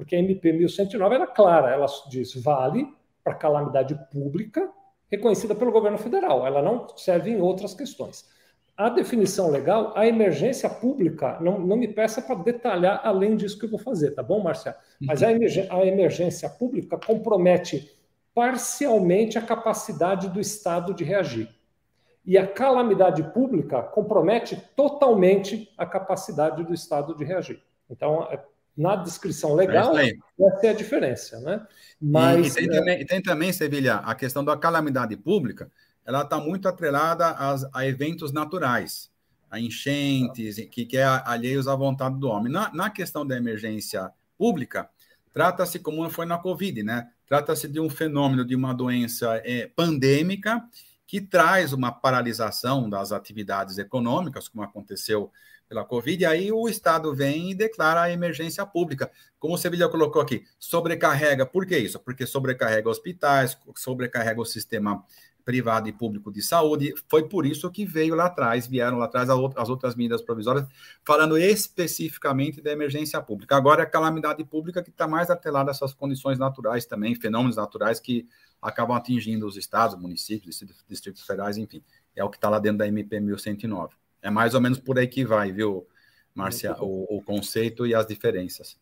porque 0.02 0.16
a 0.16 0.20
MP 0.20 0.52
1109 0.52 1.14
era 1.14 1.28
clara, 1.28 1.70
ela 1.70 1.86
diz 2.10 2.34
vale 2.34 2.92
para 3.24 3.36
calamidade 3.36 3.94
pública 4.12 4.68
reconhecida 5.12 5.54
pelo 5.54 5.72
governo 5.72 6.00
federal, 6.00 6.48
ela 6.48 6.60
não 6.60 6.88
serve 6.98 7.30
em 7.30 7.40
outras 7.40 7.76
questões. 7.76 8.28
A 8.76 8.90
definição 8.90 9.52
legal, 9.52 9.94
a 9.96 10.08
emergência 10.08 10.68
pública, 10.68 11.38
não, 11.40 11.60
não 11.60 11.78
me 11.78 11.88
peça 11.88 12.20
para 12.20 12.34
detalhar 12.34 13.00
além 13.04 13.36
disso 13.36 13.60
que 13.60 13.66
eu 13.66 13.70
vou 13.70 13.78
fazer, 13.78 14.16
tá 14.16 14.24
bom, 14.24 14.42
Marcia? 14.42 14.76
Mas 15.00 15.22
a, 15.22 15.28
uhum. 15.28 15.34
emergência, 15.34 15.72
a 15.72 15.86
emergência 15.86 16.50
pública 16.50 16.98
compromete 16.98 17.96
parcialmente 18.34 19.38
a 19.38 19.42
capacidade 19.44 20.30
do 20.30 20.40
Estado 20.40 20.96
de 20.96 21.04
reagir. 21.04 21.48
E 22.26 22.40
a 22.40 22.48
calamidade 22.48 23.22
pública 23.34 23.84
compromete 23.84 24.56
totalmente 24.76 25.72
a 25.78 25.86
capacidade 25.86 26.64
do 26.64 26.74
Estado 26.74 27.16
de 27.16 27.24
reagir. 27.24 27.62
Então, 27.88 28.24
é 28.32 28.40
na 28.78 28.96
descrição 28.96 29.54
legal, 29.54 29.98
é 29.98 30.12
essa 30.40 30.68
é 30.68 30.70
a 30.70 30.74
diferença, 30.74 31.40
né? 31.42 31.66
Mas, 32.02 32.56
e, 32.56 32.64
e, 32.64 32.68
tem, 32.68 32.78
é... 32.78 32.80
também, 32.80 33.02
e 33.02 33.06
tem 33.06 33.22
também, 33.22 33.54
Sevilha, 33.54 33.96
a 33.96 34.16
questão 34.16 34.44
da 34.44 34.58
calamidade 34.58 35.16
pública, 35.18 35.70
ela 36.06 36.22
está 36.22 36.40
muito 36.40 36.68
atrelada 36.68 37.28
às, 37.30 37.68
a 37.74 37.86
eventos 37.86 38.32
naturais, 38.32 39.12
a 39.50 39.60
enchentes, 39.60 40.56
que, 40.72 40.86
que 40.86 40.98
é 40.98 41.04
alheios 41.04 41.68
à 41.68 41.76
vontade 41.76 42.18
do 42.18 42.28
homem. 42.28 42.52
Na, 42.52 42.74
na 42.74 42.90
questão 42.90 43.26
da 43.26 43.36
emergência 43.36 44.12
pública, 44.38 44.90
trata-se, 45.34 45.80
como 45.80 46.10
foi 46.10 46.26
na 46.26 46.38
Covid, 46.38 46.84
né? 46.84 47.10
Trata-se 47.28 47.68
de 47.68 47.80
um 47.80 47.90
fenômeno, 47.90 48.44
de 48.44 48.56
uma 48.56 48.74
doença 48.74 49.42
é, 49.46 49.68
pandêmica, 49.68 50.64
que 51.06 51.20
traz 51.20 51.74
uma 51.74 51.92
paralisação 51.92 52.90
das 52.90 53.12
atividades 53.12 53.78
econômicas, 53.78 54.48
como 54.48 54.64
aconteceu 54.64 55.30
pela 55.72 55.86
Covid, 55.86 56.22
e 56.22 56.26
aí 56.26 56.52
o 56.52 56.68
Estado 56.68 57.16
vem 57.16 57.52
e 57.52 57.56
declara 57.56 58.02
a 58.02 58.12
emergência 58.12 58.66
pública. 58.66 59.10
Como 59.40 59.54
o 59.54 59.58
Sevilha 59.58 59.88
colocou 59.88 60.22
aqui, 60.22 60.44
sobrecarrega, 60.60 61.46
por 61.46 61.66
que 61.66 61.78
isso? 61.78 61.98
Porque 61.98 62.28
sobrecarrega 62.28 62.90
hospitais, 62.90 63.58
sobrecarrega 63.78 64.42
o 64.42 64.44
sistema 64.44 65.02
privado 65.46 65.88
e 65.88 65.94
público 65.94 66.30
de 66.30 66.42
saúde. 66.42 66.94
Foi 67.08 67.30
por 67.30 67.46
isso 67.46 67.72
que 67.72 67.86
veio 67.86 68.16
lá 68.16 68.26
atrás, 68.26 68.68
vieram 68.68 68.98
lá 68.98 69.06
atrás 69.06 69.30
as 69.30 69.70
outras 69.70 69.96
medidas 69.96 70.22
provisórias, 70.22 70.68
falando 71.06 71.38
especificamente 71.38 72.60
da 72.62 72.74
emergência 72.74 73.22
pública. 73.22 73.56
Agora 73.56 73.84
é 73.84 73.86
a 73.86 73.90
calamidade 73.90 74.44
pública 74.44 74.84
que 74.84 74.90
está 74.90 75.08
mais 75.08 75.30
atrelada 75.30 75.72
a 75.72 75.74
essas 75.74 75.94
condições 75.94 76.38
naturais 76.38 76.86
também, 76.86 77.16
fenômenos 77.16 77.56
naturais 77.56 77.98
que 77.98 78.28
acabam 78.62 78.98
atingindo 78.98 79.48
os 79.48 79.56
estados, 79.56 79.98
municípios, 79.98 80.62
distritos 80.86 81.26
federais, 81.26 81.58
enfim. 81.58 81.82
É 82.14 82.26
o 82.26 82.30
que 82.30 82.36
está 82.36 82.50
lá 82.50 82.60
dentro 82.60 82.80
da 82.80 82.88
MP 82.90 83.22
1109. 83.22 83.96
É 84.22 84.30
mais 84.30 84.54
ou 84.54 84.62
menos 84.62 84.80
por 84.80 84.98
aí 85.00 85.08
que 85.08 85.26
vai, 85.26 85.52
viu, 85.52 85.88
Márcia, 86.34 86.76
o, 86.80 87.18
o 87.18 87.22
conceito 87.22 87.86
e 87.86 87.96
as 87.96 88.06
diferenças. 88.06 88.78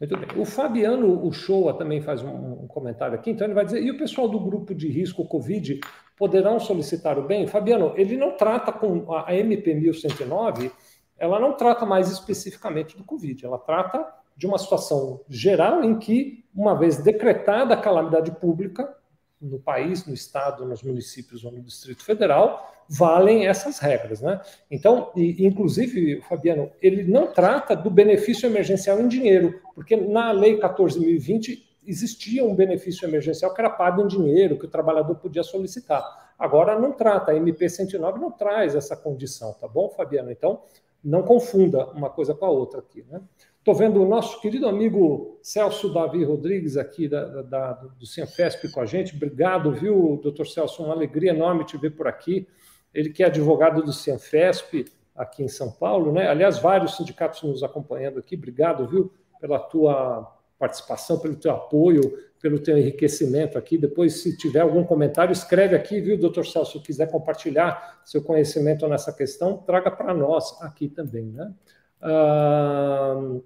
Muito 0.00 0.16
bem. 0.16 0.28
O 0.40 0.44
Fabiano 0.44 1.26
Uchoa 1.26 1.74
também 1.74 2.00
faz 2.00 2.22
um, 2.22 2.62
um, 2.62 2.66
comentário 2.68 3.16
aqui, 3.16 3.30
então 3.30 3.46
ele 3.46 3.54
vai 3.54 3.64
dizer: 3.64 3.82
e 3.82 3.90
o 3.90 3.98
pessoal 3.98 4.28
do 4.28 4.38
grupo 4.38 4.74
de 4.74 4.88
risco 4.88 5.26
Covid 5.26 5.80
poderão 6.16 6.60
solicitar 6.60 7.18
o 7.18 7.26
bem? 7.26 7.46
Fabiano, 7.48 7.92
ele 7.96 8.16
não 8.16 8.36
trata 8.36 8.72
com 8.72 9.12
a 9.12 9.34
MP 9.34 9.74
1109, 9.74 10.70
ela 11.18 11.40
não 11.40 11.56
trata 11.56 11.84
mais 11.84 12.10
especificamente 12.10 12.96
do 12.96 13.04
Covid, 13.04 13.44
ela 13.44 13.58
trata 13.58 14.06
de 14.36 14.46
uma 14.46 14.56
situação 14.56 15.20
geral 15.28 15.82
em 15.82 15.98
que, 15.98 16.44
uma 16.54 16.78
vez 16.78 16.98
decretada 16.98 17.74
a 17.74 17.80
calamidade 17.80 18.30
pública, 18.30 18.96
no 19.40 19.58
país, 19.58 20.06
no 20.06 20.14
estado, 20.14 20.64
nos 20.64 20.82
municípios 20.82 21.44
ou 21.44 21.52
no 21.52 21.60
Distrito 21.60 22.04
Federal, 22.04 22.74
valem 22.88 23.46
essas 23.46 23.78
regras, 23.78 24.20
né? 24.20 24.40
Então, 24.70 25.12
e, 25.14 25.46
inclusive, 25.46 26.20
Fabiano, 26.22 26.70
ele 26.80 27.04
não 27.04 27.32
trata 27.32 27.76
do 27.76 27.90
benefício 27.90 28.46
emergencial 28.46 29.00
em 29.00 29.08
dinheiro, 29.08 29.60
porque 29.74 29.96
na 29.96 30.32
Lei 30.32 30.58
14.020 30.58 31.58
existia 31.86 32.44
um 32.44 32.54
benefício 32.54 33.06
emergencial 33.06 33.54
que 33.54 33.60
era 33.60 33.70
pago 33.70 34.02
em 34.02 34.06
dinheiro, 34.06 34.58
que 34.58 34.66
o 34.66 34.70
trabalhador 34.70 35.14
podia 35.16 35.42
solicitar. 35.42 36.02
Agora 36.38 36.78
não 36.78 36.92
trata, 36.92 37.32
a 37.32 37.36
MP 37.36 37.68
109 37.68 38.20
não 38.20 38.30
traz 38.30 38.74
essa 38.74 38.96
condição, 38.96 39.52
tá 39.54 39.66
bom, 39.66 39.88
Fabiano? 39.90 40.30
Então, 40.30 40.62
não 41.04 41.22
confunda 41.22 41.86
uma 41.90 42.10
coisa 42.10 42.34
com 42.34 42.44
a 42.44 42.50
outra 42.50 42.80
aqui, 42.80 43.04
né? 43.08 43.20
Estou 43.58 43.74
vendo 43.74 44.02
o 44.02 44.08
nosso 44.08 44.40
querido 44.40 44.66
amigo 44.66 45.38
Celso 45.42 45.92
Davi 45.92 46.24
Rodrigues 46.24 46.76
aqui 46.78 47.06
da, 47.06 47.42
da, 47.42 47.72
do 47.72 48.06
Cienfesp 48.06 48.72
com 48.72 48.80
a 48.80 48.86
gente. 48.86 49.14
Obrigado, 49.14 49.72
viu, 49.72 50.18
doutor 50.22 50.46
Celso? 50.46 50.82
Uma 50.82 50.94
alegria 50.94 51.32
enorme 51.32 51.64
te 51.64 51.76
ver 51.76 51.90
por 51.90 52.06
aqui. 52.08 52.48
Ele 52.94 53.10
que 53.10 53.22
é 53.22 53.26
advogado 53.26 53.82
do 53.82 53.92
Cienfesp 53.92 54.86
aqui 55.14 55.42
em 55.42 55.48
São 55.48 55.70
Paulo, 55.70 56.12
né? 56.12 56.28
Aliás, 56.28 56.58
vários 56.58 56.96
sindicatos 56.96 57.42
nos 57.42 57.62
acompanhando 57.62 58.18
aqui. 58.18 58.36
Obrigado, 58.36 58.86
viu, 58.86 59.12
pela 59.38 59.58
tua 59.58 60.34
participação, 60.58 61.18
pelo 61.18 61.36
teu 61.36 61.52
apoio, 61.52 62.00
pelo 62.40 62.58
teu 62.58 62.76
enriquecimento 62.78 63.58
aqui. 63.58 63.76
Depois, 63.76 64.22
se 64.22 64.36
tiver 64.36 64.60
algum 64.60 64.84
comentário, 64.84 65.32
escreve 65.32 65.74
aqui, 65.74 66.00
viu, 66.00 66.18
doutor 66.18 66.46
Celso? 66.46 66.78
Se 66.78 66.84
quiser 66.84 67.10
compartilhar 67.10 68.00
seu 68.04 68.22
conhecimento 68.22 68.86
nessa 68.88 69.12
questão, 69.12 69.58
traga 69.58 69.90
para 69.90 70.14
nós 70.14 70.60
aqui 70.62 70.88
também, 70.88 71.26
né? 71.26 71.52
Uh, 72.00 73.42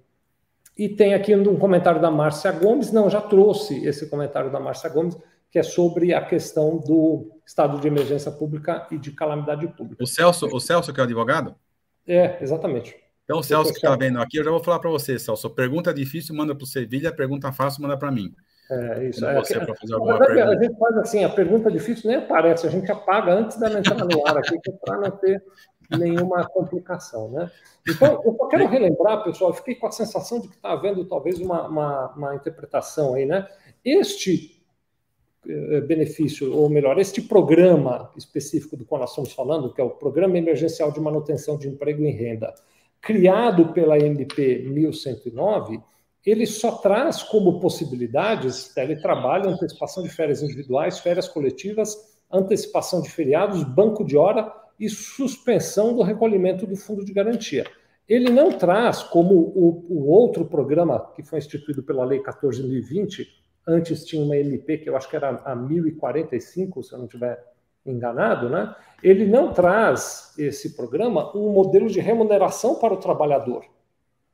e 0.77 0.89
tem 0.89 1.13
aqui 1.13 1.35
um 1.35 1.57
comentário 1.57 2.01
da 2.01 2.09
Márcia 2.09 2.51
Gomes, 2.51 2.91
não, 2.91 3.09
já 3.09 3.21
trouxe 3.21 3.85
esse 3.85 4.09
comentário 4.09 4.51
da 4.51 4.59
Márcia 4.59 4.89
Gomes, 4.89 5.17
que 5.51 5.59
é 5.59 5.63
sobre 5.63 6.13
a 6.13 6.25
questão 6.25 6.77
do 6.77 7.31
estado 7.45 7.79
de 7.79 7.87
emergência 7.87 8.31
pública 8.31 8.87
e 8.89 8.97
de 8.97 9.11
calamidade 9.11 9.67
pública. 9.67 10.03
O 10.03 10.07
Celso, 10.07 10.47
o 10.47 10.59
Celso 10.59 10.91
que 10.91 10.99
é 10.99 11.03
o 11.03 11.05
advogado? 11.05 11.55
É, 12.07 12.41
exatamente. 12.41 12.95
Então, 13.23 13.39
o 13.39 13.43
Celso 13.43 13.71
que 13.71 13.77
está 13.77 13.95
vendo 13.95 14.19
aqui, 14.19 14.37
eu 14.37 14.43
já 14.43 14.51
vou 14.51 14.63
falar 14.63 14.79
para 14.79 14.89
você, 14.89 15.17
Celso. 15.17 15.49
Pergunta 15.51 15.93
difícil, 15.93 16.35
manda 16.35 16.55
para 16.55 16.63
o 16.63 16.67
Sevilha, 16.67 17.11
pergunta 17.11 17.51
fácil, 17.51 17.83
manda 17.83 17.95
para 17.95 18.11
mim. 18.11 18.33
É, 18.71 19.05
isso. 19.07 19.25
É, 19.25 19.35
você 19.35 19.59
para 19.59 19.75
fazer 19.75 19.93
alguma 19.93 20.17
verdade, 20.17 20.35
pergunta. 20.35 20.59
A 20.59 20.63
gente 20.63 20.79
faz 20.79 20.97
assim, 20.97 21.23
a 21.23 21.29
pergunta 21.29 21.71
difícil 21.71 22.09
nem 22.09 22.19
aparece, 22.19 22.67
a 22.67 22.69
gente 22.69 22.91
apaga 22.91 23.33
antes 23.33 23.57
da 23.59 23.67
entrar 23.67 24.05
no 24.05 24.27
ar 24.27 24.37
aqui, 24.37 24.55
é 24.55 24.71
para 24.71 24.97
não 24.97 25.11
ter 25.11 25.43
nenhuma 25.97 26.47
complicação, 26.47 27.29
né? 27.29 27.51
Então, 27.87 28.21
eu 28.23 28.35
só 28.35 28.47
quero 28.47 28.67
relembrar, 28.67 29.23
pessoal, 29.23 29.51
eu 29.51 29.55
fiquei 29.55 29.75
com 29.75 29.87
a 29.87 29.91
sensação 29.91 30.39
de 30.39 30.47
que 30.47 30.55
está 30.55 30.71
havendo 30.71 31.05
talvez 31.05 31.39
uma, 31.39 31.67
uma, 31.67 32.13
uma, 32.15 32.35
interpretação 32.35 33.13
aí, 33.13 33.25
né? 33.25 33.47
Este 33.83 34.63
eh, 35.47 35.81
benefício, 35.81 36.55
ou 36.55 36.69
melhor, 36.69 36.97
este 36.97 37.21
programa 37.21 38.11
específico 38.15 38.77
do 38.77 38.85
qual 38.85 39.01
nós 39.01 39.09
estamos 39.09 39.33
falando, 39.33 39.73
que 39.73 39.81
é 39.81 39.83
o 39.83 39.89
Programa 39.89 40.37
Emergencial 40.37 40.91
de 40.91 41.01
Manutenção 41.01 41.57
de 41.57 41.67
Emprego 41.67 42.01
e 42.03 42.11
Renda, 42.11 42.53
criado 43.01 43.73
pela 43.73 43.97
MP 43.97 44.63
1109, 44.65 45.81
ele 46.25 46.45
só 46.45 46.73
traz 46.77 47.21
como 47.21 47.59
possibilidades 47.59 48.73
teletrabalho, 48.73 49.49
antecipação 49.49 50.03
de 50.03 50.09
férias 50.09 50.41
individuais, 50.41 50.99
férias 50.99 51.27
coletivas, 51.27 51.95
antecipação 52.31 53.01
de 53.01 53.09
feriados, 53.09 53.63
banco 53.63 54.03
de 54.03 54.17
hora 54.17 54.51
e 54.79 54.89
suspensão 54.89 55.95
do 55.95 56.01
recolhimento 56.01 56.65
do 56.65 56.75
fundo 56.75 57.03
de 57.03 57.13
garantia. 57.13 57.65
Ele 58.07 58.29
não 58.29 58.51
traz, 58.51 59.03
como 59.03 59.33
o, 59.33 59.85
o 59.89 60.07
outro 60.07 60.45
programa 60.45 61.11
que 61.15 61.23
foi 61.23 61.39
instituído 61.39 61.83
pela 61.83 62.03
Lei 62.03 62.21
14.020, 62.21 63.25
antes 63.67 64.03
tinha 64.05 64.23
uma 64.23 64.35
MP 64.35 64.77
que 64.77 64.89
eu 64.89 64.97
acho 64.97 65.09
que 65.09 65.15
era 65.15 65.41
a 65.45 65.55
1045, 65.55 66.83
se 66.83 66.93
eu 66.93 66.97
não 66.97 67.05
estiver 67.05 67.41
enganado, 67.85 68.49
né? 68.49 68.75
Ele 69.01 69.25
não 69.25 69.51
traz 69.51 70.33
esse 70.37 70.75
programa 70.75 71.35
um 71.35 71.51
modelo 71.51 71.87
de 71.87 71.99
remuneração 71.99 72.75
para 72.75 72.93
o 72.93 72.97
trabalhador. 72.97 73.65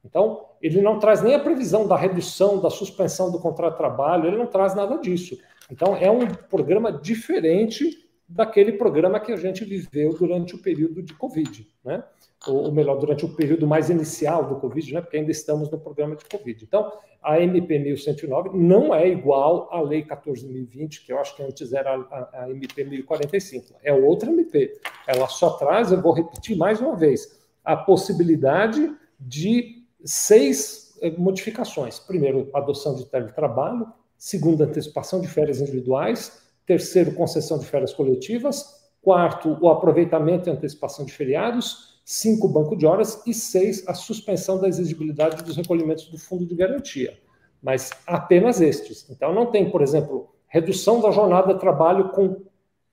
Então, 0.03 0.48
ele 0.61 0.81
não 0.81 0.99
traz 0.99 1.21
nem 1.21 1.35
a 1.35 1.39
previsão 1.39 1.87
da 1.87 1.95
redução, 1.95 2.59
da 2.59 2.69
suspensão 2.69 3.31
do 3.31 3.39
contrato 3.39 3.73
de 3.73 3.77
trabalho, 3.77 4.27
ele 4.27 4.37
não 4.37 4.47
traz 4.47 4.75
nada 4.75 4.97
disso. 4.97 5.37
Então, 5.71 5.95
é 5.95 6.09
um 6.09 6.27
programa 6.27 6.91
diferente 6.91 8.09
daquele 8.27 8.73
programa 8.73 9.19
que 9.19 9.31
a 9.31 9.35
gente 9.35 9.65
viveu 9.65 10.13
durante 10.13 10.55
o 10.55 10.61
período 10.61 11.01
de 11.01 11.13
Covid, 11.13 11.67
né? 11.83 12.03
Ou, 12.47 12.71
melhor, 12.71 12.97
durante 12.97 13.25
o 13.25 13.35
período 13.35 13.67
mais 13.67 13.89
inicial 13.89 14.47
do 14.47 14.55
Covid, 14.57 14.93
né? 14.93 15.01
Porque 15.01 15.17
ainda 15.17 15.31
estamos 15.31 15.69
no 15.69 15.79
programa 15.79 16.15
de 16.15 16.23
Covid. 16.25 16.63
Então, 16.63 16.91
a 17.21 17.39
MP 17.41 17.79
1109 17.79 18.51
não 18.53 18.93
é 18.93 19.09
igual 19.09 19.67
à 19.71 19.81
Lei 19.81 20.03
14.020, 20.03 21.05
que 21.05 21.11
eu 21.11 21.19
acho 21.19 21.35
que 21.35 21.43
antes 21.43 21.73
era 21.73 21.95
a, 21.95 22.43
a 22.43 22.51
MP 22.51 22.83
1045. 22.83 23.73
É 23.83 23.91
outra 23.91 24.29
MP. 24.29 24.79
Ela 25.07 25.27
só 25.27 25.51
traz, 25.51 25.91
eu 25.91 26.01
vou 26.01 26.13
repetir 26.13 26.55
mais 26.55 26.79
uma 26.79 26.95
vez, 26.95 27.39
a 27.65 27.75
possibilidade 27.75 28.89
de 29.19 29.78
seis 30.03 30.97
eh, 31.01 31.11
modificações. 31.11 31.99
Primeiro, 31.99 32.49
adoção 32.53 32.95
de 32.95 33.05
teletrabalho. 33.05 33.87
Segundo, 34.17 34.63
antecipação 34.63 35.21
de 35.21 35.27
férias 35.27 35.61
individuais 35.61 36.49
Terceiro, 36.69 37.15
concessão 37.15 37.57
de 37.57 37.65
férias 37.65 37.91
coletivas. 37.91 38.63
Quarto, 39.01 39.57
o 39.59 39.69
aproveitamento 39.69 40.47
e 40.47 40.51
antecipação 40.51 41.03
de 41.03 41.11
feriados. 41.11 41.99
Cinco, 42.05 42.47
banco 42.47 42.75
de 42.75 42.85
horas. 42.85 43.23
E 43.25 43.33
seis, 43.33 43.87
a 43.87 43.95
suspensão 43.95 44.61
da 44.61 44.67
exigibilidade 44.67 45.43
dos 45.43 45.57
recolhimentos 45.57 46.05
do 46.09 46.19
fundo 46.19 46.45
de 46.45 46.53
garantia. 46.53 47.17
Mas 47.59 47.89
apenas 48.05 48.61
estes. 48.61 49.09
Então, 49.09 49.33
não 49.33 49.47
tem, 49.47 49.71
por 49.71 49.81
exemplo, 49.81 50.29
redução 50.47 51.01
da 51.01 51.09
jornada 51.09 51.55
de 51.55 51.59
trabalho 51.59 52.09
com 52.09 52.39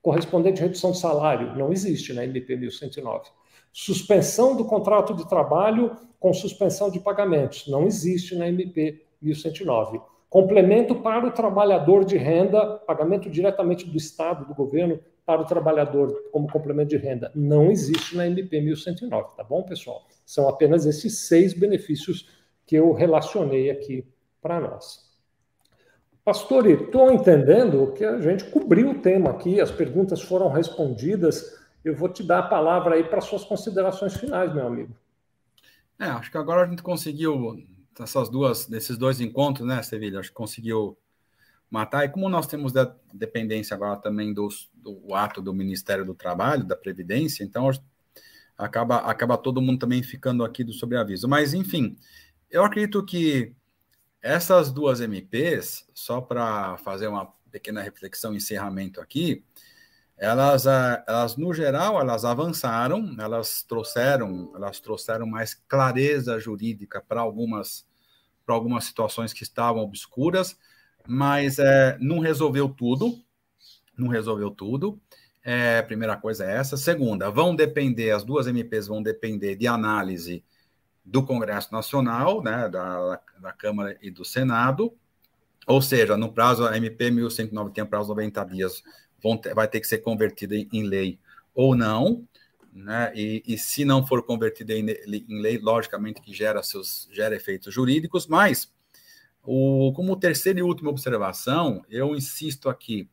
correspondente 0.01 0.59
redução 0.59 0.89
de 0.89 0.97
salário. 0.97 1.55
Não 1.55 1.71
existe 1.71 2.13
na 2.13 2.25
MP 2.25 2.55
1109. 2.55 3.29
Suspensão 3.71 4.55
do 4.55 4.65
contrato 4.65 5.13
de 5.13 5.27
trabalho 5.27 5.95
com 6.19 6.33
suspensão 6.33 6.89
de 6.89 6.99
pagamentos. 6.99 7.67
Não 7.67 7.85
existe 7.85 8.35
na 8.35 8.47
MP 8.47 9.05
1109 9.21 10.01
Complemento 10.29 10.95
para 10.95 11.25
o 11.25 11.31
trabalhador 11.31 12.03
de 12.03 12.17
renda, 12.17 12.77
pagamento 12.85 13.29
diretamente 13.29 13.85
do 13.85 13.95
Estado, 13.95 14.45
do 14.45 14.53
governo, 14.53 14.99
para 15.25 15.41
o 15.41 15.45
trabalhador 15.45 16.29
como 16.31 16.51
complemento 16.51 16.89
de 16.89 16.97
renda. 16.97 17.31
Não 17.33 17.71
existe 17.71 18.15
na 18.15 18.27
MP 18.27 18.59
1109, 18.59 19.29
tá 19.37 19.43
bom, 19.43 19.63
pessoal? 19.63 20.05
São 20.25 20.49
apenas 20.49 20.85
esses 20.85 21.19
seis 21.19 21.53
benefícios 21.53 22.29
que 22.65 22.75
eu 22.75 22.91
relacionei 22.91 23.69
aqui 23.69 24.05
para 24.41 24.59
nós. 24.59 25.07
Pastor, 26.25 26.69
estou 26.69 27.09
entendendo 27.09 27.93
que 27.93 28.03
a 28.03 28.19
gente 28.19 28.43
cobriu 28.45 28.91
o 28.91 28.99
tema 28.99 29.29
aqui, 29.29 29.61
as 29.61 29.71
perguntas 29.71 30.21
foram 30.21 30.49
respondidas. 30.49 31.57
Eu 31.83 31.95
vou 31.95 32.09
te 32.09 32.23
dar 32.23 32.39
a 32.39 32.47
palavra 32.47 32.95
aí 32.95 33.03
para 33.03 33.21
suas 33.21 33.43
considerações 33.43 34.15
finais, 34.15 34.53
meu 34.53 34.67
amigo. 34.67 34.95
É, 35.99 36.05
acho 36.05 36.29
que 36.29 36.37
agora 36.37 36.63
a 36.63 36.69
gente 36.69 36.83
conseguiu 36.83 37.63
essas 37.99 38.29
duas, 38.29 38.67
nesses 38.67 38.97
dois 38.97 39.19
encontros, 39.19 39.67
né, 39.67 39.81
Sevilha, 39.81 40.19
acho 40.19 40.29
que 40.29 40.35
conseguiu 40.35 40.97
matar. 41.69 42.05
E 42.05 42.09
como 42.09 42.29
nós 42.29 42.47
temos 42.47 42.71
dependência 43.13 43.73
agora 43.73 43.97
também 43.97 44.33
do, 44.33 44.47
do 44.73 45.13
ato 45.13 45.41
do 45.41 45.53
Ministério 45.53 46.05
do 46.05 46.13
Trabalho, 46.13 46.63
da 46.63 46.75
Previdência, 46.75 47.43
então 47.43 47.69
acaba, 48.57 48.97
acaba 48.97 49.37
todo 49.37 49.61
mundo 49.61 49.79
também 49.79 50.01
ficando 50.03 50.43
aqui 50.43 50.63
do 50.63 50.73
sobreaviso. 50.73 51.27
Mas, 51.27 51.53
enfim, 51.53 51.97
eu 52.49 52.63
acredito 52.63 53.03
que 53.03 53.53
essas 54.21 54.71
duas 54.71 55.01
MPs, 55.01 55.87
só 55.93 56.21
para 56.21 56.77
fazer 56.77 57.07
uma 57.07 57.31
pequena 57.51 57.81
reflexão 57.81 58.35
encerramento 58.35 58.99
aqui, 58.99 59.43
elas, 60.17 60.65
eh, 60.65 61.03
elas 61.07 61.37
no 61.37 61.53
geral, 61.53 61.99
elas 61.99 62.25
avançaram, 62.25 63.15
elas 63.19 63.61
trouxeram, 63.63 64.51
elas 64.55 64.79
trouxeram 64.79 65.27
mais 65.27 65.53
clareza 65.53 66.39
jurídica 66.39 67.03
para 67.07 67.21
algumas, 67.21 67.85
para 68.45 68.55
algumas 68.55 68.85
situações 68.85 69.31
que 69.31 69.43
estavam 69.43 69.83
obscuras, 69.83 70.57
mas 71.07 71.59
é, 71.59 71.97
não 71.99 72.19
resolveu 72.19 72.67
tudo, 72.67 73.13
não 73.97 74.07
resolveu 74.07 74.49
tudo. 74.49 74.99
É, 75.43 75.81
primeira 75.81 76.17
coisa 76.17 76.45
é 76.45 76.57
essa. 76.57 76.75
Segunda, 76.75 77.29
vão 77.29 77.55
depender, 77.55 78.11
as 78.11 78.23
duas 78.23 78.47
MPs 78.47 78.87
vão 78.87 79.01
depender 79.01 79.55
de 79.55 79.67
análise 79.67 80.43
do 81.05 81.23
Congresso 81.23 81.71
Nacional, 81.71 82.43
né, 82.43 82.67
da, 82.67 83.21
da 83.39 83.53
Câmara 83.53 83.97
e 84.01 84.11
do 84.11 84.25
Senado, 84.25 84.93
ou 85.67 85.81
seja, 85.81 86.15
no 86.15 86.31
prazo, 86.31 86.65
a 86.65 86.77
MP 86.77 87.11
1109 87.11 87.71
tem 87.71 87.85
prazo 87.85 88.05
de 88.05 88.09
90 88.09 88.45
dias 88.45 88.83
vai 89.55 89.67
ter 89.67 89.79
que 89.79 89.87
ser 89.87 89.99
convertida 89.99 90.55
em, 90.55 90.83
lei 90.83 91.19
ou 91.53 91.75
não, 91.75 92.27
né? 92.71 93.11
E, 93.15 93.43
e, 93.45 93.57
se 93.57 93.83
não 93.83 94.05
for 94.05 94.23
convertida 94.23 94.73
em, 94.73 94.85
em, 94.89 95.41
lei, 95.41 95.57
logicamente 95.57 96.21
que 96.21 96.33
gera 96.33 96.61
seus 96.61 97.09
gera 97.11 97.35
efeitos 97.35 97.73
jurídicos, 97.73 98.27
mas 98.27 98.71
o, 99.43 99.91
como 99.93 100.15
terceira 100.15 100.59
e 100.59 100.63
última 100.63 100.89
observação, 100.89 101.83
eu 101.89 102.15
insisto 102.15 102.69
aqui, 102.69 103.09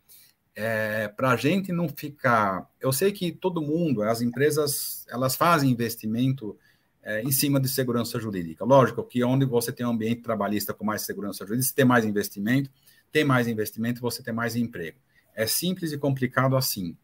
é, 0.55 1.09
para 1.09 1.31
a 1.31 1.37
gente 1.37 1.73
não 1.73 1.89
ficar. 1.89 2.69
Eu 2.81 2.93
sei 2.93 3.13
que 3.13 3.33
todo 3.33 3.63
mundo, 3.63 4.03
as 4.03 4.21
empresas, 4.21 5.07
elas 5.09 5.35
fazem 5.35 5.71
investimento 5.71 6.57
é, 7.03 7.23
em 7.23 7.31
cima 7.31 7.61
de 7.61 7.69
segurança 7.69 8.19
jurídica. 8.19 8.65
Lógico 8.65 9.05
que 9.05 9.23
onde 9.23 9.45
você 9.45 9.73
tem 9.73 9.85
um 9.85 9.91
ambiente 9.91 10.23
trabalhista 10.23 10.73
com 10.73 10.85
mais 10.85 11.03
segurança 11.03 11.45
jurídica, 11.45 11.69
você 11.69 11.75
tem 11.75 11.85
mais 11.85 12.05
investimento, 12.05 12.71
tem 13.13 13.25
mais 13.25 13.47
investimento, 13.47 14.01
você 14.01 14.23
tem 14.23 14.33
mais 14.33 14.57
emprego. 14.57 14.99
É 15.35 15.47
simples 15.47 15.93
e 15.93 15.99
complicado 15.99 16.57
assim. 16.57 16.97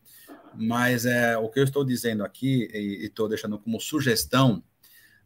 Mas 0.55 1.07
é, 1.07 1.37
o 1.37 1.49
que 1.49 1.61
eu 1.61 1.65
estou 1.65 1.85
dizendo 1.85 2.25
aqui, 2.25 2.69
e 2.73 3.07
estou 3.07 3.29
deixando 3.29 3.59
como 3.59 3.81
sugestão, 3.81 4.63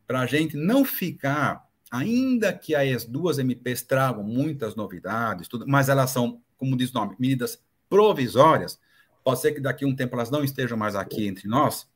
para 0.06 0.20
a 0.20 0.26
gente 0.26 0.56
não 0.56 0.84
ficar, 0.84 1.66
ainda 1.90 2.52
que 2.52 2.74
as 2.74 3.04
duas 3.04 3.38
MPs 3.38 3.82
tragam 3.82 4.22
muitas 4.22 4.74
novidades, 4.74 5.48
tudo, 5.48 5.66
mas 5.66 5.88
elas 5.88 6.10
são, 6.10 6.42
como 6.56 6.76
diz 6.76 6.90
o 6.90 6.94
nome, 6.94 7.16
medidas 7.18 7.62
provisórias, 7.88 8.78
pode 9.22 9.40
ser 9.40 9.52
que 9.52 9.60
daqui 9.60 9.84
a 9.84 9.88
um 9.88 9.96
tempo 9.96 10.14
elas 10.14 10.30
não 10.30 10.44
estejam 10.44 10.76
mais 10.76 10.94
aqui 10.94 11.26
entre 11.26 11.48
nós. 11.48 11.88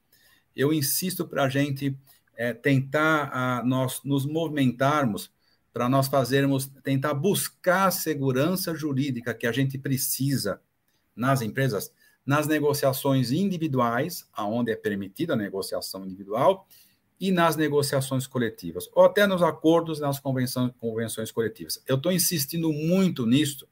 Eu 0.56 0.72
insisto 0.72 1.26
para 1.26 1.44
a 1.44 1.48
gente 1.48 1.96
é, 2.36 2.54
tentar 2.54 3.62
nós 3.64 4.00
nos 4.04 4.24
movimentarmos 4.24 5.30
para 5.72 5.88
nós 5.88 6.08
fazermos, 6.08 6.66
tentar 6.82 7.14
buscar 7.14 7.86
a 7.86 7.90
segurança 7.90 8.74
jurídica 8.74 9.34
que 9.34 9.46
a 9.46 9.52
gente 9.52 9.78
precisa 9.78 10.60
nas 11.18 11.42
empresas, 11.42 11.92
nas 12.24 12.46
negociações 12.46 13.32
individuais, 13.32 14.28
aonde 14.32 14.70
é 14.70 14.76
permitida 14.76 15.34
a 15.34 15.36
negociação 15.36 16.04
individual, 16.04 16.66
e 17.20 17.32
nas 17.32 17.56
negociações 17.56 18.26
coletivas, 18.26 18.88
ou 18.94 19.04
até 19.04 19.26
nos 19.26 19.42
acordos 19.42 19.98
nas 19.98 20.20
convenções, 20.20 20.70
convenções 20.78 21.32
coletivas. 21.32 21.82
Eu 21.86 21.96
estou 21.96 22.12
insistindo 22.12 22.72
muito 22.72 23.26
nisso, 23.26 23.66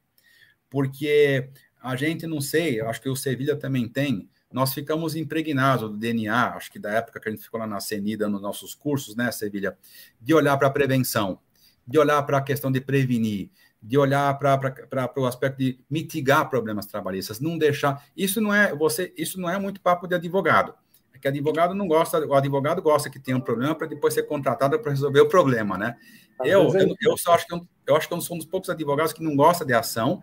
porque 0.69 1.49
a 1.81 1.95
gente 1.95 2.27
não 2.27 2.41
sei, 2.41 2.81
acho 2.81 3.01
que 3.01 3.09
o 3.09 3.15
Sevilha 3.15 3.55
também 3.57 3.89
tem, 3.89 4.29
nós 4.53 4.73
ficamos 4.75 5.15
impregnados 5.15 5.91
do 5.91 5.97
DNA, 5.97 6.55
acho 6.55 6.73
que 6.73 6.79
da 6.79 6.91
época 6.91 7.21
que 7.21 7.29
a 7.29 7.33
gente 7.33 7.45
ficou 7.45 7.61
lá 7.61 7.67
na 7.67 7.79
CENIDA 7.79 8.29
nos 8.29 8.41
nossos 8.41 8.75
cursos, 8.75 9.15
né, 9.15 9.31
Sevilha, 9.31 9.77
de 10.21 10.35
olhar 10.35 10.57
para 10.57 10.69
a 10.69 10.71
prevenção, 10.71 11.39
de 11.87 11.99
olhar 11.99 12.23
para 12.23 12.39
a 12.39 12.43
questão 12.43 12.73
de 12.73 12.81
prevenir, 12.81 13.51
de 13.87 13.97
olhar 13.97 14.37
para 14.37 15.13
o 15.17 15.27
aspecto 15.27 15.59
de 15.59 15.79
mitigar 15.89 16.51
problemas 16.51 16.87
trabalhistas, 16.87 17.39
não 17.39 17.57
deixar. 17.57 18.05
Isso 18.17 18.41
não 18.41 18.53
é 18.53 18.75
você, 18.75 19.15
isso 19.17 19.41
não 19.41 19.49
é 19.49 19.57
muito 19.61 19.81
papo 19.81 20.09
de 20.09 20.17
advogado. 20.17 20.75
É 21.15 21.19
que 21.19 21.29
advogado 21.29 21.73
não 21.73 21.87
gosta, 21.87 22.19
o 22.27 22.35
advogado 22.35 22.83
gosta 22.83 23.09
que 23.09 23.21
tenha 23.21 23.37
um 23.37 23.41
problema 23.41 23.77
para 23.77 23.87
depois 23.87 24.13
ser 24.13 24.25
contratado 24.25 24.77
para 24.81 24.91
resolver 24.91 25.21
o 25.21 25.29
problema, 25.29 25.79
né? 25.79 25.97
Eu, 26.41 26.69
eu, 26.75 26.97
eu, 27.01 27.17
só 27.17 27.35
acho 27.35 27.47
que 27.47 27.55
eu, 27.55 27.67
eu 27.87 27.97
acho 27.97 28.09
que 28.09 28.13
eu 28.13 28.21
sou 28.21 28.35
um 28.35 28.39
dos 28.39 28.49
poucos 28.49 28.69
advogados 28.69 29.13
que 29.13 29.23
não 29.23 29.37
gosta 29.37 29.65
de 29.65 29.73
ação. 29.73 30.23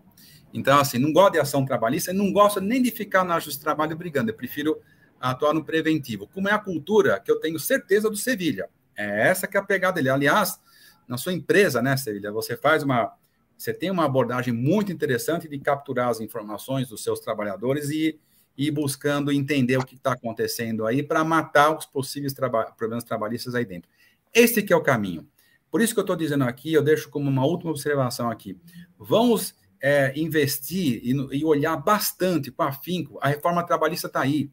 Então, 0.52 0.78
assim, 0.78 0.98
não 0.98 1.10
gosta 1.10 1.32
de 1.32 1.38
ação 1.38 1.64
trabalhista 1.64 2.10
e 2.10 2.14
não 2.14 2.30
gosta 2.30 2.60
nem 2.60 2.82
de 2.82 2.90
ficar 2.90 3.24
na 3.24 3.36
justiça 3.36 3.58
de 3.58 3.64
trabalho 3.64 3.96
brigando. 3.96 4.30
Eu 4.30 4.36
prefiro 4.36 4.78
atuar 5.18 5.54
no 5.54 5.64
preventivo. 5.64 6.28
Como 6.28 6.50
é 6.50 6.52
a 6.52 6.58
cultura 6.58 7.18
que 7.18 7.30
eu 7.30 7.40
tenho 7.40 7.58
certeza 7.58 8.10
do 8.10 8.16
Sevilha. 8.16 8.68
É 8.94 9.28
essa 9.28 9.48
que 9.48 9.56
é 9.56 9.60
a 9.60 9.64
pegada 9.64 9.94
dele. 9.94 10.10
Aliás, 10.10 10.60
na 11.08 11.16
sua 11.16 11.32
empresa, 11.32 11.80
né, 11.80 11.96
Sevilha, 11.96 12.30
você 12.30 12.56
faz 12.58 12.82
uma 12.82 13.14
você 13.56 13.72
tem 13.72 13.90
uma 13.90 14.04
abordagem 14.04 14.52
muito 14.52 14.92
interessante 14.92 15.48
de 15.48 15.58
capturar 15.58 16.08
as 16.08 16.20
informações 16.20 16.88
dos 16.88 17.02
seus 17.02 17.20
trabalhadores 17.20 17.90
e 17.90 18.18
ir 18.56 18.70
buscando 18.70 19.32
entender 19.32 19.76
o 19.76 19.84
que 19.84 19.96
está 19.96 20.12
acontecendo 20.12 20.86
aí 20.86 21.02
para 21.02 21.24
matar 21.24 21.76
os 21.76 21.86
possíveis 21.86 22.32
traba 22.32 22.64
problemas 22.76 23.04
trabalhistas 23.04 23.54
aí 23.54 23.64
dentro. 23.64 23.90
Esse 24.32 24.62
que 24.62 24.72
é 24.72 24.76
o 24.76 24.82
caminho. 24.82 25.26
Por 25.70 25.80
isso 25.80 25.92
que 25.92 25.98
eu 25.98 26.04
estou 26.04 26.16
dizendo 26.16 26.44
aqui, 26.44 26.72
eu 26.72 26.82
deixo 26.82 27.10
como 27.10 27.28
uma 27.28 27.44
última 27.44 27.72
observação 27.72 28.30
aqui. 28.30 28.56
Vamos 28.98 29.54
é, 29.80 30.12
investir 30.18 31.00
e, 31.02 31.10
e, 31.36 31.44
olhar 31.44 31.76
bastante 31.76 32.50
com 32.50 32.62
afinco. 32.62 33.18
A 33.20 33.28
reforma 33.28 33.62
trabalhista 33.66 34.06
está 34.06 34.20
aí. 34.20 34.50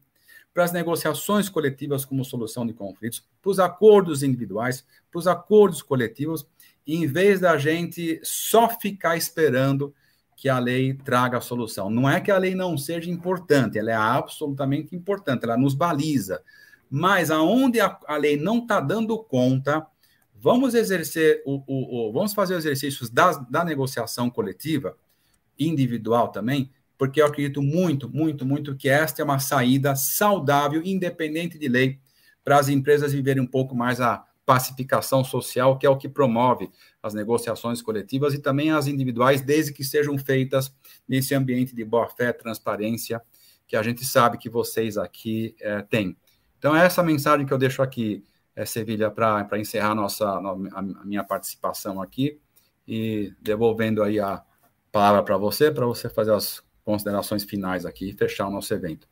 Para 0.52 0.64
as 0.64 0.72
negociações 0.72 1.48
coletivas 1.48 2.04
como 2.04 2.24
solução 2.24 2.66
de 2.66 2.74
conflitos, 2.74 3.24
para 3.40 3.50
os 3.50 3.58
acordos 3.58 4.22
individuais, 4.22 4.84
para 5.10 5.18
os 5.18 5.26
acordos 5.26 5.80
coletivos, 5.80 6.46
em 6.86 7.06
vez 7.06 7.40
da 7.40 7.56
gente 7.56 8.20
só 8.22 8.68
ficar 8.68 9.16
esperando 9.16 9.94
que 10.36 10.48
a 10.48 10.58
lei 10.58 10.94
traga 10.94 11.38
a 11.38 11.40
solução. 11.40 11.88
Não 11.88 12.08
é 12.10 12.20
que 12.20 12.30
a 12.30 12.38
lei 12.38 12.54
não 12.54 12.76
seja 12.76 13.10
importante, 13.10 13.78
ela 13.78 13.92
é 13.92 13.94
absolutamente 13.94 14.94
importante, 14.96 15.44
ela 15.44 15.56
nos 15.56 15.74
baliza. 15.74 16.42
Mas 16.90 17.30
aonde 17.30 17.80
a, 17.80 17.96
a 18.06 18.16
lei 18.16 18.36
não 18.36 18.58
está 18.58 18.80
dando 18.80 19.16
conta, 19.18 19.86
vamos 20.34 20.74
exercer 20.74 21.42
o, 21.46 21.62
o, 21.66 22.08
o, 22.08 22.12
vamos 22.12 22.34
fazer 22.34 22.56
exercícios 22.56 23.08
da, 23.08 23.30
da 23.48 23.64
negociação 23.64 24.28
coletiva, 24.28 24.96
individual 25.56 26.28
também, 26.28 26.70
porque 26.98 27.22
eu 27.22 27.26
acredito 27.26 27.62
muito, 27.62 28.08
muito, 28.08 28.44
muito 28.44 28.74
que 28.74 28.88
esta 28.88 29.22
é 29.22 29.24
uma 29.24 29.38
saída 29.38 29.94
saudável, 29.94 30.82
independente 30.84 31.56
de 31.56 31.68
lei, 31.68 32.00
para 32.42 32.58
as 32.58 32.68
empresas 32.68 33.12
viverem 33.12 33.42
um 33.42 33.46
pouco 33.46 33.74
mais 33.74 34.00
a 34.00 34.24
pacificação 34.44 35.24
social, 35.24 35.78
que 35.78 35.86
é 35.86 35.90
o 35.90 35.96
que 35.96 36.08
promove 36.08 36.70
as 37.02 37.14
negociações 37.14 37.80
coletivas 37.80 38.34
e 38.34 38.38
também 38.38 38.70
as 38.70 38.86
individuais, 38.86 39.40
desde 39.40 39.72
que 39.72 39.84
sejam 39.84 40.18
feitas 40.18 40.74
nesse 41.08 41.34
ambiente 41.34 41.74
de 41.74 41.84
boa-fé, 41.84 42.32
transparência, 42.32 43.22
que 43.66 43.76
a 43.76 43.82
gente 43.82 44.04
sabe 44.04 44.38
que 44.38 44.50
vocês 44.50 44.98
aqui 44.98 45.54
é, 45.60 45.82
têm. 45.82 46.16
Então, 46.58 46.76
é 46.76 46.84
essa 46.84 47.02
mensagem 47.02 47.46
que 47.46 47.52
eu 47.52 47.58
deixo 47.58 47.82
aqui, 47.82 48.24
é, 48.54 48.64
Sevilha, 48.64 49.10
para 49.10 49.58
encerrar 49.58 49.94
nossa, 49.94 50.28
a 50.28 51.04
minha 51.04 51.24
participação 51.24 52.00
aqui 52.00 52.38
e 52.86 53.32
devolvendo 53.40 54.02
aí 54.02 54.20
a 54.20 54.42
palavra 54.90 55.22
para 55.22 55.36
você, 55.36 55.70
para 55.70 55.86
você 55.86 56.08
fazer 56.08 56.32
as 56.32 56.62
considerações 56.84 57.44
finais 57.44 57.86
aqui 57.86 58.10
e 58.10 58.12
fechar 58.12 58.48
o 58.48 58.50
nosso 58.50 58.74
evento. 58.74 59.11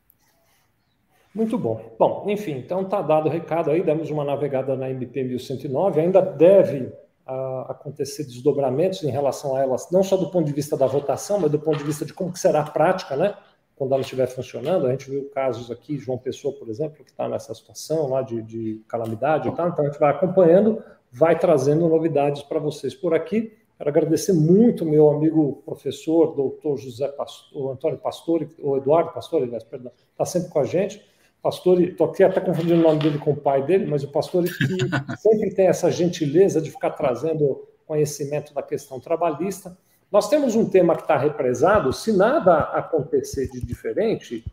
Muito 1.33 1.57
bom. 1.57 1.95
Bom, 1.97 2.25
enfim, 2.27 2.57
então 2.57 2.81
está 2.81 3.01
dado 3.01 3.27
o 3.27 3.31
recado 3.31 3.71
aí, 3.71 3.81
demos 3.81 4.09
uma 4.09 4.25
navegada 4.25 4.75
na 4.75 4.89
MP 4.89 5.23
1109, 5.23 6.01
ainda 6.01 6.21
deve 6.21 6.91
uh, 7.25 7.69
acontecer 7.69 8.25
desdobramentos 8.25 9.01
em 9.03 9.09
relação 9.09 9.55
a 9.55 9.61
elas, 9.61 9.89
não 9.91 10.03
só 10.03 10.17
do 10.17 10.29
ponto 10.29 10.45
de 10.45 10.51
vista 10.51 10.75
da 10.75 10.85
votação, 10.85 11.39
mas 11.39 11.49
do 11.49 11.59
ponto 11.59 11.77
de 11.77 11.85
vista 11.85 12.05
de 12.05 12.13
como 12.13 12.33
que 12.33 12.39
será 12.39 12.59
a 12.59 12.69
prática, 12.69 13.15
né? 13.15 13.33
Quando 13.77 13.93
ela 13.93 14.01
estiver 14.01 14.27
funcionando, 14.27 14.85
a 14.85 14.91
gente 14.91 15.09
viu 15.09 15.29
casos 15.33 15.71
aqui, 15.71 15.97
João 15.97 16.17
Pessoa, 16.17 16.53
por 16.53 16.69
exemplo, 16.69 17.03
que 17.03 17.11
está 17.11 17.27
nessa 17.29 17.53
situação 17.53 18.09
lá 18.09 18.21
de, 18.21 18.43
de 18.43 18.83
calamidade 18.87 19.47
e 19.47 19.51
tal, 19.53 19.69
então 19.69 19.85
a 19.85 19.87
gente 19.87 19.99
vai 19.99 20.11
acompanhando, 20.11 20.83
vai 21.11 21.39
trazendo 21.39 21.87
novidades 21.87 22.43
para 22.43 22.59
vocês 22.59 22.93
por 22.93 23.13
aqui. 23.13 23.57
Quero 23.77 23.89
agradecer 23.89 24.33
muito 24.33 24.85
meu 24.85 25.09
amigo 25.09 25.63
professor, 25.65 26.35
doutor 26.35 26.77
José 26.77 27.07
Pastor, 27.07 27.71
Antônio 27.71 27.97
Pastore, 27.97 28.49
ou 28.61 28.77
Eduardo 28.77 29.13
Pastore, 29.13 29.49
perdão, 29.67 29.91
está 30.11 30.25
sempre 30.25 30.49
com 30.51 30.59
a 30.59 30.65
gente 30.65 31.09
pastor, 31.41 31.81
estou 31.81 32.07
aqui 32.07 32.23
até 32.23 32.39
confundindo 32.39 32.79
o 32.79 32.83
nome 32.83 32.99
dele 32.99 33.17
com 33.17 33.31
o 33.31 33.35
pai 33.35 33.63
dele, 33.63 33.85
mas 33.85 34.03
o 34.03 34.11
pastor 34.11 34.43
que 34.43 34.51
sempre 35.17 35.53
tem 35.53 35.67
essa 35.67 35.91
gentileza 35.91 36.61
de 36.61 36.69
ficar 36.69 36.91
trazendo 36.91 37.67
conhecimento 37.85 38.53
da 38.53 38.61
questão 38.61 38.99
trabalhista. 38.99 39.77
Nós 40.11 40.29
temos 40.29 40.55
um 40.55 40.69
tema 40.69 40.95
que 40.95 41.01
está 41.01 41.17
represado, 41.17 41.91
se 41.91 42.11
nada 42.11 42.59
acontecer 42.59 43.49
de 43.49 43.65
diferente, 43.65 44.43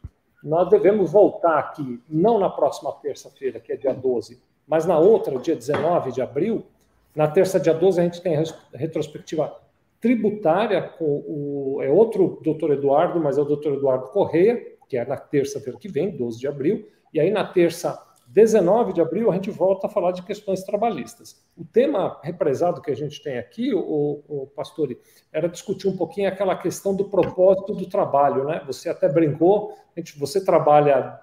nós 0.43 0.69
devemos 0.71 1.11
voltar 1.11 1.59
aqui, 1.59 2.01
não 2.09 2.39
na 2.39 2.49
próxima 2.49 2.93
terça-feira, 2.93 3.59
que 3.59 3.73
é 3.73 3.77
dia 3.77 3.93
12, 3.93 4.41
mas 4.67 4.87
na 4.87 4.99
outra, 4.99 5.37
dia 5.39 5.57
19 5.57 6.13
de 6.13 6.23
abril. 6.23 6.65
Na 7.15 7.27
terça, 7.27 7.59
dia 7.59 7.75
12, 7.75 8.01
a 8.01 8.05
gente 8.05 8.23
tem 8.23 8.37
retrospectiva 8.73 9.53
tributária 10.01 10.81
com 10.83 11.05
o. 11.05 11.79
É 11.83 11.91
outro 11.91 12.39
doutor 12.43 12.71
Eduardo, 12.71 13.19
mas 13.19 13.39
é 13.39 13.41
o 13.41 13.45
doutor 13.45 13.75
Eduardo 13.75 14.09
Correia, 14.09 14.78
que 14.89 14.97
é 14.97 15.05
na 15.05 15.17
terça-feira 15.17 15.79
que 15.79 15.89
vem, 15.89 16.17
12 16.17 16.39
de 16.39 16.49
abril, 16.49 16.89
e 17.13 17.21
aí 17.21 17.31
na 17.31 17.45
terça 17.45 18.03
19 18.29 18.93
de 18.93 19.01
abril, 19.01 19.31
a 19.31 19.35
gente 19.35 19.51
volta 19.51 19.87
a 19.87 19.91
falar 19.91 20.13
de 20.13 20.23
questões 20.23 20.63
trabalhistas. 20.63 21.43
O 21.57 21.65
tema 21.65 22.21
represado 22.23 22.83
que 22.83 22.91
a 22.91 22.95
gente 22.95 23.23
tem 23.23 23.39
aqui, 23.39 23.73
o, 23.73 24.23
o 24.29 24.47
Pastore, 24.55 24.99
era 25.33 25.49
discutir 25.49 25.89
um 25.89 25.97
pouquinho 25.97 26.29
aquela 26.29 26.55
questão 26.55 26.95
do 26.95 27.07
propósito 27.07 27.75
do 27.75 27.87
trabalho, 27.87 28.45
né? 28.45 28.63
Você 28.67 28.91
até 28.91 29.09
brincou, 29.09 29.75
gente, 29.97 30.19
você 30.19 30.45
trabalha 30.45 31.19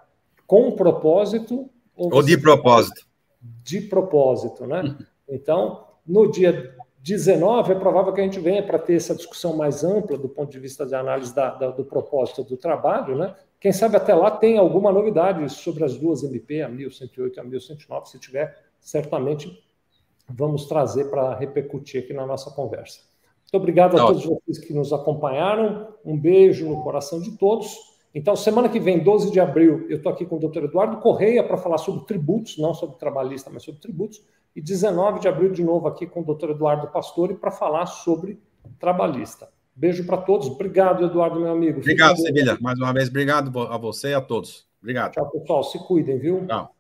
com 0.48 0.72
propósito 0.72 1.70
ou, 1.96 2.14
ou 2.14 2.24
de 2.24 2.38
propósito? 2.38 3.06
De 3.40 3.82
propósito, 3.82 4.66
né? 4.66 4.98
Então, 5.30 5.86
no 6.06 6.30
dia 6.32 6.76
19, 7.02 7.72
é 7.72 7.76
provável 7.76 8.12
que 8.14 8.22
a 8.22 8.24
gente 8.24 8.40
venha 8.40 8.64
para 8.64 8.80
ter 8.80 8.96
essa 8.96 9.14
discussão 9.14 9.56
mais 9.56 9.84
ampla 9.84 10.18
do 10.18 10.28
ponto 10.28 10.52
de 10.52 10.60
vista 10.60 10.88
de 10.88 10.96
análise 10.96 11.34
da, 11.36 11.52
da, 11.52 11.70
do 11.70 11.86
propósito 11.86 12.44
do 12.44 12.58
trabalho, 12.58 13.16
né? 13.16 13.36
Quem 13.60 13.72
sabe 13.72 13.98
até 13.98 14.14
lá 14.14 14.30
tem 14.30 14.58
alguma 14.58 14.92
novidade 14.92 15.50
sobre 15.52 15.84
as 15.84 15.98
duas 15.98 16.24
MP, 16.24 16.62
a 16.62 16.70
1108 16.70 17.38
e 17.38 17.40
a 17.40 17.44
1109. 17.44 18.10
Se 18.10 18.20
tiver, 18.20 18.56
certamente 18.80 19.64
vamos 20.30 20.66
trazer 20.66 21.06
para 21.06 21.36
repercutir 21.36 22.04
aqui 22.04 22.14
na 22.14 22.26
nossa 22.26 22.52
conversa. 22.52 23.02
Muito 23.44 23.62
obrigado 23.62 23.96
a 23.96 24.00
Não. 24.00 24.08
todos 24.08 24.26
vocês 24.26 24.58
que 24.60 24.74
nos 24.74 24.92
acompanharam. 24.92 25.88
Um 26.04 26.18
beijo 26.18 26.68
no 26.68 26.84
coração 26.84 27.22
de 27.22 27.32
todos. 27.38 27.96
Então, 28.14 28.36
semana 28.36 28.70
que 28.70 28.80
vem, 28.80 29.04
12 29.04 29.30
de 29.30 29.40
abril, 29.40 29.86
eu 29.90 29.98
estou 29.98 30.12
aqui 30.12 30.26
com 30.26 30.38
o 30.38 30.40
doutor 30.40 30.64
Eduardo 30.64 30.98
Correia 30.98 31.44
para 31.44 31.58
falar 31.58 31.78
sobre 31.78 32.06
tributos, 32.06 32.58
não 32.58 32.74
sobre 32.74 32.98
trabalhista, 32.98 33.50
mas 33.54 33.64
sobre 33.64 33.82
tributos. 33.82 34.24
E 34.56 34.62
19 34.62 35.20
de 35.20 35.28
abril, 35.28 35.52
de 35.52 35.64
novo, 35.64 35.88
aqui 35.88 36.08
com 36.08 36.22
o 36.22 36.24
doutor 36.24 36.52
Eduardo 36.52 36.88
Pastore 36.88 37.36
para 37.36 37.52
falar 37.52 37.86
sobre 37.88 38.40
trabalhista. 38.80 39.50
Beijo 39.76 40.06
para 40.06 40.18
todos. 40.18 40.48
Obrigado, 40.48 41.04
Eduardo, 41.04 41.40
meu 41.40 41.52
amigo. 41.52 41.80
Obrigado, 41.80 42.18
Sevilha. 42.18 42.58
Mais 42.62 42.80
uma 42.80 42.94
vez, 42.94 43.10
obrigado 43.10 43.60
a 43.60 43.78
você 43.78 44.10
e 44.10 44.14
a 44.14 44.22
todos. 44.22 44.66
Obrigado. 44.82 45.14
Tchau, 45.14 45.30
pessoal. 45.30 45.64
Se 45.64 45.78
cuidem, 45.80 46.18
viu? 46.18 46.46
Tchau. 46.48 46.74